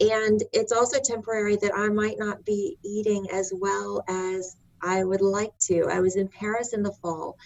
and 0.00 0.42
it's 0.52 0.72
also 0.72 0.98
temporary 1.00 1.56
that 1.56 1.72
I 1.74 1.88
might 1.88 2.18
not 2.18 2.44
be 2.44 2.76
eating 2.84 3.28
as 3.32 3.52
well 3.54 4.02
as 4.08 4.56
I 4.82 5.04
would 5.04 5.20
like 5.20 5.56
to. 5.66 5.86
I 5.88 6.00
was 6.00 6.16
in 6.16 6.28
Paris 6.28 6.72
in 6.72 6.82
the 6.82 6.92
fall, 6.92 7.36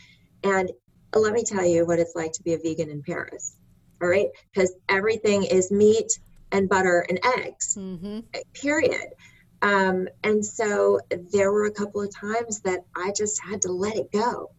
and 0.43 0.71
let 1.21 1.33
me 1.33 1.43
tell 1.45 1.65
you 1.65 1.87
what 1.87 1.99
it's 1.99 2.15
like 2.15 2.33
to 2.33 2.43
be 2.43 2.55
a 2.55 2.59
vegan 2.59 2.91
in 2.91 3.03
Paris. 3.03 3.57
All 4.01 4.09
right, 4.09 4.29
because 4.53 4.75
everything 4.89 5.45
is 5.45 5.71
meat 5.71 6.19
and 6.53 6.69
butter 6.69 7.07
and 7.09 7.19
eggs. 7.39 7.77
Mm-hmm. 7.79 8.21
Period. 8.53 9.09
Um, 9.63 10.09
and 10.23 10.45
so 10.45 11.01
there 11.33 11.51
were 11.51 11.65
a 11.65 11.71
couple 11.71 12.03
of 12.03 12.15
times 12.15 12.61
that 12.61 12.85
I 12.95 13.13
just 13.17 13.43
had 13.43 13.63
to 13.63 13.73
let 13.73 13.97
it 13.97 14.13
go 14.13 14.51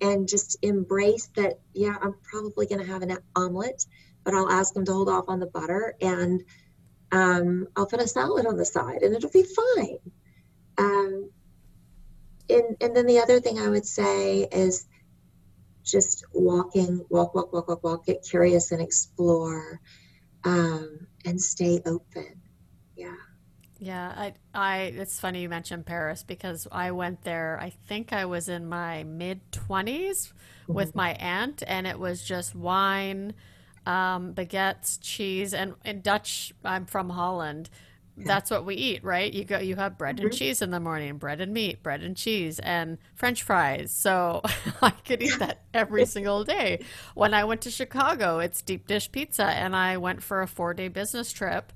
and 0.00 0.28
just 0.28 0.56
embrace 0.62 1.28
that, 1.36 1.58
yeah, 1.74 1.96
I'm 2.00 2.14
probably 2.22 2.66
going 2.66 2.80
to 2.80 2.86
have 2.86 3.02
an 3.02 3.18
omelet, 3.34 3.84
but 4.24 4.34
I'll 4.34 4.50
ask 4.50 4.74
them 4.74 4.84
to 4.84 4.92
hold 4.92 5.08
off 5.08 5.24
on 5.28 5.40
the 5.40 5.46
butter 5.46 5.94
and 6.00 6.42
um, 7.12 7.66
I'll 7.76 7.86
put 7.86 8.00
a 8.00 8.08
salad 8.08 8.46
on 8.46 8.56
the 8.56 8.64
side 8.64 9.02
and 9.02 9.14
it'll 9.14 9.30
be 9.30 9.44
fine. 9.44 9.98
Um, 10.78 11.30
and, 12.48 12.76
and 12.80 12.96
then 12.96 13.06
the 13.06 13.20
other 13.20 13.40
thing 13.40 13.58
I 13.58 13.68
would 13.68 13.86
say 13.86 14.42
is 14.42 14.86
just 15.86 16.24
walking, 16.32 17.04
walk, 17.08 17.34
walk, 17.34 17.52
walk, 17.52 17.68
walk, 17.68 17.82
walk, 17.84 18.06
get 18.06 18.22
curious 18.22 18.72
and 18.72 18.82
explore 18.82 19.80
um, 20.44 21.06
and 21.24 21.40
stay 21.40 21.80
open. 21.86 22.40
Yeah. 22.96 23.14
Yeah, 23.78 24.12
I, 24.16 24.34
I, 24.54 24.78
it's 24.96 25.20
funny 25.20 25.42
you 25.42 25.50
mentioned 25.50 25.84
Paris 25.84 26.22
because 26.22 26.66
I 26.72 26.92
went 26.92 27.24
there. 27.24 27.58
I 27.60 27.70
think 27.70 28.12
I 28.12 28.24
was 28.24 28.48
in 28.48 28.66
my 28.66 29.04
mid 29.04 29.40
20s 29.52 30.32
mm-hmm. 30.32 30.72
with 30.72 30.94
my 30.94 31.12
aunt, 31.14 31.62
and 31.66 31.86
it 31.86 31.98
was 31.98 32.24
just 32.24 32.54
wine, 32.54 33.34
um, 33.84 34.32
baguettes, 34.32 34.98
cheese, 35.00 35.52
and 35.52 35.74
in 35.84 36.00
Dutch. 36.00 36.54
I'm 36.64 36.86
from 36.86 37.10
Holland. 37.10 37.68
That's 38.24 38.50
what 38.50 38.64
we 38.64 38.74
eat, 38.76 39.04
right? 39.04 39.32
You 39.32 39.44
go, 39.44 39.58
you 39.58 39.76
have 39.76 39.98
bread 39.98 40.16
mm-hmm. 40.16 40.26
and 40.26 40.34
cheese 40.34 40.62
in 40.62 40.70
the 40.70 40.80
morning, 40.80 41.18
bread 41.18 41.40
and 41.40 41.52
meat, 41.52 41.82
bread 41.82 42.02
and 42.02 42.16
cheese, 42.16 42.58
and 42.58 42.98
French 43.14 43.42
fries. 43.42 43.90
So 43.90 44.40
I 44.82 44.90
could 44.90 45.22
eat 45.22 45.38
that 45.38 45.62
every 45.74 46.06
single 46.06 46.44
day. 46.44 46.84
When 47.14 47.34
I 47.34 47.44
went 47.44 47.60
to 47.62 47.70
Chicago, 47.70 48.38
it's 48.38 48.62
deep 48.62 48.86
dish 48.86 49.12
pizza, 49.12 49.44
and 49.44 49.76
I 49.76 49.98
went 49.98 50.22
for 50.22 50.40
a 50.40 50.46
four 50.46 50.72
day 50.72 50.88
business 50.88 51.32
trip 51.32 51.72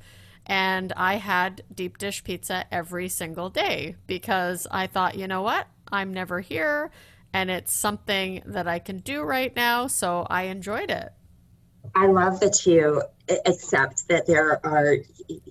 and 0.46 0.92
I 0.96 1.16
had 1.16 1.62
deep 1.72 1.98
dish 1.98 2.24
pizza 2.24 2.64
every 2.72 3.08
single 3.08 3.50
day 3.50 3.96
because 4.06 4.66
I 4.70 4.86
thought, 4.86 5.16
you 5.16 5.28
know 5.28 5.42
what? 5.42 5.66
I'm 5.92 6.12
never 6.14 6.40
here 6.40 6.90
and 7.32 7.50
it's 7.50 7.72
something 7.72 8.42
that 8.46 8.66
I 8.66 8.78
can 8.78 8.98
do 8.98 9.22
right 9.22 9.54
now. 9.54 9.86
So 9.86 10.26
I 10.28 10.44
enjoyed 10.44 10.90
it. 10.90 11.12
I 11.94 12.06
love 12.06 12.40
that 12.40 12.66
you 12.66 13.02
accept 13.46 14.08
that 14.08 14.26
there 14.26 14.64
are, 14.64 14.96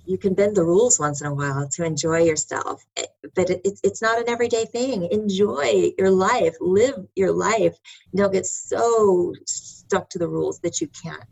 you 0.04 0.18
can 0.18 0.34
bend 0.34 0.56
the 0.56 0.64
rules 0.64 0.98
once 0.98 1.20
in 1.20 1.26
a 1.26 1.34
while 1.34 1.68
to 1.68 1.84
enjoy 1.84 2.22
yourself. 2.22 2.84
Eh, 2.96 3.04
but 3.34 3.50
it's, 3.50 3.80
it's 3.82 4.02
not 4.02 4.18
an 4.18 4.28
everyday 4.28 4.64
thing. 4.64 5.08
Enjoy 5.10 5.92
your 5.98 6.10
life, 6.10 6.54
live 6.60 7.06
your 7.14 7.32
life. 7.32 7.76
Don't 8.14 8.32
get 8.32 8.46
so 8.46 9.32
stuck 9.46 10.10
to 10.10 10.18
the 10.18 10.28
rules 10.28 10.60
that 10.60 10.80
you 10.80 10.88
can't 10.88 11.24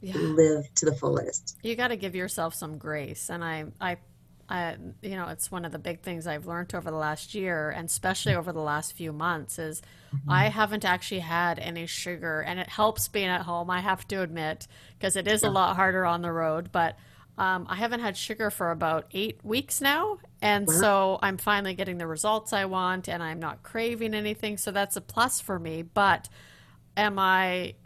yeah. 0.00 0.16
live 0.16 0.72
to 0.76 0.86
the 0.86 0.94
fullest. 0.94 1.58
You 1.62 1.76
got 1.76 1.88
to 1.88 1.96
give 1.96 2.14
yourself 2.14 2.54
some 2.54 2.78
grace, 2.78 3.30
and 3.30 3.44
I, 3.44 3.66
I, 3.80 3.98
I, 4.50 4.76
you 5.00 5.16
know, 5.16 5.28
it's 5.28 5.50
one 5.50 5.64
of 5.64 5.72
the 5.72 5.78
big 5.78 6.02
things 6.02 6.26
I've 6.26 6.46
learned 6.46 6.74
over 6.74 6.90
the 6.90 6.96
last 6.96 7.34
year, 7.34 7.70
and 7.70 7.88
especially 7.88 8.34
over 8.34 8.52
the 8.52 8.60
last 8.60 8.94
few 8.94 9.12
months, 9.12 9.58
is 9.58 9.80
mm-hmm. 10.14 10.30
I 10.30 10.48
haven't 10.48 10.84
actually 10.84 11.20
had 11.20 11.58
any 11.58 11.86
sugar, 11.86 12.40
and 12.40 12.58
it 12.58 12.68
helps 12.68 13.08
being 13.08 13.28
at 13.28 13.42
home. 13.42 13.70
I 13.70 13.80
have 13.80 14.06
to 14.08 14.22
admit, 14.22 14.66
because 14.98 15.16
it 15.16 15.28
is 15.28 15.42
yeah. 15.42 15.48
a 15.48 15.50
lot 15.50 15.76
harder 15.76 16.04
on 16.04 16.22
the 16.22 16.32
road, 16.32 16.70
but. 16.72 16.96
Um, 17.38 17.66
I 17.70 17.76
haven't 17.76 18.00
had 18.00 18.18
sugar 18.18 18.50
for 18.50 18.70
about 18.70 19.06
eight 19.12 19.42
weeks 19.42 19.80
now. 19.80 20.18
And 20.42 20.66
wow. 20.66 20.74
so 20.74 21.18
I'm 21.22 21.38
finally 21.38 21.72
getting 21.72 21.96
the 21.96 22.06
results 22.06 22.52
I 22.52 22.66
want 22.66 23.08
and 23.08 23.22
I'm 23.22 23.38
not 23.38 23.62
craving 23.62 24.12
anything. 24.12 24.58
So 24.58 24.72
that's 24.72 24.96
a 24.96 25.00
plus 25.00 25.40
for 25.40 25.58
me. 25.58 25.80
But 25.80 26.28
am 26.98 27.18
I 27.18 27.76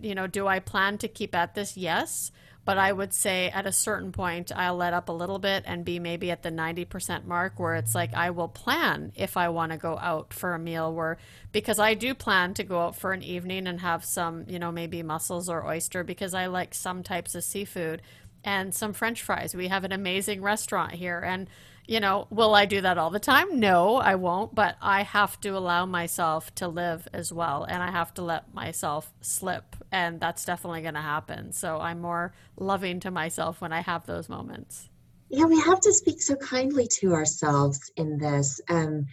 you 0.00 0.14
know, 0.14 0.26
do 0.26 0.46
I 0.46 0.58
plan 0.58 0.98
to 0.98 1.08
keep 1.08 1.34
at 1.34 1.54
this? 1.54 1.76
Yes. 1.76 2.32
But 2.68 2.76
I 2.76 2.92
would 2.92 3.14
say 3.14 3.48
at 3.48 3.64
a 3.64 3.72
certain 3.72 4.12
point, 4.12 4.52
I'll 4.54 4.76
let 4.76 4.92
up 4.92 5.08
a 5.08 5.12
little 5.12 5.38
bit 5.38 5.64
and 5.66 5.86
be 5.86 5.98
maybe 5.98 6.30
at 6.30 6.42
the 6.42 6.50
90% 6.50 7.24
mark 7.24 7.58
where 7.58 7.76
it's 7.76 7.94
like 7.94 8.12
I 8.12 8.28
will 8.28 8.48
plan 8.48 9.10
if 9.16 9.38
I 9.38 9.48
want 9.48 9.72
to 9.72 9.78
go 9.78 9.96
out 9.96 10.34
for 10.34 10.52
a 10.52 10.58
meal 10.58 10.92
where, 10.92 11.16
because 11.50 11.78
I 11.78 11.94
do 11.94 12.12
plan 12.12 12.52
to 12.52 12.64
go 12.64 12.82
out 12.82 12.94
for 12.94 13.14
an 13.14 13.22
evening 13.22 13.66
and 13.68 13.80
have 13.80 14.04
some, 14.04 14.44
you 14.48 14.58
know, 14.58 14.70
maybe 14.70 15.02
mussels 15.02 15.48
or 15.48 15.66
oyster 15.66 16.04
because 16.04 16.34
I 16.34 16.44
like 16.44 16.74
some 16.74 17.02
types 17.02 17.34
of 17.34 17.42
seafood 17.42 18.02
and 18.44 18.74
some 18.74 18.92
french 18.92 19.22
fries. 19.22 19.54
We 19.54 19.68
have 19.68 19.84
an 19.84 19.92
amazing 19.92 20.42
restaurant 20.42 20.92
here. 20.92 21.20
And 21.20 21.48
you 21.88 22.00
know, 22.00 22.26
will 22.30 22.54
I 22.54 22.66
do 22.66 22.82
that 22.82 22.98
all 22.98 23.08
the 23.08 23.18
time? 23.18 23.58
No, 23.58 23.96
I 23.96 24.14
won't, 24.14 24.54
but 24.54 24.76
I 24.80 25.02
have 25.02 25.40
to 25.40 25.56
allow 25.56 25.86
myself 25.86 26.54
to 26.56 26.68
live 26.68 27.08
as 27.14 27.32
well 27.32 27.64
and 27.64 27.82
I 27.82 27.90
have 27.90 28.12
to 28.14 28.22
let 28.22 28.54
myself 28.54 29.10
slip 29.22 29.74
and 29.90 30.20
that's 30.20 30.44
definitely 30.44 30.82
going 30.82 30.94
to 30.94 31.00
happen. 31.00 31.50
So 31.52 31.78
I'm 31.80 32.00
more 32.02 32.34
loving 32.58 33.00
to 33.00 33.10
myself 33.10 33.62
when 33.62 33.72
I 33.72 33.80
have 33.80 34.04
those 34.04 34.28
moments. 34.28 34.90
Yeah, 35.30 35.46
we 35.46 35.58
have 35.60 35.80
to 35.80 35.92
speak 35.92 36.20
so 36.20 36.36
kindly 36.36 36.86
to 37.00 37.14
ourselves 37.14 37.90
in 37.96 38.18
this. 38.18 38.60
Um, 38.68 39.06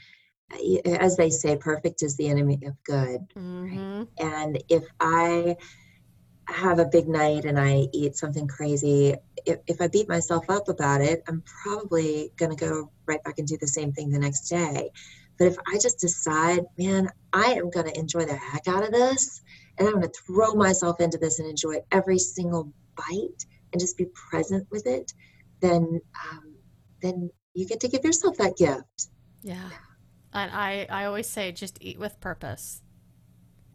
as 0.85 1.15
they 1.15 1.29
say, 1.29 1.55
perfect 1.55 2.03
is 2.03 2.17
the 2.17 2.27
enemy 2.27 2.59
of 2.65 2.75
good. 2.83 3.21
Mm-hmm. 3.37 4.03
And 4.19 4.63
if 4.69 4.83
I 4.99 5.55
have 6.47 6.79
a 6.79 6.85
big 6.85 7.07
night 7.07 7.45
and 7.45 7.59
I 7.59 7.87
eat 7.91 8.15
something 8.15 8.47
crazy, 8.47 9.15
if, 9.45 9.59
if 9.67 9.81
I 9.81 9.87
beat 9.87 10.07
myself 10.07 10.49
up 10.49 10.69
about 10.69 11.01
it, 11.01 11.23
I'm 11.27 11.43
probably 11.63 12.31
going 12.37 12.55
to 12.55 12.57
go 12.57 12.91
right 13.05 13.23
back 13.23 13.39
and 13.39 13.47
do 13.47 13.57
the 13.57 13.67
same 13.67 13.91
thing 13.91 14.09
the 14.09 14.19
next 14.19 14.49
day. 14.49 14.89
But 15.37 15.47
if 15.47 15.57
I 15.67 15.77
just 15.79 15.99
decide, 15.99 16.65
man, 16.77 17.09
I 17.33 17.53
am 17.53 17.69
going 17.69 17.87
to 17.87 17.99
enjoy 17.99 18.25
the 18.25 18.35
heck 18.35 18.67
out 18.67 18.83
of 18.83 18.91
this 18.91 19.41
and 19.77 19.87
I'm 19.87 19.95
going 19.95 20.07
to 20.07 20.21
throw 20.25 20.53
myself 20.53 21.01
into 21.01 21.17
this 21.17 21.39
and 21.39 21.49
enjoy 21.49 21.79
every 21.91 22.19
single 22.19 22.71
bite 22.95 23.45
and 23.73 23.79
just 23.79 23.97
be 23.97 24.05
present 24.29 24.67
with 24.71 24.87
it, 24.87 25.11
then 25.61 25.99
um, 26.31 26.55
then 27.01 27.29
you 27.53 27.67
get 27.67 27.81
to 27.81 27.87
give 27.87 28.03
yourself 28.03 28.37
that 28.37 28.57
gift. 28.57 29.09
Yeah. 29.41 29.69
And 30.33 30.51
I, 30.51 30.85
I 30.89 31.05
always 31.05 31.27
say 31.27 31.51
just 31.51 31.77
eat 31.81 31.99
with 31.99 32.19
purpose. 32.19 32.81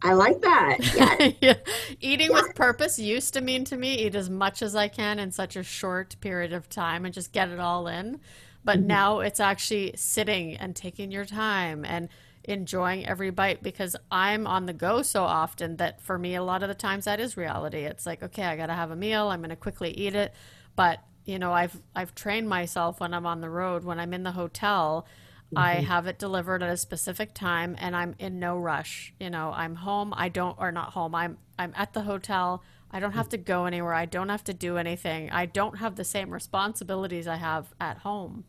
I 0.03 0.13
like 0.13 0.41
that. 0.41 0.77
Yeah. 0.95 1.31
yeah. 1.41 1.53
Eating 1.99 2.33
with 2.33 2.55
purpose 2.55 2.97
used 2.97 3.33
to 3.35 3.41
mean 3.41 3.63
to 3.65 3.77
me 3.77 4.05
eat 4.05 4.15
as 4.15 4.29
much 4.29 4.61
as 4.61 4.75
I 4.75 4.87
can 4.87 5.19
in 5.19 5.31
such 5.31 5.55
a 5.55 5.63
short 5.63 6.15
period 6.21 6.53
of 6.53 6.69
time 6.69 7.05
and 7.05 7.13
just 7.13 7.31
get 7.31 7.49
it 7.49 7.59
all 7.59 7.87
in. 7.87 8.19
But 8.63 8.79
mm-hmm. 8.79 8.87
now 8.87 9.19
it's 9.19 9.39
actually 9.39 9.93
sitting 9.95 10.55
and 10.57 10.75
taking 10.75 11.11
your 11.11 11.25
time 11.25 11.85
and 11.85 12.09
enjoying 12.43 13.05
every 13.05 13.29
bite 13.29 13.61
because 13.61 13.95
I'm 14.09 14.47
on 14.47 14.65
the 14.65 14.73
go 14.73 15.03
so 15.03 15.23
often 15.23 15.77
that 15.77 16.01
for 16.01 16.17
me, 16.17 16.35
a 16.35 16.43
lot 16.43 16.63
of 16.63 16.69
the 16.69 16.75
times 16.75 17.05
that 17.05 17.19
is 17.19 17.37
reality. 17.37 17.79
It's 17.79 18.05
like, 18.05 18.23
okay, 18.23 18.43
I 18.43 18.55
got 18.55 18.67
to 18.67 18.73
have 18.73 18.91
a 18.91 18.95
meal. 18.95 19.27
I'm 19.27 19.41
going 19.41 19.49
to 19.51 19.55
quickly 19.55 19.91
eat 19.91 20.15
it. 20.15 20.33
But, 20.75 20.99
you 21.25 21.37
know, 21.37 21.53
I've, 21.53 21.79
I've 21.95 22.15
trained 22.15 22.49
myself 22.49 22.99
when 22.99 23.13
I'm 23.13 23.25
on 23.25 23.41
the 23.41 23.49
road, 23.49 23.83
when 23.83 23.99
I'm 23.99 24.13
in 24.13 24.23
the 24.23 24.31
hotel, 24.31 25.05
mm-hmm. 25.51 25.57
I 25.57 25.73
have 25.75 26.07
it 26.07 26.17
delivered 26.17 26.63
at 26.63 26.69
a 26.69 26.77
specific 26.77 27.33
time 27.33 27.75
and 27.79 27.95
I'm 27.95 28.15
in 28.19 28.39
no 28.39 28.57
rush. 28.57 29.13
You 29.19 29.29
know, 29.29 29.51
I'm 29.53 29.75
home. 29.75 30.13
I 30.15 30.29
don't, 30.29 30.57
or 30.59 30.71
not 30.71 30.93
home. 30.93 31.13
I'm, 31.13 31.37
I'm 31.59 31.73
at 31.75 31.93
the 31.93 32.01
hotel. 32.01 32.63
I 32.91 32.99
don't 32.99 33.13
have 33.13 33.29
to 33.29 33.37
go 33.37 33.65
anywhere. 33.65 33.93
I 33.93 34.05
don't 34.05 34.29
have 34.29 34.43
to 34.45 34.53
do 34.53 34.77
anything. 34.77 35.29
I 35.31 35.45
don't 35.45 35.77
have 35.77 35.95
the 35.95 36.03
same 36.03 36.31
responsibilities 36.31 37.27
I 37.27 37.35
have 37.35 37.73
at 37.79 37.99
home. 37.99 38.45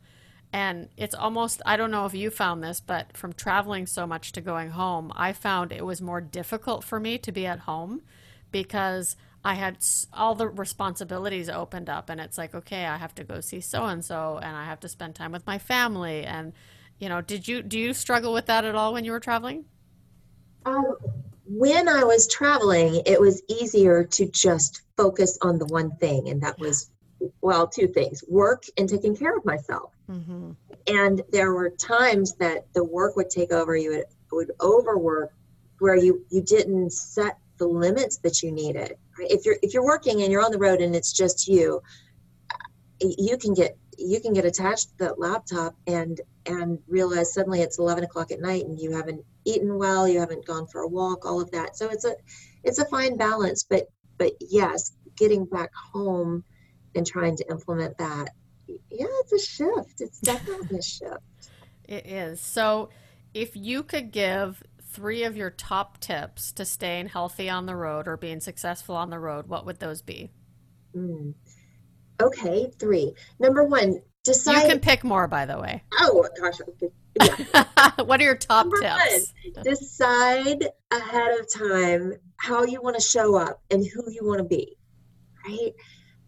And 0.53 0.89
it's 0.97 1.15
almost, 1.15 1.63
I 1.65 1.77
don't 1.77 1.91
know 1.91 2.05
if 2.05 2.15
you 2.15 2.29
found 2.29 2.63
this, 2.63 2.81
but 2.81 3.17
from 3.17 3.33
traveling 3.33 3.87
so 3.87 4.07
much 4.07 4.33
to 4.33 4.41
going 4.41 4.71
home, 4.71 5.13
I 5.17 5.33
found 5.33 5.73
it 5.73 5.87
was 5.87 6.03
more 6.03 6.21
difficult 6.21 6.85
for 6.85 7.01
me 7.01 7.19
to 7.19 7.33
be 7.33 7.47
at 7.47 7.61
home 7.61 8.03
because 8.51 9.17
I 9.45 9.55
had 9.55 9.79
all 10.13 10.35
the 10.35 10.49
responsibilities 10.49 11.49
opened 11.49 11.89
up. 11.89 12.11
And 12.11 12.21
it's 12.21 12.37
like, 12.37 12.55
okay, 12.55 12.85
I 12.85 12.99
have 12.99 13.15
to 13.15 13.25
go 13.25 13.41
see 13.41 13.61
so 13.61 13.85
and 13.85 14.05
so, 14.05 14.39
and 14.43 14.57
I 14.57 14.67
have 14.67 14.81
to 14.81 14.89
spend 14.89 15.15
time 15.15 15.33
with 15.33 15.47
my 15.47 15.59
family. 15.59 16.25
And, 16.25 16.53
you 17.03 17.09
know, 17.09 17.21
did 17.21 17.49
you, 17.49 17.63
do 17.63 17.81
you 17.81 17.93
struggle 17.93 18.33
with 18.33 18.47
that 18.47 18.65
at 18.65 18.77
all 18.77 18.93
when 18.93 19.05
you 19.05 19.11
were 19.11 19.19
traveling? 19.19 19.65
Um, 20.65 20.95
when 21.45 21.89
I 21.89 22.05
was 22.05 22.29
traveling, 22.29 23.03
it 23.05 23.21
was 23.21 23.43
easier 23.49 24.05
to 24.05 24.31
just 24.31 24.83
focus 24.97 25.37
on 25.43 25.59
the 25.59 25.67
one 25.67 25.97
thing, 25.97 26.29
and 26.29 26.41
that 26.43 26.61
was 26.61 26.91
well, 27.41 27.67
two 27.67 27.89
things 27.89 28.23
work 28.29 28.65
and 28.79 28.89
taking 28.89 29.17
care 29.17 29.37
of 29.37 29.45
myself. 29.45 29.93
Mm-hmm. 30.09 30.53
And 30.87 31.23
there 31.31 31.53
were 31.53 31.71
times 31.71 32.35
that 32.37 32.73
the 32.73 32.85
work 32.85 33.17
would 33.17 33.31
take 33.31 33.53
over, 33.53 33.77
you 33.77 33.91
would, 33.91 34.05
would 34.31 34.53
overwork 34.61 35.33
where 35.81 35.97
you, 35.97 36.25
you 36.31 36.41
didn't 36.41 36.93
set 36.93 37.37
the 37.59 37.67
limits 37.67 38.19
that 38.19 38.45
you 38.45 38.53
needed. 38.53 38.97
Right? 39.19 39.31
If 39.31 39.45
you're 39.45 39.57
if 39.63 39.75
you're 39.75 39.85
working 39.85 40.23
and 40.23 40.31
you're 40.31 40.45
on 40.45 40.53
the 40.53 40.59
road 40.59 40.81
and 40.81 40.95
it's 40.95 41.13
just 41.13 41.49
you, 41.49 41.83
you 43.03 43.37
can 43.37 43.55
get 43.55 43.77
you 43.99 44.21
can 44.21 44.33
get 44.33 44.45
attached 44.45 44.89
to 44.89 44.99
that 44.99 45.19
laptop 45.19 45.75
and 45.87 46.21
and 46.47 46.79
realize 46.89 47.33
suddenly 47.33 47.61
it's 47.61 47.79
11 47.79 48.05
o'clock 48.05 48.33
at 48.33 48.41
night 48.41 48.65
and 48.65 48.81
you 48.81 48.93
haven't 48.93 49.25
eaten 49.45 49.77
well 49.77 50.09
you 50.09 50.21
haven't 50.21 50.47
gone 50.47 50.67
for 50.67 50.81
a 50.81 50.89
walk 50.89 51.25
all 51.25 51.41
of 51.41 51.51
that. 51.53 51.77
So 51.77 51.89
it's 51.89 52.05
a 52.05 52.15
it's 52.65 52.79
a 52.79 52.85
fine 52.87 53.17
balance 53.17 53.65
but 53.69 53.89
but 54.19 54.33
yes 54.41 54.93
getting 55.17 55.45
back 55.45 55.71
home 55.93 56.45
and 56.95 57.07
trying 57.07 57.37
to 57.37 57.51
implement 57.51 57.99
that 57.99 58.31
yeah 58.67 59.07
it's 59.21 59.33
a 59.33 59.39
shift. 59.39 60.01
It's 60.01 60.21
definitely 60.21 60.79
a 60.79 60.83
shift. 60.83 61.21
It 61.85 62.07
is. 62.07 62.41
So 62.41 62.91
if 63.35 63.57
you 63.57 63.83
could 63.83 64.11
give 64.11 64.63
three 64.81 65.25
of 65.25 65.37
your 65.37 65.51
top 65.51 65.99
tips 65.99 66.53
to 66.53 66.65
staying 66.65 67.09
healthy 67.09 67.49
on 67.49 67.67
the 67.67 67.75
road 67.75 68.07
or 68.07 68.17
being 68.17 68.41
successful 68.41 68.95
on 68.95 69.09
the 69.09 69.19
road 69.19 69.49
what 69.49 69.67
would 69.67 69.81
those 69.81 70.03
be? 70.03 70.31
Mm. 70.95 71.35
Okay 72.21 72.71
three 72.79 73.13
number 73.39 73.65
one 73.65 74.01
decide 74.25 74.63
you 74.63 74.69
can 74.69 74.81
pick 74.81 75.05
more 75.05 75.27
by 75.27 75.47
the 75.47 75.59
way 75.59 75.83
oh 76.01 76.27
gosh 76.41 76.59
yeah. 77.21 77.65
what 78.05 78.21
are 78.21 78.25
your 78.25 78.37
top 78.37 78.67
number 78.67 78.81
tips 78.81 79.33
one, 79.55 79.65
decide 79.65 80.69
ahead 80.91 81.41
of 81.41 81.53
time 81.53 82.13
how 82.37 82.65
you 82.65 82.81
want 82.81 82.97
to 82.97 83.03
show 83.03 83.37
up 83.37 83.61
and 83.71 83.87
who 83.87 84.11
you 84.11 84.25
want 84.25 84.39
to 84.39 84.45
be 84.45 84.77
right 85.47 85.73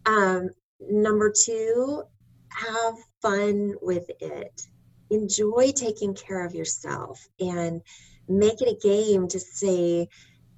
um, 0.06 0.50
number 0.80 1.32
two, 1.32 2.02
have 2.50 2.94
fun 3.22 3.74
with 3.80 4.08
it. 4.20 4.62
Enjoy 5.10 5.72
taking 5.74 6.14
care 6.14 6.44
of 6.44 6.54
yourself 6.54 7.26
and 7.40 7.82
make 8.28 8.60
it 8.60 8.68
a 8.68 8.86
game 8.86 9.28
to 9.28 9.40
say, 9.40 10.08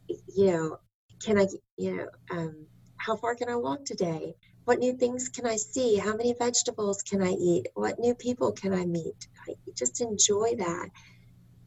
you 0.09 0.47
know, 0.47 0.79
can 1.25 1.39
I, 1.39 1.47
you 1.77 1.97
know, 1.97 2.09
um, 2.31 2.67
how 2.97 3.17
far 3.17 3.35
can 3.35 3.49
I 3.49 3.57
walk 3.57 3.85
today? 3.85 4.35
What 4.67 4.79
new 4.79 4.93
things 4.93 5.31
can 5.31 5.47
I 5.47 5.57
see? 5.57 5.97
How 5.97 6.15
many 6.15 6.35
vegetables 6.35 7.03
can 7.03 7.23
I 7.23 7.31
eat? 7.31 7.69
What 7.75 7.99
new 7.99 8.15
people 8.15 8.53
can 8.53 8.75
I 8.75 8.85
meet? 8.85 9.29
I 9.49 9.55
just 9.75 10.03
enjoy 10.03 10.57
that. 10.59 10.91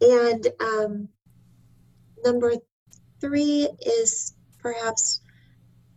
And 0.02 0.48
um, 0.60 1.10
number 2.24 2.54
three 3.20 3.68
is 3.82 4.36
perhaps 4.60 5.22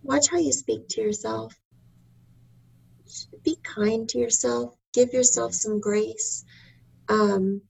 watch 0.03 0.29
how 0.31 0.39
you 0.39 0.53
speak 0.53 0.89
to 0.89 1.03
yourself 1.03 1.55
be 3.45 3.57
kind 3.63 4.09
to 4.09 4.19
yourself, 4.19 4.75
give 4.93 5.13
yourself 5.13 5.55
some 5.55 5.81
grace, 5.81 6.45
um, 7.09 7.63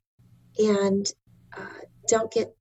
and 0.59 1.11
uh, 1.57 1.81
don't 2.09 2.33
get 2.33 2.55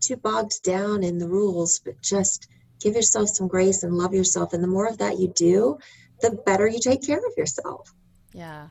too 0.00 0.16
bogged 0.16 0.62
down 0.62 1.02
in 1.02 1.18
the 1.18 1.28
rules, 1.28 1.80
but 1.80 2.00
just 2.00 2.48
give 2.80 2.94
yourself 2.94 3.28
some 3.28 3.48
grace 3.48 3.82
and 3.82 3.96
love 3.96 4.14
yourself. 4.14 4.52
And 4.52 4.62
the 4.62 4.68
more 4.68 4.86
of 4.86 4.98
that 4.98 5.18
you 5.18 5.28
do, 5.28 5.78
the 6.20 6.32
better 6.46 6.66
you 6.66 6.78
take 6.80 7.06
care 7.06 7.18
of 7.18 7.32
yourself. 7.36 7.92
Yeah. 8.32 8.68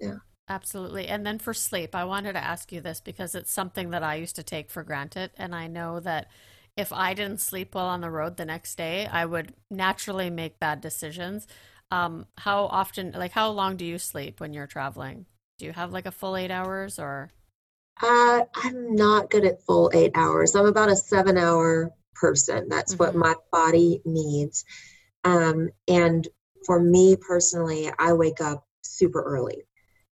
Yeah. 0.00 0.18
Absolutely. 0.48 1.06
And 1.06 1.24
then 1.24 1.38
for 1.38 1.54
sleep, 1.54 1.94
I 1.94 2.04
wanted 2.04 2.32
to 2.32 2.44
ask 2.44 2.72
you 2.72 2.80
this 2.80 3.00
because 3.00 3.34
it's 3.34 3.52
something 3.52 3.90
that 3.90 4.02
I 4.02 4.16
used 4.16 4.36
to 4.36 4.42
take 4.42 4.70
for 4.70 4.82
granted. 4.82 5.30
And 5.36 5.54
I 5.54 5.68
know 5.68 6.00
that 6.00 6.28
if 6.76 6.92
I 6.92 7.14
didn't 7.14 7.40
sleep 7.40 7.74
well 7.74 7.86
on 7.86 8.00
the 8.00 8.10
road 8.10 8.36
the 8.36 8.44
next 8.44 8.76
day, 8.76 9.06
I 9.06 9.26
would 9.26 9.54
naturally 9.70 10.30
make 10.30 10.58
bad 10.58 10.80
decisions 10.80 11.46
um, 11.90 12.26
how 12.38 12.66
often, 12.66 13.12
like, 13.12 13.32
how 13.32 13.50
long 13.50 13.76
do 13.76 13.84
you 13.84 13.98
sleep 13.98 14.40
when 14.40 14.52
you're 14.52 14.66
traveling? 14.66 15.26
Do 15.58 15.64
you 15.64 15.72
have 15.72 15.92
like 15.92 16.06
a 16.06 16.12
full 16.12 16.36
eight 16.36 16.50
hours 16.50 16.98
or? 16.98 17.30
Uh, 18.00 18.44
I'm 18.54 18.94
not 18.94 19.30
good 19.30 19.44
at 19.44 19.62
full 19.64 19.90
eight 19.92 20.12
hours. 20.14 20.54
I'm 20.54 20.66
about 20.66 20.90
a 20.90 20.96
seven 20.96 21.36
hour 21.36 21.92
person. 22.14 22.68
That's 22.68 22.94
mm-hmm. 22.94 23.04
what 23.04 23.14
my 23.14 23.34
body 23.52 24.00
needs. 24.04 24.64
Um, 25.24 25.70
and 25.88 26.26
for 26.66 26.80
me 26.80 27.16
personally, 27.16 27.90
I 27.98 28.12
wake 28.12 28.40
up 28.40 28.66
super 28.82 29.22
early. 29.22 29.62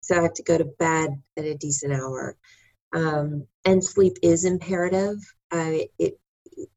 So 0.01 0.17
I 0.17 0.21
have 0.21 0.33
to 0.35 0.43
go 0.43 0.57
to 0.57 0.65
bed 0.65 1.21
at 1.35 1.45
a 1.45 1.55
decent 1.55 1.93
hour. 1.93 2.37
Um, 2.93 3.45
and 3.65 3.83
sleep 3.83 4.13
is 4.23 4.45
imperative. 4.45 5.17
Uh, 5.51 5.79
it, 5.99 6.19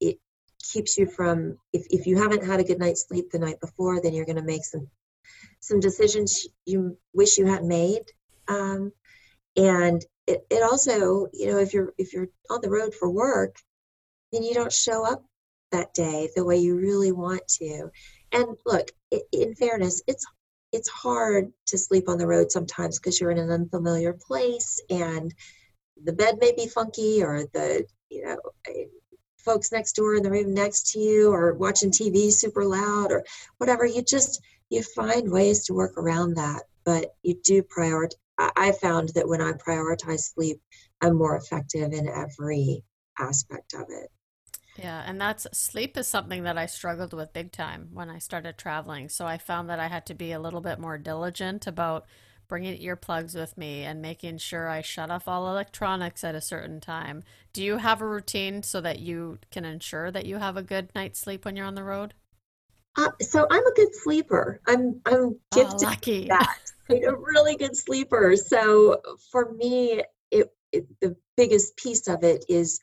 it 0.00 0.18
keeps 0.62 0.98
you 0.98 1.06
from 1.06 1.56
if, 1.72 1.86
if 1.90 2.06
you 2.06 2.16
haven't 2.16 2.44
had 2.44 2.60
a 2.60 2.64
good 2.64 2.78
night's 2.78 3.06
sleep 3.08 3.30
the 3.30 3.38
night 3.38 3.60
before 3.60 4.00
then 4.00 4.12
you're 4.12 4.26
going 4.26 4.36
to 4.36 4.42
make 4.42 4.64
some 4.64 4.88
some 5.60 5.80
decisions 5.80 6.46
you 6.66 6.96
wish 7.14 7.38
you 7.38 7.46
had 7.46 7.64
made 7.64 8.02
um, 8.48 8.92
and 9.56 10.04
it, 10.26 10.46
it 10.50 10.62
also 10.62 11.28
you 11.32 11.46
know 11.46 11.58
if 11.58 11.72
you're 11.72 11.92
if 11.98 12.12
you're 12.12 12.28
on 12.50 12.60
the 12.62 12.70
road 12.70 12.94
for 12.94 13.10
work 13.10 13.56
then 14.33 14.43
you 14.43 14.55
don't 14.55 14.72
show 14.72 15.05
up 15.05 15.24
that 15.72 15.93
day 15.95 16.28
the 16.35 16.45
way 16.45 16.57
you 16.57 16.76
really 16.76 17.12
want 17.12 17.47
to 17.47 17.91
and 18.33 18.47
look 18.66 18.91
in 19.33 19.55
fairness 19.55 20.03
it's 20.07 20.24
it's 20.72 20.89
hard 20.89 21.53
to 21.66 21.76
sleep 21.76 22.09
on 22.09 22.18
the 22.18 22.26
road 22.26 22.51
sometimes 22.51 22.99
because 22.99 23.20
you're 23.20 23.31
in 23.31 23.39
an 23.39 23.51
unfamiliar 23.51 24.12
place 24.12 24.81
and 24.91 25.35
the 26.05 26.12
bed 26.12 26.39
may 26.41 26.53
be 26.53 26.66
funky 26.66 27.22
or 27.22 27.45
the 27.53 27.85
you 28.09 28.24
know 28.24 28.39
eh, 28.68 28.85
folks 29.45 29.72
next 29.72 29.95
door 29.95 30.14
in 30.14 30.22
the 30.22 30.31
room 30.31 30.55
next 30.55 30.93
to 30.93 30.99
you 30.99 31.33
or 31.33 31.55
watching 31.55 31.91
TV 31.91 32.33
super 32.33 32.64
loud 32.64 33.11
or 33.11 33.24
whatever. 33.59 33.85
You 33.85 34.03
just 34.03 34.41
you 34.68 34.83
find 34.83 35.31
ways 35.31 35.64
to 35.66 35.74
work 35.74 35.97
around 35.97 36.35
that, 36.35 36.62
but 36.85 37.14
you 37.22 37.35
do 37.43 37.62
prioritize. 37.62 38.14
I 38.39 38.72
found 38.72 39.11
that 39.11 39.28
when 39.28 39.43
I 39.43 39.53
prioritize 39.53 40.33
sleep, 40.33 40.61
I'm 41.03 41.16
more 41.16 41.37
effective 41.37 41.93
in 41.93 42.09
every 42.09 42.83
aspect 43.18 43.74
of 43.74 43.87
it. 43.91 44.11
Yeah, 44.81 45.03
and 45.07 45.20
that's 45.20 45.47
sleep 45.53 45.97
is 45.99 46.07
something 46.07 46.45
that 46.45 46.57
I 46.57 46.66
struggled 46.66 47.12
with 47.12 47.33
big 47.33 47.53
time 47.53 47.91
when 47.93 48.09
I 48.09 48.18
started 48.18 48.57
traveling. 48.57 49.09
So 49.09 49.26
I 49.26 49.37
found 49.37 49.68
that 49.68 49.78
I 49.78 49.89
had 49.89 50.07
to 50.07 50.14
be 50.14 50.33
a 50.33 50.41
little 50.41 50.62
bit 50.62 50.78
more 50.78 50.97
diligent 50.97 51.66
about 51.66 52.07
bringing 52.49 52.81
earplugs 52.81 53.35
with 53.35 53.57
me 53.57 53.83
and 53.85 54.03
making 54.03 54.39
sure 54.39 54.68
I 54.68 54.81
shut 54.81 55.11
off 55.11 55.28
all 55.28 55.49
electronics 55.49 56.24
at 56.24 56.35
a 56.35 56.41
certain 56.41 56.81
time. 56.81 57.22
Do 57.53 57.62
you 57.62 57.76
have 57.76 58.01
a 58.01 58.07
routine 58.07 58.62
so 58.62 58.81
that 58.81 58.99
you 58.99 59.39
can 59.53 59.64
ensure 59.64 60.11
that 60.11 60.26
you 60.26 60.37
have 60.37 60.57
a 60.57 60.62
good 60.62 60.91
night's 60.95 61.20
sleep 61.20 61.45
when 61.45 61.57
you're 61.57 61.66
on 61.66 61.76
the 61.76 61.85
road? 61.85 62.14
Uh, 62.97 63.11
so 63.20 63.47
I'm 63.51 63.66
a 63.66 63.72
good 63.74 63.95
sleeper. 63.95 64.61
I'm 64.66 65.01
I'm 65.07 65.14
oh, 65.14 65.39
gifted 65.55 65.83
oh, 65.83 65.91
lucky. 65.91 66.28
that. 66.28 66.59
I'm 66.91 67.05
a 67.05 67.14
really 67.14 67.57
good 67.57 67.76
sleeper. 67.76 68.35
So 68.35 69.01
for 69.31 69.53
me, 69.53 70.03
it, 70.31 70.53
it 70.72 70.87
the 71.01 71.16
biggest 71.37 71.76
piece 71.76 72.09
of 72.09 72.24
it 72.24 72.45
is 72.49 72.81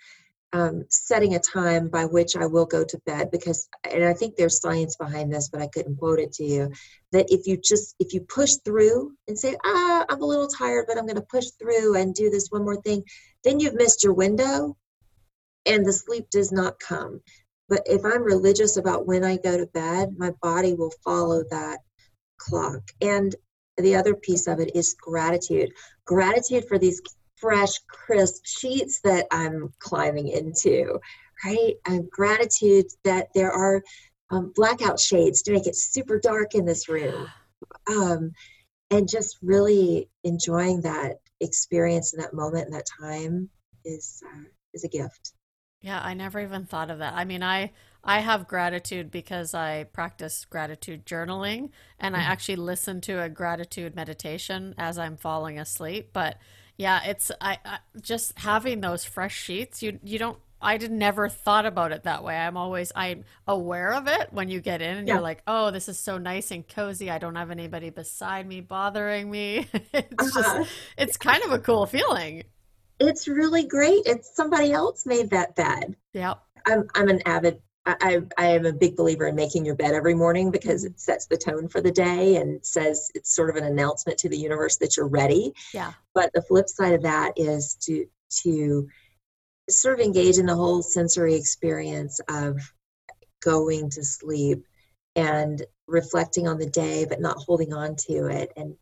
um, 0.54 0.86
setting 0.90 1.36
a 1.36 1.40
time 1.40 1.90
by 1.90 2.06
which 2.06 2.36
I 2.36 2.46
will 2.46 2.66
go 2.66 2.84
to 2.84 3.02
bed 3.06 3.32
because, 3.32 3.68
and 3.84 4.04
I 4.04 4.14
think 4.14 4.36
there's 4.36 4.62
science 4.62 4.96
behind 4.96 5.32
this, 5.32 5.50
but 5.50 5.62
I 5.62 5.68
couldn't 5.68 5.98
quote 5.98 6.20
it 6.20 6.34
to 6.34 6.44
you. 6.44 6.72
That 7.12 7.28
if 7.30 7.48
you 7.48 7.58
just 7.58 7.96
if 8.00 8.14
you 8.14 8.22
push 8.22 8.56
through 8.64 9.14
and 9.28 9.38
say, 9.38 9.56
ah, 9.66 10.06
I'm 10.10 10.22
a 10.22 10.26
little 10.26 10.48
tired, 10.48 10.86
but 10.88 10.98
I'm 10.98 11.06
going 11.06 11.16
to 11.16 11.22
push 11.22 11.48
through 11.60 11.96
and 11.96 12.14
do 12.14 12.30
this 12.30 12.48
one 12.50 12.64
more 12.64 12.82
thing, 12.82 13.04
then 13.44 13.60
you've 13.60 13.76
missed 13.76 14.04
your 14.04 14.14
window, 14.14 14.78
and 15.66 15.86
the 15.86 15.94
sleep 15.94 16.30
does 16.32 16.52
not 16.52 16.80
come. 16.80 17.22
But 17.70 17.84
if 17.86 18.06
I'm 18.06 18.24
religious 18.24 18.78
about 18.78 19.06
when 19.06 19.26
I 19.26 19.38
go 19.38 19.58
to 19.58 19.66
bed, 19.68 20.16
my 20.18 20.32
body 20.42 20.74
will 20.74 20.94
follow 21.04 21.44
that 21.50 21.80
clock. 22.38 22.82
And 23.02 23.36
the 23.78 23.96
other 23.96 24.16
piece 24.16 24.48
of 24.48 24.60
it 24.60 24.76
is 24.76 24.96
gratitude. 25.00 25.72
Gratitude 26.06 26.66
for 26.68 26.80
these 26.80 27.02
fresh, 27.40 27.80
crisp 27.88 28.44
sheets 28.46 29.00
that 29.02 29.26
I'm 29.32 29.74
climbing 29.80 30.28
into, 30.28 31.00
right? 31.46 31.74
And 31.86 32.10
gratitude 32.10 32.86
that 33.04 33.28
there 33.34 33.52
are 33.52 33.82
um, 34.30 34.52
blackout 34.56 35.00
shades 35.00 35.42
to 35.44 35.54
make 35.54 35.68
it 35.68 35.76
super 35.76 36.20
dark 36.20 36.56
in 36.56 36.66
this 36.66 36.90
room. 36.90 37.28
Um, 37.90 38.32
and 38.90 39.10
just 39.10 39.38
really 39.42 40.10
enjoying 40.24 40.82
that 40.82 41.18
experience 41.42 42.14
in 42.14 42.22
that 42.22 42.34
moment 42.34 42.66
and 42.66 42.74
that 42.74 42.86
time 43.02 43.50
is 43.86 44.22
uh, 44.26 44.44
is 44.74 44.84
a 44.84 44.88
gift. 44.88 45.34
Yeah, 45.82 46.00
I 46.02 46.14
never 46.14 46.40
even 46.40 46.66
thought 46.66 46.90
of 46.90 47.00
that. 47.00 47.14
I 47.14 47.26
mean, 47.26 47.44
I 47.44 47.72
I 48.04 48.20
have 48.20 48.48
gratitude 48.48 49.12
because 49.12 49.54
I 49.54 49.86
practice 49.86 50.46
gratitude 50.46 51.06
journaling 51.06 51.70
and 52.00 52.16
mm-hmm. 52.16 52.24
I 52.24 52.32
actually 52.32 52.56
listen 52.56 53.02
to 53.02 53.22
a 53.22 53.30
gratitude 53.30 53.96
meditation 53.96 54.74
as 54.78 54.98
I'm 54.98 55.18
falling 55.18 55.60
asleep, 55.60 56.12
but 56.14 56.38
yeah, 56.78 57.04
it's 57.06 57.32
I, 57.42 57.58
I 57.66 57.80
just 58.02 58.38
having 58.40 58.82
those 58.82 59.04
fresh 59.04 59.36
sheets. 59.36 59.82
You 59.82 60.00
you 60.04 60.20
don't 60.20 60.38
I 60.62 60.78
did 60.78 60.92
never 60.92 61.30
thought 61.30 61.66
about 61.66 61.92
it 61.92 62.04
that 62.04 62.24
way. 62.24 62.36
I'm 62.36 62.58
always 62.58 62.92
I'm 62.96 63.26
aware 63.48 63.94
of 63.94 64.08
it 64.08 64.32
when 64.32 64.50
you 64.50 64.60
get 64.60 64.82
in 64.82 64.98
and 64.98 65.08
yeah. 65.08 65.16
you're 65.16 65.24
like, 65.24 65.42
oh, 65.48 65.72
this 65.72 65.88
is 65.88 66.00
so 66.00 66.18
nice 66.18 66.52
and 66.52 66.68
cozy. 66.68 67.10
I 67.10 67.18
don't 67.18 67.36
have 67.36 67.52
anybody 67.52 67.90
beside 67.90 68.48
me 68.48 68.62
bothering 68.62 69.30
me. 69.30 69.68
it's 69.94 70.38
uh-huh. 70.38 70.60
just 70.60 70.72
it's 70.98 71.18
kind 71.18 71.44
of 71.44 71.52
a 71.52 71.60
cool 71.60 71.86
feeling. 71.86 72.44
It's 73.00 73.28
really 73.28 73.66
great. 73.66 74.04
It's 74.06 74.36
somebody 74.36 74.72
else 74.72 75.06
made 75.06 75.30
that 75.32 75.56
bed. 75.56 75.96
Yeah. 76.14 76.36
I'm 76.66 76.88
I'm 76.96 77.10
an 77.10 77.22
avid 77.26 77.62
I, 77.88 78.22
I 78.38 78.48
am 78.48 78.66
a 78.66 78.74
big 78.74 78.98
believer 78.98 79.28
in 79.28 79.36
making 79.36 79.66
your 79.66 79.76
bed 79.76 79.94
every 79.94 80.14
morning 80.14 80.52
because 80.52 80.84
it 80.84 81.00
sets 81.00 81.26
the 81.26 81.38
tone 81.38 81.70
for 81.70 81.80
the 81.80 81.92
day 81.92 82.36
and 82.36 82.64
says 82.66 83.10
it's 83.16 83.34
sort 83.34 83.50
of 83.50 83.56
an 83.56 83.64
announcement 83.64 84.18
to 84.20 84.30
the 84.30 84.38
universe 84.38 84.78
that 84.78 84.98
you're 84.98 85.08
ready. 85.08 85.54
Yeah. 85.74 85.94
But 86.14 86.32
the 86.34 86.42
flip 86.42 86.68
side 86.68 86.94
of 86.94 87.04
that 87.04 87.34
is 87.38 87.76
to 87.84 88.06
to 88.44 88.90
sort 89.70 90.00
of 90.00 90.06
engage 90.06 90.38
in 90.38 90.46
the 90.46 90.56
whole 90.56 90.82
sensory 90.82 91.36
experience 91.36 92.20
of 92.30 92.60
going 93.42 93.90
to 93.92 94.04
sleep 94.04 94.66
and 95.16 95.66
reflecting 95.88 96.48
on 96.48 96.58
the 96.58 96.70
day 96.70 97.06
but 97.06 97.22
not 97.22 97.38
holding 97.38 97.74
on 97.74 97.96
to 97.96 98.28
it 98.28 98.52
and 98.58 98.76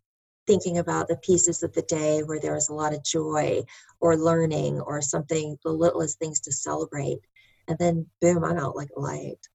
thinking 0.46 0.78
about 0.78 1.08
the 1.08 1.16
pieces 1.16 1.62
of 1.62 1.72
the 1.74 1.82
day 1.82 2.22
where 2.22 2.40
there 2.40 2.54
was 2.54 2.68
a 2.68 2.74
lot 2.74 2.94
of 2.94 3.04
joy 3.04 3.62
or 4.00 4.16
learning 4.16 4.80
or 4.80 5.00
something 5.00 5.56
the 5.64 5.70
littlest 5.70 6.18
things 6.18 6.40
to 6.40 6.52
celebrate 6.52 7.18
and 7.68 7.78
then 7.78 8.06
boom, 8.20 8.44
I'm 8.44 8.58
out 8.58 8.76
like 8.76 8.90
a 8.96 9.00
light. 9.00 9.48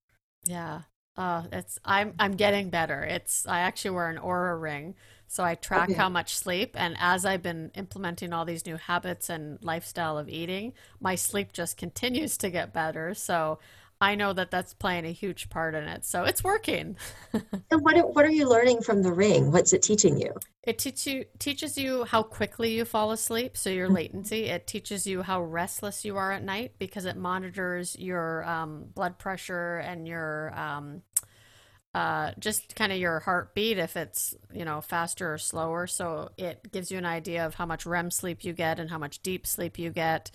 Yeah. 0.43 0.81
Uh, 1.17 1.43
it's 1.51 1.77
I'm 1.83 2.13
I'm 2.19 2.33
getting 2.33 2.69
better. 2.69 3.03
It's 3.03 3.45
I 3.45 3.59
actually 3.59 3.91
wear 3.91 4.09
an 4.09 4.17
Oura 4.17 4.59
ring, 4.59 4.95
so 5.27 5.43
I 5.43 5.55
track 5.55 5.89
okay. 5.89 5.93
how 5.93 6.07
much 6.07 6.35
sleep. 6.35 6.71
And 6.75 6.95
as 6.99 7.25
I've 7.25 7.43
been 7.43 7.71
implementing 7.75 8.31
all 8.31 8.45
these 8.45 8.65
new 8.65 8.77
habits 8.77 9.29
and 9.29 9.61
lifestyle 9.61 10.17
of 10.17 10.29
eating, 10.29 10.73
my 11.01 11.15
sleep 11.15 11.51
just 11.51 11.75
continues 11.75 12.37
to 12.37 12.49
get 12.49 12.73
better. 12.73 13.13
So 13.13 13.59
I 14.01 14.15
know 14.15 14.33
that 14.33 14.49
that's 14.49 14.73
playing 14.73 15.05
a 15.05 15.11
huge 15.11 15.49
part 15.49 15.75
in 15.75 15.83
it. 15.83 16.03
So 16.05 16.23
it's 16.23 16.43
working. 16.43 16.97
and 17.33 17.81
what, 17.81 18.15
what 18.15 18.25
are 18.25 18.31
you 18.31 18.49
learning 18.49 18.81
from 18.81 19.03
the 19.03 19.13
ring? 19.13 19.51
What's 19.51 19.73
it 19.73 19.83
teaching 19.83 20.19
you? 20.19 20.33
It 20.63 20.79
teach 20.79 21.05
you, 21.05 21.25
teaches 21.37 21.77
you 21.77 22.03
how 22.05 22.23
quickly 22.23 22.75
you 22.75 22.83
fall 22.83 23.11
asleep, 23.11 23.55
so 23.55 23.69
your 23.69 23.85
mm-hmm. 23.85 23.95
latency. 23.95 24.45
It 24.45 24.65
teaches 24.65 25.05
you 25.05 25.21
how 25.21 25.43
restless 25.43 26.03
you 26.03 26.17
are 26.17 26.31
at 26.31 26.43
night 26.43 26.73
because 26.79 27.05
it 27.05 27.15
monitors 27.15 27.95
your 27.99 28.43
um, 28.45 28.85
blood 28.95 29.19
pressure 29.19 29.77
and 29.77 30.07
your 30.07 30.51
um, 30.59 31.03
uh, 31.93 32.31
just 32.39 32.75
kind 32.75 32.91
of 32.91 32.97
your 32.97 33.19
heartbeat 33.19 33.77
if 33.77 33.97
it's 33.97 34.33
you 34.51 34.65
know 34.65 34.81
faster 34.81 35.33
or 35.33 35.37
slower. 35.37 35.85
So 35.85 36.29
it 36.37 36.71
gives 36.71 36.89
you 36.89 36.97
an 36.97 37.05
idea 37.05 37.45
of 37.45 37.53
how 37.53 37.67
much 37.67 37.85
REM 37.85 38.09
sleep 38.09 38.43
you 38.43 38.53
get 38.53 38.79
and 38.79 38.89
how 38.89 38.97
much 38.97 39.21
deep 39.21 39.45
sleep 39.45 39.77
you 39.77 39.91
get. 39.91 40.31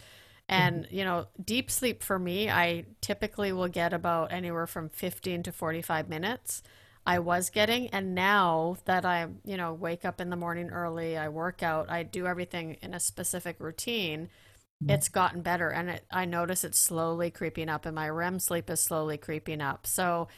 And, 0.49 0.85
mm-hmm. 0.85 0.95
you 0.95 1.05
know, 1.05 1.27
deep 1.43 1.71
sleep 1.71 2.03
for 2.03 2.19
me, 2.19 2.49
I 2.49 2.85
typically 3.01 3.53
will 3.53 3.69
get 3.69 3.93
about 3.93 4.33
anywhere 4.33 4.67
from 4.67 4.89
15 4.89 5.43
to 5.45 5.53
45 5.53 6.09
minutes. 6.09 6.63
I 7.07 7.21
was 7.21 7.51
getting. 7.51 7.89
And 7.89 8.15
now 8.15 8.77
that 8.85 9.05
I, 9.05 9.29
you 9.45 9.57
know, 9.57 9.73
wake 9.73 10.05
up 10.05 10.21
in 10.21 10.31
the 10.31 10.37
morning 10.37 10.71
early, 10.71 11.17
I 11.17 11.29
work 11.29 11.63
out, 11.63 11.91
I 11.91 12.03
do 12.03 12.27
everything 12.27 12.77
in 12.83 12.95
a 12.95 13.01
specific 13.01 13.57
routine, 13.61 14.29
mm-hmm. 14.83 14.91
it's 14.91 15.09
gotten 15.09 15.43
better. 15.43 15.71
And 15.71 15.91
it, 15.91 16.05
I 16.11 16.25
notice 16.25 16.65
it's 16.65 16.81
slowly 16.81 17.31
creeping 17.31 17.69
up, 17.69 17.87
and 17.87 17.95
my 17.95 18.09
REM 18.09 18.41
sleep 18.41 18.69
is 18.71 18.81
slowly 18.81 19.19
creeping 19.19 19.61
up. 19.61 19.87
So 19.87 20.29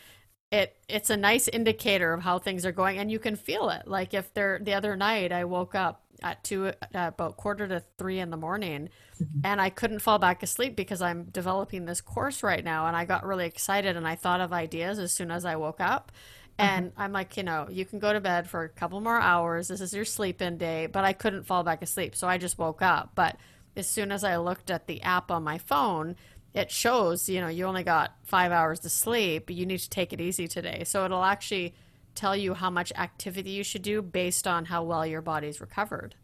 it 0.51 0.77
it's 0.89 1.11
a 1.11 1.17
nice 1.17 1.49
indicator 1.49 2.13
of 2.13 2.23
how 2.23 2.39
things 2.39 2.65
are 2.65 2.73
going, 2.73 2.99
and 2.99 3.11
you 3.11 3.19
can 3.19 3.37
feel 3.37 3.71
it. 3.71 3.87
Like 3.87 4.15
if 4.15 4.33
there 4.35 4.59
the 4.63 4.75
other 4.75 4.97
night, 4.97 5.33
I 5.33 5.45
woke 5.45 5.75
up 5.75 6.05
at 6.23 6.43
two 6.45 6.67
uh, 6.67 6.73
about 6.93 7.37
quarter 7.37 7.67
to 7.67 7.83
three 7.97 8.19
in 8.19 8.31
the 8.31 8.37
morning 8.37 8.89
mm-hmm. 9.21 9.41
and 9.45 9.61
i 9.61 9.71
couldn't 9.71 10.01
fall 10.01 10.19
back 10.19 10.43
asleep 10.43 10.77
because 10.77 11.03
i'm 11.03 11.25
developing 11.25 11.85
this 11.85 12.01
course 12.01 12.43
right 12.43 12.65
now 12.65 12.87
and 12.87 12.97
i 12.97 13.05
got 13.05 13.25
really 13.25 13.47
excited 13.47 13.97
and 13.97 14.07
i 14.07 14.15
thought 14.15 14.41
of 14.41 14.53
ideas 14.53 14.99
as 14.99 15.13
soon 15.13 15.31
as 15.31 15.45
i 15.45 15.57
woke 15.57 15.81
up. 15.81 16.13
And 16.61 16.91
mm-hmm. 16.91 17.01
i'm 17.01 17.13
like 17.13 17.37
you 17.37 17.43
know 17.43 17.69
you 17.71 17.85
can 17.85 17.99
go 17.99 18.13
to 18.13 18.21
bed 18.21 18.49
for 18.51 18.65
a 18.65 18.69
couple 18.69 19.01
more 19.01 19.21
hours. 19.21 19.69
This 19.69 19.81
is 19.81 19.95
your 19.95 20.05
sleep 20.05 20.43
in 20.43 20.59
day 20.59 20.87
but 20.87 21.05
i 21.05 21.13
couldn't 21.13 21.45
fall 21.45 21.63
back 21.63 21.83
asleep 21.83 22.17
so 22.17 22.27
i 22.27 22.39
just 22.39 22.59
woke 22.59 22.83
up. 22.83 23.13
But 23.15 23.37
as 23.77 23.87
soon 23.87 24.11
as 24.11 24.25
i 24.25 24.37
looked 24.39 24.71
at 24.71 24.87
the 24.87 25.03
app 25.03 25.31
on 25.31 25.45
my 25.45 25.59
phone 25.59 26.17
it 26.55 26.71
shows 26.71 27.29
you 27.29 27.41
know 27.41 27.49
you 27.49 27.65
only 27.67 27.85
got 27.85 28.17
five 28.25 28.53
hours 28.53 28.81
to 28.81 28.89
sleep. 28.89 29.51
You 29.51 29.67
need 29.67 29.79
to 29.79 29.91
take 29.91 30.13
it 30.13 30.21
easy 30.21 30.49
today. 30.49 30.85
So 30.85 31.05
it'll 31.05 31.25
actually 31.25 31.75
tell 32.19 32.37
you 32.37 32.55
how 32.55 32.71
much 32.71 32.93
activity 32.97 33.51
you 33.51 33.63
should 33.63 33.83
do 33.83 34.03
based 34.03 34.47
on 34.47 34.67
how 34.67 34.83
well 34.83 35.07
your 35.07 35.23
body's 35.23 35.61
recovered. 35.61 36.15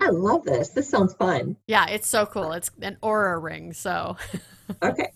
I 0.00 0.10
love 0.10 0.44
this. 0.44 0.70
This 0.70 0.88
sounds 0.88 1.14
fun. 1.14 1.56
Yeah, 1.66 1.86
it's 1.86 2.08
so 2.08 2.26
cool. 2.26 2.52
It's 2.52 2.70
an 2.82 2.98
Oura 3.02 3.42
ring, 3.42 3.72
so. 3.72 4.16
okay. 4.82 5.12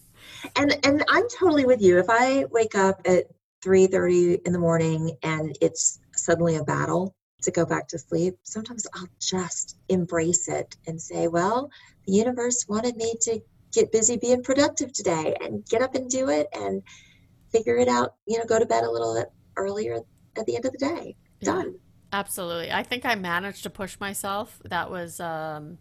And 0.57 0.79
and 0.87 1.05
I'm 1.09 1.29
totally 1.29 1.67
with 1.67 1.83
you. 1.83 1.99
If 1.99 2.07
I 2.09 2.45
wake 2.51 2.75
up 2.75 3.01
at 3.05 3.27
3:30 3.63 4.47
in 4.47 4.53
the 4.53 4.59
morning 4.59 5.17
and 5.23 5.57
it's 5.61 5.99
suddenly 6.13 6.57
a 6.57 6.65
battle 6.65 7.15
to 7.43 7.51
go 7.51 7.67
back 7.67 7.89
to 7.89 7.99
sleep, 7.99 8.37
sometimes 8.43 8.87
I'll 8.95 9.09
just 9.21 9.77
embrace 9.89 10.49
it 10.49 10.77
and 10.87 11.01
say, 11.01 11.27
well, 11.27 11.71
the 12.07 12.13
universe 12.13 12.67
wanted 12.69 12.97
me 12.97 13.15
to 13.23 13.41
get 13.73 13.93
busy 13.93 14.17
being 14.17 14.43
productive 14.43 14.93
today 14.93 15.37
and 15.41 15.65
get 15.67 15.83
up 15.83 15.95
and 15.95 16.09
do 16.09 16.29
it 16.29 16.49
and 16.53 16.83
figure 17.51 17.77
it 17.77 17.89
out, 17.89 18.15
you 18.27 18.39
know, 18.39 18.45
go 18.45 18.59
to 18.59 18.67
bed 18.67 18.85
a 18.85 18.91
little 18.91 19.25
earlier 19.57 20.01
at 20.37 20.47
the 20.47 20.57
end 20.57 20.65
of 20.65 20.73
the 20.73 20.79
day. 20.79 21.17
Done. 21.43 21.77
Absolutely. 22.13 22.73
I 22.73 22.83
think 22.83 23.05
I 23.05 23.15
managed 23.15 23.63
to 23.65 23.71
push 23.71 23.99
myself. 24.01 24.61
That 24.65 24.91
was 24.91 25.21
um, 25.21 25.79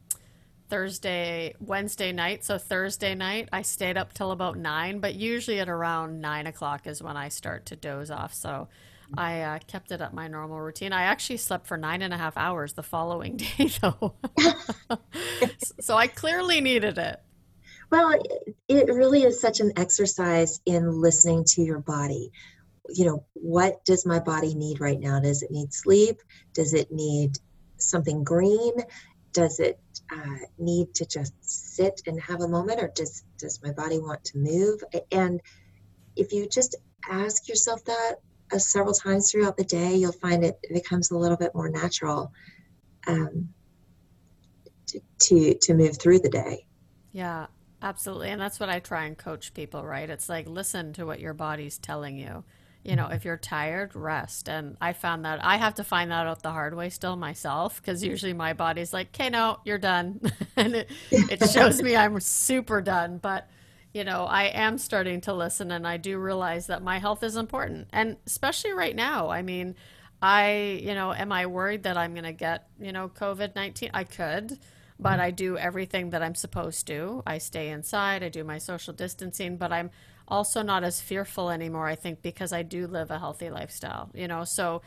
Thursday, 0.69 1.55
Wednesday 1.59 2.11
night. 2.11 2.45
So 2.45 2.57
Thursday 2.57 3.15
night, 3.15 3.49
I 3.51 3.63
stayed 3.63 3.97
up 3.97 4.13
till 4.13 4.31
about 4.31 4.57
nine, 4.57 4.99
but 4.99 5.15
usually 5.15 5.59
at 5.59 5.69
around 5.69 6.21
nine 6.21 6.45
o'clock 6.47 6.85
is 6.85 7.01
when 7.01 7.17
I 7.17 7.29
start 7.29 7.65
to 7.67 7.75
doze 7.75 8.11
off. 8.11 8.33
So 8.33 8.67
I 9.17 9.41
uh, 9.41 9.59
kept 9.65 9.91
it 9.91 10.01
at 10.01 10.13
my 10.13 10.27
normal 10.27 10.61
routine. 10.61 10.93
I 10.93 11.03
actually 11.03 11.37
slept 11.37 11.65
for 11.65 11.77
nine 11.77 12.03
and 12.03 12.13
a 12.13 12.17
half 12.17 12.37
hours 12.37 12.73
the 12.73 12.83
following 12.83 13.37
day, 13.57 13.71
though. 13.81 14.13
so 15.79 15.95
I 15.95 16.07
clearly 16.07 16.61
needed 16.61 16.97
it. 16.97 17.19
Well, 17.91 18.13
it 18.67 18.93
really 18.93 19.23
is 19.23 19.41
such 19.41 19.61
an 19.61 19.73
exercise 19.75 20.61
in 20.63 21.01
listening 21.01 21.45
to 21.55 21.63
your 21.63 21.79
body 21.79 22.31
you 22.93 23.05
know, 23.05 23.25
what 23.33 23.83
does 23.85 24.05
my 24.05 24.19
body 24.19 24.55
need 24.55 24.79
right 24.79 24.99
now? 24.99 25.19
Does 25.19 25.43
it 25.43 25.51
need 25.51 25.73
sleep? 25.73 26.21
Does 26.53 26.73
it 26.73 26.91
need 26.91 27.37
something 27.77 28.23
green? 28.23 28.73
Does 29.33 29.59
it 29.59 29.79
uh, 30.11 30.45
need 30.57 30.93
to 30.95 31.05
just 31.05 31.33
sit 31.41 32.01
and 32.07 32.19
have 32.21 32.41
a 32.41 32.47
moment, 32.47 32.81
or 32.81 32.91
does 32.95 33.23
does 33.37 33.61
my 33.63 33.71
body 33.71 33.99
want 33.99 34.23
to 34.25 34.37
move? 34.37 34.83
And 35.11 35.39
if 36.15 36.33
you 36.33 36.47
just 36.47 36.75
ask 37.09 37.47
yourself 37.47 37.83
that 37.85 38.15
uh, 38.51 38.57
several 38.57 38.93
times 38.93 39.31
throughout 39.31 39.57
the 39.57 39.63
day, 39.63 39.95
you'll 39.95 40.11
find 40.11 40.43
it 40.43 40.59
becomes 40.73 41.11
a 41.11 41.17
little 41.17 41.37
bit 41.37 41.53
more 41.53 41.69
natural 41.69 42.31
um, 43.07 43.49
to, 44.87 44.99
to 45.19 45.53
to 45.53 45.73
move 45.73 45.97
through 45.97 46.19
the 46.19 46.29
day. 46.29 46.65
Yeah, 47.11 47.47
absolutely, 47.81 48.29
and 48.29 48.41
that's 48.41 48.59
what 48.59 48.69
I 48.69 48.79
try 48.79 49.05
and 49.05 49.17
coach 49.17 49.53
people. 49.53 49.85
Right? 49.85 50.09
It's 50.09 50.27
like 50.27 50.47
listen 50.47 50.93
to 50.93 51.05
what 51.05 51.19
your 51.19 51.33
body's 51.33 51.77
telling 51.77 52.17
you. 52.17 52.43
You 52.83 52.95
know, 52.95 53.07
if 53.07 53.25
you're 53.25 53.37
tired, 53.37 53.93
rest. 53.93 54.47
And 54.47 54.77
I 54.79 54.93
found 54.93 55.25
that 55.25 55.43
I 55.43 55.57
have 55.57 55.75
to 55.75 55.83
find 55.83 56.11
that 56.11 56.25
out 56.25 56.41
the 56.41 56.51
hard 56.51 56.75
way 56.75 56.89
still 56.89 57.17
myself 57.17 57.81
because 57.81 58.03
usually 58.03 58.33
my 58.33 58.53
body's 58.53 58.93
like, 58.93 59.09
"Okay, 59.13 59.29
no, 59.29 59.59
you're 59.65 59.77
done," 59.77 60.21
and 60.55 60.75
it 60.75 60.89
it 61.11 61.49
shows 61.49 61.81
me 61.81 61.95
I'm 61.95 62.19
super 62.19 62.81
done, 62.81 63.17
but 63.17 63.49
you 63.93 64.03
know, 64.03 64.25
I 64.25 64.45
am 64.45 64.77
starting 64.77 65.21
to 65.21 65.33
listen 65.33 65.71
and 65.71 65.87
I 65.87 65.97
do 65.97 66.17
realize 66.17 66.67
that 66.67 66.83
my 66.83 66.99
health 66.99 67.23
is 67.23 67.35
important. 67.35 67.87
And 67.91 68.17
especially 68.27 68.71
right 68.71 68.95
now, 68.95 69.29
I 69.29 69.41
mean, 69.41 69.75
I, 70.21 70.79
you 70.83 70.93
know, 70.93 71.13
am 71.13 71.31
I 71.31 71.47
worried 71.47 71.83
that 71.83 71.97
I'm 71.97 72.13
going 72.13 72.25
to 72.25 72.33
get, 72.33 72.67
you 72.79 72.91
know, 72.91 73.09
COVID 73.09 73.55
19? 73.55 73.89
I 73.93 74.03
could, 74.03 74.59
but 74.99 75.13
mm-hmm. 75.13 75.21
I 75.21 75.31
do 75.31 75.57
everything 75.57 76.11
that 76.11 76.21
I'm 76.21 76.35
supposed 76.35 76.85
to. 76.87 77.23
I 77.25 77.37
stay 77.39 77.69
inside, 77.69 78.21
I 78.21 78.29
do 78.29 78.43
my 78.43 78.57
social 78.57 78.93
distancing, 78.93 79.57
but 79.57 79.71
I'm 79.71 79.89
also 80.29 80.61
not 80.61 80.83
as 80.83 81.01
fearful 81.01 81.49
anymore, 81.49 81.87
I 81.87 81.95
think, 81.95 82.21
because 82.21 82.53
I 82.53 82.63
do 82.63 82.87
live 82.87 83.11
a 83.11 83.19
healthy 83.19 83.49
lifestyle, 83.49 84.09
you 84.13 84.27
know. 84.27 84.43
So 84.45 84.81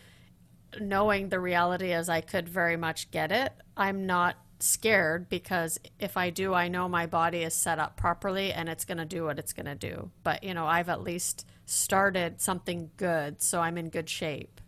knowing 0.80 1.28
the 1.28 1.40
reality 1.40 1.92
as 1.92 2.08
I 2.08 2.20
could 2.20 2.48
very 2.48 2.76
much 2.76 3.10
get 3.10 3.32
it, 3.32 3.52
I'm 3.76 4.06
not 4.06 4.36
scared 4.60 5.28
because 5.28 5.78
if 5.98 6.16
I 6.16 6.30
do, 6.30 6.54
I 6.54 6.68
know 6.68 6.88
my 6.88 7.06
body 7.06 7.42
is 7.42 7.54
set 7.54 7.78
up 7.78 7.96
properly 7.96 8.52
and 8.52 8.68
it's 8.68 8.84
going 8.84 8.98
to 8.98 9.04
do 9.04 9.24
what 9.24 9.38
it's 9.38 9.52
going 9.52 9.66
to 9.66 9.74
do. 9.74 10.10
But, 10.22 10.44
you 10.44 10.54
know, 10.54 10.66
I've 10.66 10.88
at 10.88 11.02
least 11.02 11.46
started 11.66 12.40
something 12.40 12.90
good, 12.96 13.42
so 13.42 13.60
I'm 13.60 13.76
in 13.76 13.88
good 13.88 14.08
shape. 14.08 14.60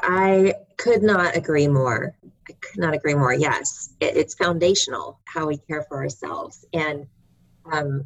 I 0.00 0.54
could 0.76 1.02
not 1.02 1.36
agree 1.36 1.68
more. 1.68 2.14
I 2.48 2.52
could 2.52 2.78
not 2.78 2.94
agree 2.94 3.14
more. 3.14 3.32
Yes, 3.32 3.94
it, 4.00 4.16
it's 4.16 4.34
foundational 4.34 5.18
how 5.24 5.46
we 5.46 5.56
care 5.56 5.84
for 5.88 5.96
ourselves. 5.96 6.66
And 6.72 7.06
um, 7.72 8.04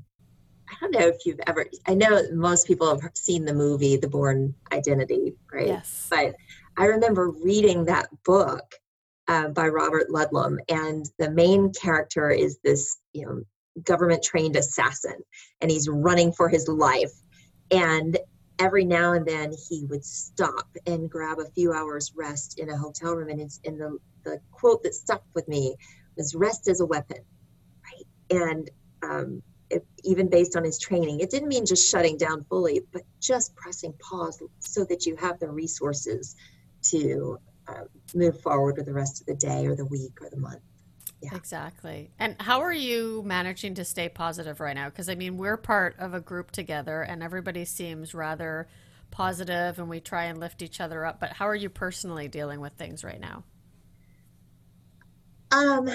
I 0.71 0.75
don't 0.81 0.93
know 0.93 1.07
if 1.07 1.27
you've 1.27 1.41
ever, 1.47 1.67
I 1.87 1.95
know 1.95 2.23
most 2.33 2.67
people 2.67 2.99
have 3.01 3.17
seen 3.17 3.45
the 3.45 3.55
movie, 3.55 3.97
The 3.97 4.09
Bourne 4.09 4.55
Identity, 4.73 5.35
right? 5.53 5.67
Yes. 5.67 6.07
But 6.09 6.37
I 6.77 6.87
remember 6.87 7.31
reading 7.31 7.85
that 7.87 8.09
book 8.25 8.75
uh, 9.29 9.49
by 9.49 9.69
Robert 9.69 10.09
Ludlum, 10.11 10.59
and 10.69 11.09
the 11.19 11.31
main 11.31 11.73
character 11.73 12.31
is 12.31 12.59
this, 12.65 12.99
you 13.13 13.27
know, 13.27 13.43
government 13.85 14.23
trained 14.23 14.57
assassin, 14.57 15.17
and 15.61 15.71
he's 15.71 15.89
running 15.89 16.33
for 16.33 16.49
his 16.49 16.69
life. 16.69 17.13
And 17.71 18.19
every 18.59 18.85
now 18.85 19.13
and 19.13 19.27
then 19.27 19.53
he 19.69 19.85
would 19.87 20.05
stop 20.05 20.67
and 20.87 21.11
grab 21.11 21.39
a 21.39 21.51
few 21.53 21.73
hours 21.73 22.13
rest 22.17 22.59
in 22.59 22.69
a 22.71 22.77
hotel 22.77 23.15
room. 23.15 23.31
And, 23.31 23.41
it's, 23.41 23.61
and 23.65 23.81
the, 23.81 23.99
the 24.25 24.39
quote 24.51 24.83
that 24.83 24.95
stuck 24.95 25.23
with 25.35 25.49
me 25.49 25.77
was 26.17 26.35
rest 26.35 26.69
is 26.69 26.81
a 26.81 26.87
weapon, 26.87 27.19
right? 27.85 28.43
And 28.43 28.71
um, 29.03 29.43
it, 29.71 29.87
even 30.05 30.29
based 30.29 30.57
on 30.57 30.65
his 30.65 30.79
training, 30.79 31.21
it 31.21 31.31
didn't 31.31 31.49
mean 31.49 31.65
just 31.65 31.91
shutting 31.91 32.17
down 32.17 32.45
fully, 32.45 32.83
but 32.93 33.03
just 33.21 33.55
pressing 33.55 33.93
pause 33.95 34.43
so 34.59 34.85
that 34.85 35.07
you 35.07 35.17
have 35.17 35.39
the 35.39 35.49
resources 35.49 36.37
to 36.83 37.39
uh, 37.69 37.85
move 38.15 38.41
forward 38.41 38.77
with 38.77 38.87
the 38.87 38.93
rest 38.93 39.21
of 39.21 39.27
the 39.27 39.35
day 39.35 39.67
or 39.67 39.77
the 39.77 39.87
week 39.87 40.21
or 40.21 40.29
the 40.31 40.37
month. 40.37 40.61
Yeah. 41.23 41.35
Exactly. 41.35 42.11
And 42.19 42.35
how 42.41 42.61
are 42.61 42.73
you 42.73 43.23
managing 43.27 43.75
to 43.75 43.85
stay 43.85 44.09
positive 44.09 44.59
right 44.59 44.75
now? 44.75 44.89
Because 44.89 45.09
I 45.09 45.15
mean, 45.15 45.37
we're 45.37 45.59
part 45.59 45.97
of 45.99 46.15
a 46.15 46.21
group 46.21 46.51
together 46.51 47.03
and 47.03 47.23
everybody 47.23 47.65
seems 47.67 48.15
rather 48.15 48.69
positive 49.11 49.79
and 49.79 49.89
we 49.89 50.01
try 50.01 50.25
and 50.25 50.41
lift 50.41 50.63
each 50.63 50.81
other 50.81 51.05
up. 51.05 51.21
But 51.21 51.35
how 51.35 51.47
are 51.47 51.55
you 51.55 51.69
personally 51.69 52.29
dealing 52.29 52.61
with 52.61 52.73
things 52.75 53.05
right 53.05 53.21
now? 53.21 53.45
Um, 55.53 55.91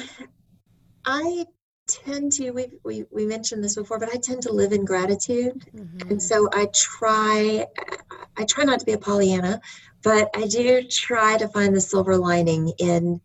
I 1.05 1.45
tend 1.87 2.31
to, 2.33 2.51
we 2.51 2.67
we, 2.83 3.05
we 3.11 3.25
mentioned 3.25 3.63
this 3.63 3.75
before, 3.75 3.99
but 3.99 4.09
I 4.09 4.17
tend 4.17 4.41
to 4.43 4.51
live 4.51 4.71
in 4.71 4.85
gratitude. 4.85 5.65
Mm-hmm. 5.75 6.09
And 6.11 6.21
so 6.21 6.49
I 6.53 6.67
try, 6.73 7.65
I 8.37 8.45
try 8.45 8.63
not 8.63 8.79
to 8.79 8.85
be 8.85 8.93
a 8.93 8.97
Pollyanna, 8.97 9.61
but 10.03 10.29
I 10.35 10.47
do 10.47 10.83
try 10.89 11.37
to 11.37 11.47
find 11.47 11.75
the 11.75 11.81
silver 11.81 12.17
lining 12.17 12.71
in 12.79 13.21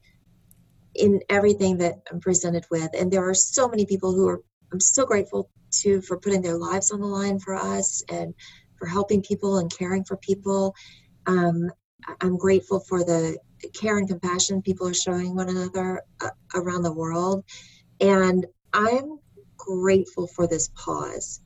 in 0.94 1.20
everything 1.28 1.78
that 1.78 1.94
I'm 2.10 2.20
presented 2.20 2.64
with. 2.70 2.90
And 2.98 3.10
there 3.10 3.28
are 3.28 3.34
so 3.34 3.68
many 3.68 3.86
people 3.86 4.12
who 4.12 4.28
are 4.28 4.40
I'm 4.72 4.80
so 4.80 5.04
grateful 5.04 5.50
to 5.82 6.00
for 6.02 6.18
putting 6.18 6.42
their 6.42 6.56
lives 6.56 6.90
on 6.90 7.00
the 7.00 7.06
line 7.06 7.38
for 7.38 7.54
us 7.54 8.02
and 8.08 8.34
for 8.78 8.86
helping 8.86 9.22
people 9.22 9.58
and 9.58 9.70
caring 9.70 10.04
for 10.04 10.16
people. 10.16 10.74
Um, 11.26 11.70
I'm 12.20 12.36
grateful 12.36 12.80
for 12.80 13.04
the 13.04 13.38
care 13.74 13.98
and 13.98 14.08
compassion 14.08 14.62
people 14.62 14.88
are 14.88 14.94
showing 14.94 15.34
one 15.34 15.48
another 15.48 16.02
uh, 16.20 16.30
around 16.54 16.82
the 16.82 16.92
world. 16.92 17.44
And 18.00 18.46
I'm 18.72 19.18
grateful 19.58 20.26
for 20.26 20.46
this 20.46 20.68
pause. 20.68 21.40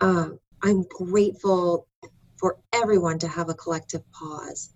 Um, 0.00 0.38
I'm 0.62 0.84
grateful 0.88 1.86
for 2.38 2.58
everyone 2.72 3.18
to 3.20 3.28
have 3.28 3.48
a 3.48 3.54
collective 3.54 4.02
pause 4.12 4.70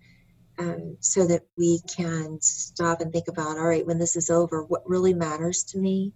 um, 0.57 0.97
so 0.99 1.27
that 1.27 1.43
we 1.57 1.81
can 1.95 2.39
stop 2.41 3.01
and 3.01 3.11
think 3.11 3.27
about 3.27 3.57
all 3.57 3.67
right, 3.67 3.85
when 3.85 3.99
this 3.99 4.15
is 4.15 4.29
over, 4.29 4.63
what 4.63 4.87
really 4.89 5.13
matters 5.13 5.63
to 5.65 5.79
me? 5.79 6.13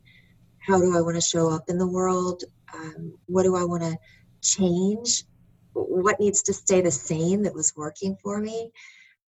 How 0.60 0.80
do 0.80 0.96
I 0.96 1.02
want 1.02 1.16
to 1.16 1.22
show 1.22 1.50
up 1.50 1.66
in 1.68 1.78
the 1.78 1.88
world? 1.88 2.44
Um, 2.74 3.18
what 3.26 3.44
do 3.44 3.56
I 3.56 3.64
want 3.64 3.84
to 3.84 3.98
change? 4.42 5.24
What 5.74 6.20
needs 6.20 6.44
to 6.44 6.54
stay 6.54 6.82
the 6.82 6.92
same 6.92 7.44
that 7.44 7.56
was 7.56 7.74
working 7.76 8.18
for 8.22 8.40
me? 8.40 8.72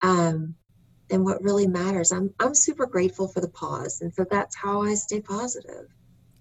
Um, 0.03 0.55
and 1.11 1.25
what 1.25 1.43
really 1.43 1.67
matters. 1.67 2.13
I'm, 2.13 2.33
I'm 2.41 2.55
super 2.55 2.87
grateful 2.87 3.29
for 3.29 3.41
the 3.41 3.49
pause. 3.49 4.01
And 4.01 4.13
so 4.15 4.25
that's 4.31 4.57
how 4.57 4.83
I 4.83 4.95
stay 4.95 5.21
positive. 5.21 5.89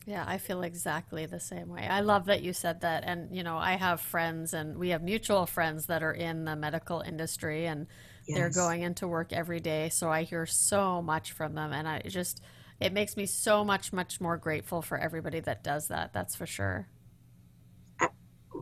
Yeah, 0.05 0.23
I 0.25 0.39
feel 0.39 0.63
exactly 0.63 1.27
the 1.27 1.39
same 1.39 1.69
way. 1.69 1.87
I 1.87 1.99
love 2.01 2.25
that 2.25 2.41
you 2.41 2.51
said 2.51 2.81
that. 2.81 3.03
And, 3.05 3.35
you 3.35 3.43
know, 3.43 3.57
I 3.57 3.73
have 3.73 4.01
friends 4.01 4.53
and 4.53 4.77
we 4.77 4.89
have 4.89 5.03
mutual 5.03 5.45
friends 5.45 5.85
that 5.85 6.01
are 6.01 6.13
in 6.13 6.45
the 6.45 6.55
medical 6.55 7.01
industry 7.01 7.67
and 7.67 7.85
yes. 8.27 8.37
they're 8.37 8.49
going 8.49 8.81
into 8.81 9.07
work 9.07 9.31
every 9.31 9.59
day. 9.59 9.89
So 9.89 10.09
I 10.09 10.23
hear 10.23 10.47
so 10.47 11.01
much 11.01 11.33
from 11.33 11.53
them. 11.53 11.73
And 11.73 11.87
I 11.87 12.01
just, 12.07 12.41
it 12.79 12.91
makes 12.91 13.17
me 13.17 13.27
so 13.27 13.63
much, 13.63 13.93
much 13.93 14.19
more 14.19 14.37
grateful 14.37 14.81
for 14.81 14.97
everybody 14.97 15.41
that 15.41 15.63
does 15.63 15.89
that. 15.89 16.11
That's 16.11 16.35
for 16.35 16.47
sure. 16.47 16.87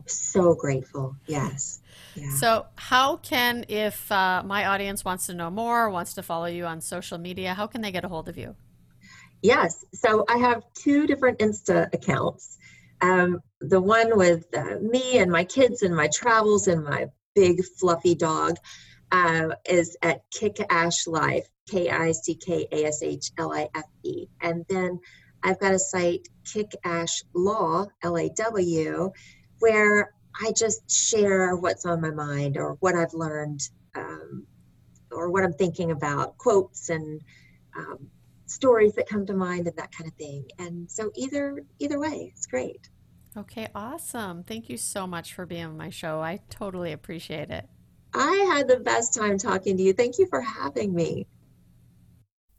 So 0.08 0.54
grateful. 0.54 1.16
Yes. 1.26 1.80
Yeah. 2.14 2.30
So, 2.30 2.66
how 2.76 3.16
can, 3.16 3.64
if 3.68 4.10
uh, 4.10 4.42
my 4.44 4.66
audience 4.66 5.04
wants 5.04 5.26
to 5.26 5.34
know 5.34 5.50
more, 5.50 5.90
wants 5.90 6.14
to 6.14 6.22
follow 6.22 6.46
you 6.46 6.64
on 6.66 6.80
social 6.80 7.18
media, 7.18 7.54
how 7.54 7.66
can 7.66 7.80
they 7.80 7.92
get 7.92 8.04
a 8.04 8.08
hold 8.08 8.28
of 8.28 8.36
you? 8.36 8.56
Yes. 9.42 9.84
So 9.92 10.24
I 10.28 10.38
have 10.38 10.62
two 10.74 11.06
different 11.06 11.38
Insta 11.38 11.92
accounts. 11.92 12.58
Um, 13.00 13.40
the 13.60 13.80
one 13.80 14.16
with 14.16 14.46
uh, 14.56 14.78
me 14.80 15.18
and 15.18 15.30
my 15.30 15.44
kids 15.44 15.82
and 15.82 15.94
my 15.94 16.08
travels 16.08 16.66
and 16.66 16.82
my 16.84 17.06
big 17.34 17.64
fluffy 17.78 18.14
dog 18.14 18.56
uh, 19.12 19.50
is 19.68 19.96
at 20.02 20.22
Kick 20.30 20.56
Ash 20.70 21.06
Life, 21.06 21.48
K 21.68 21.88
I 21.88 22.12
C 22.12 22.34
K 22.34 22.66
A 22.72 22.86
S 22.86 23.02
H 23.02 23.30
L 23.38 23.52
I 23.52 23.68
F 23.74 23.84
E. 24.02 24.26
And 24.40 24.64
then 24.68 24.98
I've 25.42 25.60
got 25.60 25.72
a 25.72 25.78
site, 25.78 26.28
Kick 26.44 26.72
Ash 26.84 27.22
Law, 27.32 27.86
L 28.02 28.18
A 28.18 28.28
W, 28.30 29.12
where 29.58 30.12
I 30.40 30.52
just 30.52 30.90
share 30.90 31.56
what's 31.56 31.84
on 31.84 32.00
my 32.00 32.10
mind 32.10 32.56
or 32.56 32.76
what 32.80 32.94
I've 32.94 33.14
learned 33.14 33.60
um, 33.94 34.46
or 35.10 35.30
what 35.30 35.44
I'm 35.44 35.52
thinking 35.52 35.90
about, 35.90 36.38
quotes 36.38 36.90
and 36.90 37.20
um, 37.76 38.08
stories 38.46 38.94
that 38.94 39.08
come 39.08 39.26
to 39.26 39.34
mind 39.34 39.66
and 39.66 39.76
that 39.76 39.92
kind 39.92 40.08
of 40.08 40.14
thing. 40.16 40.44
And 40.58 40.90
so 40.90 41.10
either 41.16 41.62
either 41.78 41.98
way, 41.98 42.32
it's 42.34 42.46
great. 42.46 42.88
Okay, 43.36 43.68
awesome. 43.74 44.42
Thank 44.42 44.68
you 44.68 44.76
so 44.76 45.06
much 45.06 45.34
for 45.34 45.46
being 45.46 45.64
on 45.64 45.76
my 45.76 45.90
show. 45.90 46.20
I 46.20 46.40
totally 46.50 46.92
appreciate 46.92 47.50
it. 47.50 47.68
I 48.14 48.50
had 48.52 48.68
the 48.68 48.80
best 48.80 49.14
time 49.14 49.38
talking 49.38 49.76
to 49.76 49.82
you. 49.82 49.92
Thank 49.92 50.18
you 50.18 50.26
for 50.26 50.40
having 50.40 50.94
me. 50.94 51.26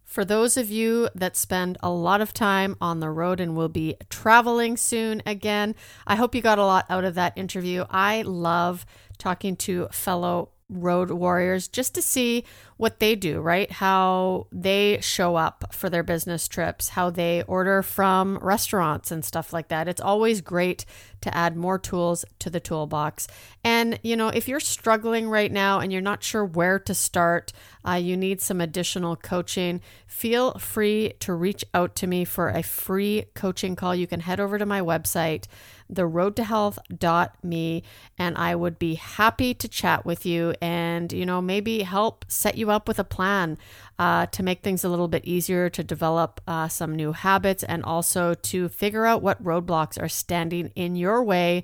For 0.09 0.25
those 0.25 0.57
of 0.57 0.71
you 0.71 1.07
that 1.13 1.37
spend 1.37 1.77
a 1.83 1.91
lot 1.91 2.19
of 2.19 2.33
time 2.33 2.75
on 2.81 2.99
the 2.99 3.11
road 3.11 3.39
and 3.39 3.55
will 3.55 3.69
be 3.69 3.95
traveling 4.09 4.75
soon 4.75 5.21
again, 5.23 5.75
I 6.07 6.15
hope 6.15 6.33
you 6.33 6.41
got 6.41 6.57
a 6.57 6.65
lot 6.65 6.87
out 6.89 7.05
of 7.05 7.13
that 7.13 7.37
interview. 7.37 7.85
I 7.91 8.23
love 8.23 8.87
talking 9.19 9.55
to 9.57 9.87
fellow 9.91 10.49
road 10.67 11.11
warriors 11.11 11.67
just 11.67 11.95
to 11.95 12.01
see 12.01 12.43
what 12.77 12.99
they 12.99 13.15
do, 13.15 13.39
right? 13.39 13.71
How 13.71 14.47
they 14.51 14.99
show 15.01 15.35
up 15.35 15.73
for 15.73 15.89
their 15.89 16.03
business 16.03 16.47
trips, 16.47 16.89
how 16.89 17.09
they 17.09 17.43
order 17.43 17.81
from 17.81 18.37
restaurants 18.41 19.11
and 19.11 19.25
stuff 19.25 19.51
like 19.51 19.67
that. 19.67 19.87
It's 19.87 20.01
always 20.01 20.41
great 20.41 20.85
to 21.21 21.35
add 21.35 21.57
more 21.57 21.77
tools 21.77 22.23
to 22.39 22.49
the 22.49 22.59
toolbox. 22.59 23.27
And, 23.63 23.99
you 24.03 24.15
know, 24.15 24.29
if 24.29 24.47
you're 24.47 24.59
struggling 24.59 25.27
right 25.27 25.51
now 25.51 25.79
and 25.79 25.91
you're 25.91 26.01
not 26.01 26.23
sure 26.23 26.45
where 26.45 26.79
to 26.79 26.93
start, 26.93 27.51
uh, 27.87 27.93
you 27.93 28.17
need 28.17 28.41
some 28.41 28.59
additional 28.61 29.15
coaching, 29.15 29.81
feel 30.05 30.53
free 30.53 31.13
to 31.19 31.33
reach 31.33 31.63
out 31.73 31.95
to 31.95 32.07
me 32.07 32.25
for 32.25 32.49
a 32.49 32.61
free 32.61 33.25
coaching 33.35 33.75
call. 33.75 33.95
You 33.95 34.07
can 34.07 34.19
head 34.19 34.39
over 34.39 34.57
to 34.57 34.65
my 34.65 34.81
website, 34.81 35.45
theroadtohealth.me, 35.91 37.83
and 38.17 38.37
I 38.37 38.55
would 38.55 38.79
be 38.79 38.95
happy 38.95 39.53
to 39.53 39.67
chat 39.67 40.05
with 40.05 40.25
you 40.25 40.53
and, 40.61 41.11
you 41.11 41.25
know, 41.25 41.41
maybe 41.41 41.83
help 41.83 42.25
set 42.27 42.57
you 42.57 42.69
up 42.69 42.87
with 42.87 42.99
a 42.99 43.03
plan 43.03 43.57
uh, 43.97 44.25
to 44.27 44.43
make 44.43 44.61
things 44.61 44.83
a 44.83 44.89
little 44.89 45.07
bit 45.07 45.25
easier 45.25 45.69
to 45.69 45.83
develop 45.83 46.41
uh, 46.47 46.67
some 46.67 46.95
new 46.95 47.11
habits 47.11 47.63
and 47.63 47.83
also 47.83 48.33
to 48.33 48.69
figure 48.69 49.05
out 49.05 49.21
what 49.21 49.43
roadblocks 49.43 50.01
are 50.01 50.09
standing 50.09 50.71
in 50.75 50.95
your 50.95 51.23
way 51.23 51.63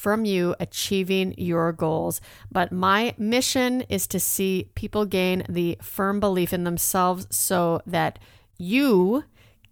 from 0.00 0.24
you 0.24 0.56
achieving 0.58 1.34
your 1.36 1.72
goals. 1.72 2.22
But 2.50 2.72
my 2.72 3.14
mission 3.18 3.82
is 3.82 4.06
to 4.06 4.18
see 4.18 4.70
people 4.74 5.04
gain 5.04 5.44
the 5.46 5.76
firm 5.82 6.20
belief 6.20 6.54
in 6.54 6.64
themselves 6.64 7.26
so 7.30 7.82
that 7.86 8.18
you 8.56 9.24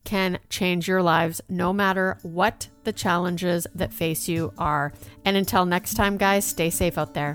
can 0.05 0.39
change 0.51 0.87
your 0.87 1.03
lives 1.03 1.41
no 1.49 1.73
matter 1.73 2.19
what 2.23 2.69
the 2.85 2.93
challenges 2.93 3.67
that 3.75 3.93
face 3.93 4.29
you 4.29 4.53
are. 4.59 4.93
And 5.25 5.35
until 5.37 5.65
next 5.65 5.95
time, 5.95 6.19
guys, 6.19 6.45
stay 6.45 6.69
safe 6.69 6.99
out 6.99 7.15
there. 7.15 7.35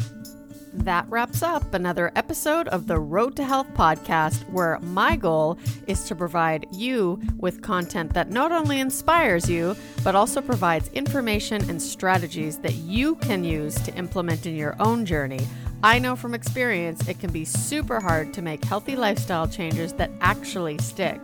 That 0.75 1.05
wraps 1.07 1.43
up 1.43 1.75
another 1.75 2.11
episode 2.15 2.67
of 2.69 2.87
the 2.87 2.97
Road 2.97 3.35
to 3.35 3.43
Health 3.43 3.67
podcast, 3.75 4.49
where 4.49 4.79
my 4.81 5.15
goal 5.15 5.59
is 5.85 6.03
to 6.05 6.15
provide 6.15 6.65
you 6.71 7.21
with 7.37 7.61
content 7.61 8.13
that 8.15 8.31
not 8.31 8.51
only 8.51 8.79
inspires 8.79 9.47
you, 9.47 9.75
but 10.03 10.15
also 10.15 10.41
provides 10.41 10.89
information 10.89 11.69
and 11.69 11.79
strategies 11.79 12.57
that 12.57 12.73
you 12.73 13.15
can 13.17 13.43
use 13.43 13.75
to 13.81 13.93
implement 13.95 14.47
in 14.47 14.55
your 14.55 14.75
own 14.79 15.05
journey. 15.05 15.47
I 15.83 15.99
know 15.99 16.15
from 16.15 16.33
experience 16.33 17.07
it 17.07 17.19
can 17.19 17.31
be 17.31 17.45
super 17.45 17.99
hard 17.99 18.33
to 18.33 18.41
make 18.41 18.65
healthy 18.65 18.95
lifestyle 18.95 19.47
changes 19.47 19.93
that 19.93 20.09
actually 20.21 20.79
stick. 20.79 21.21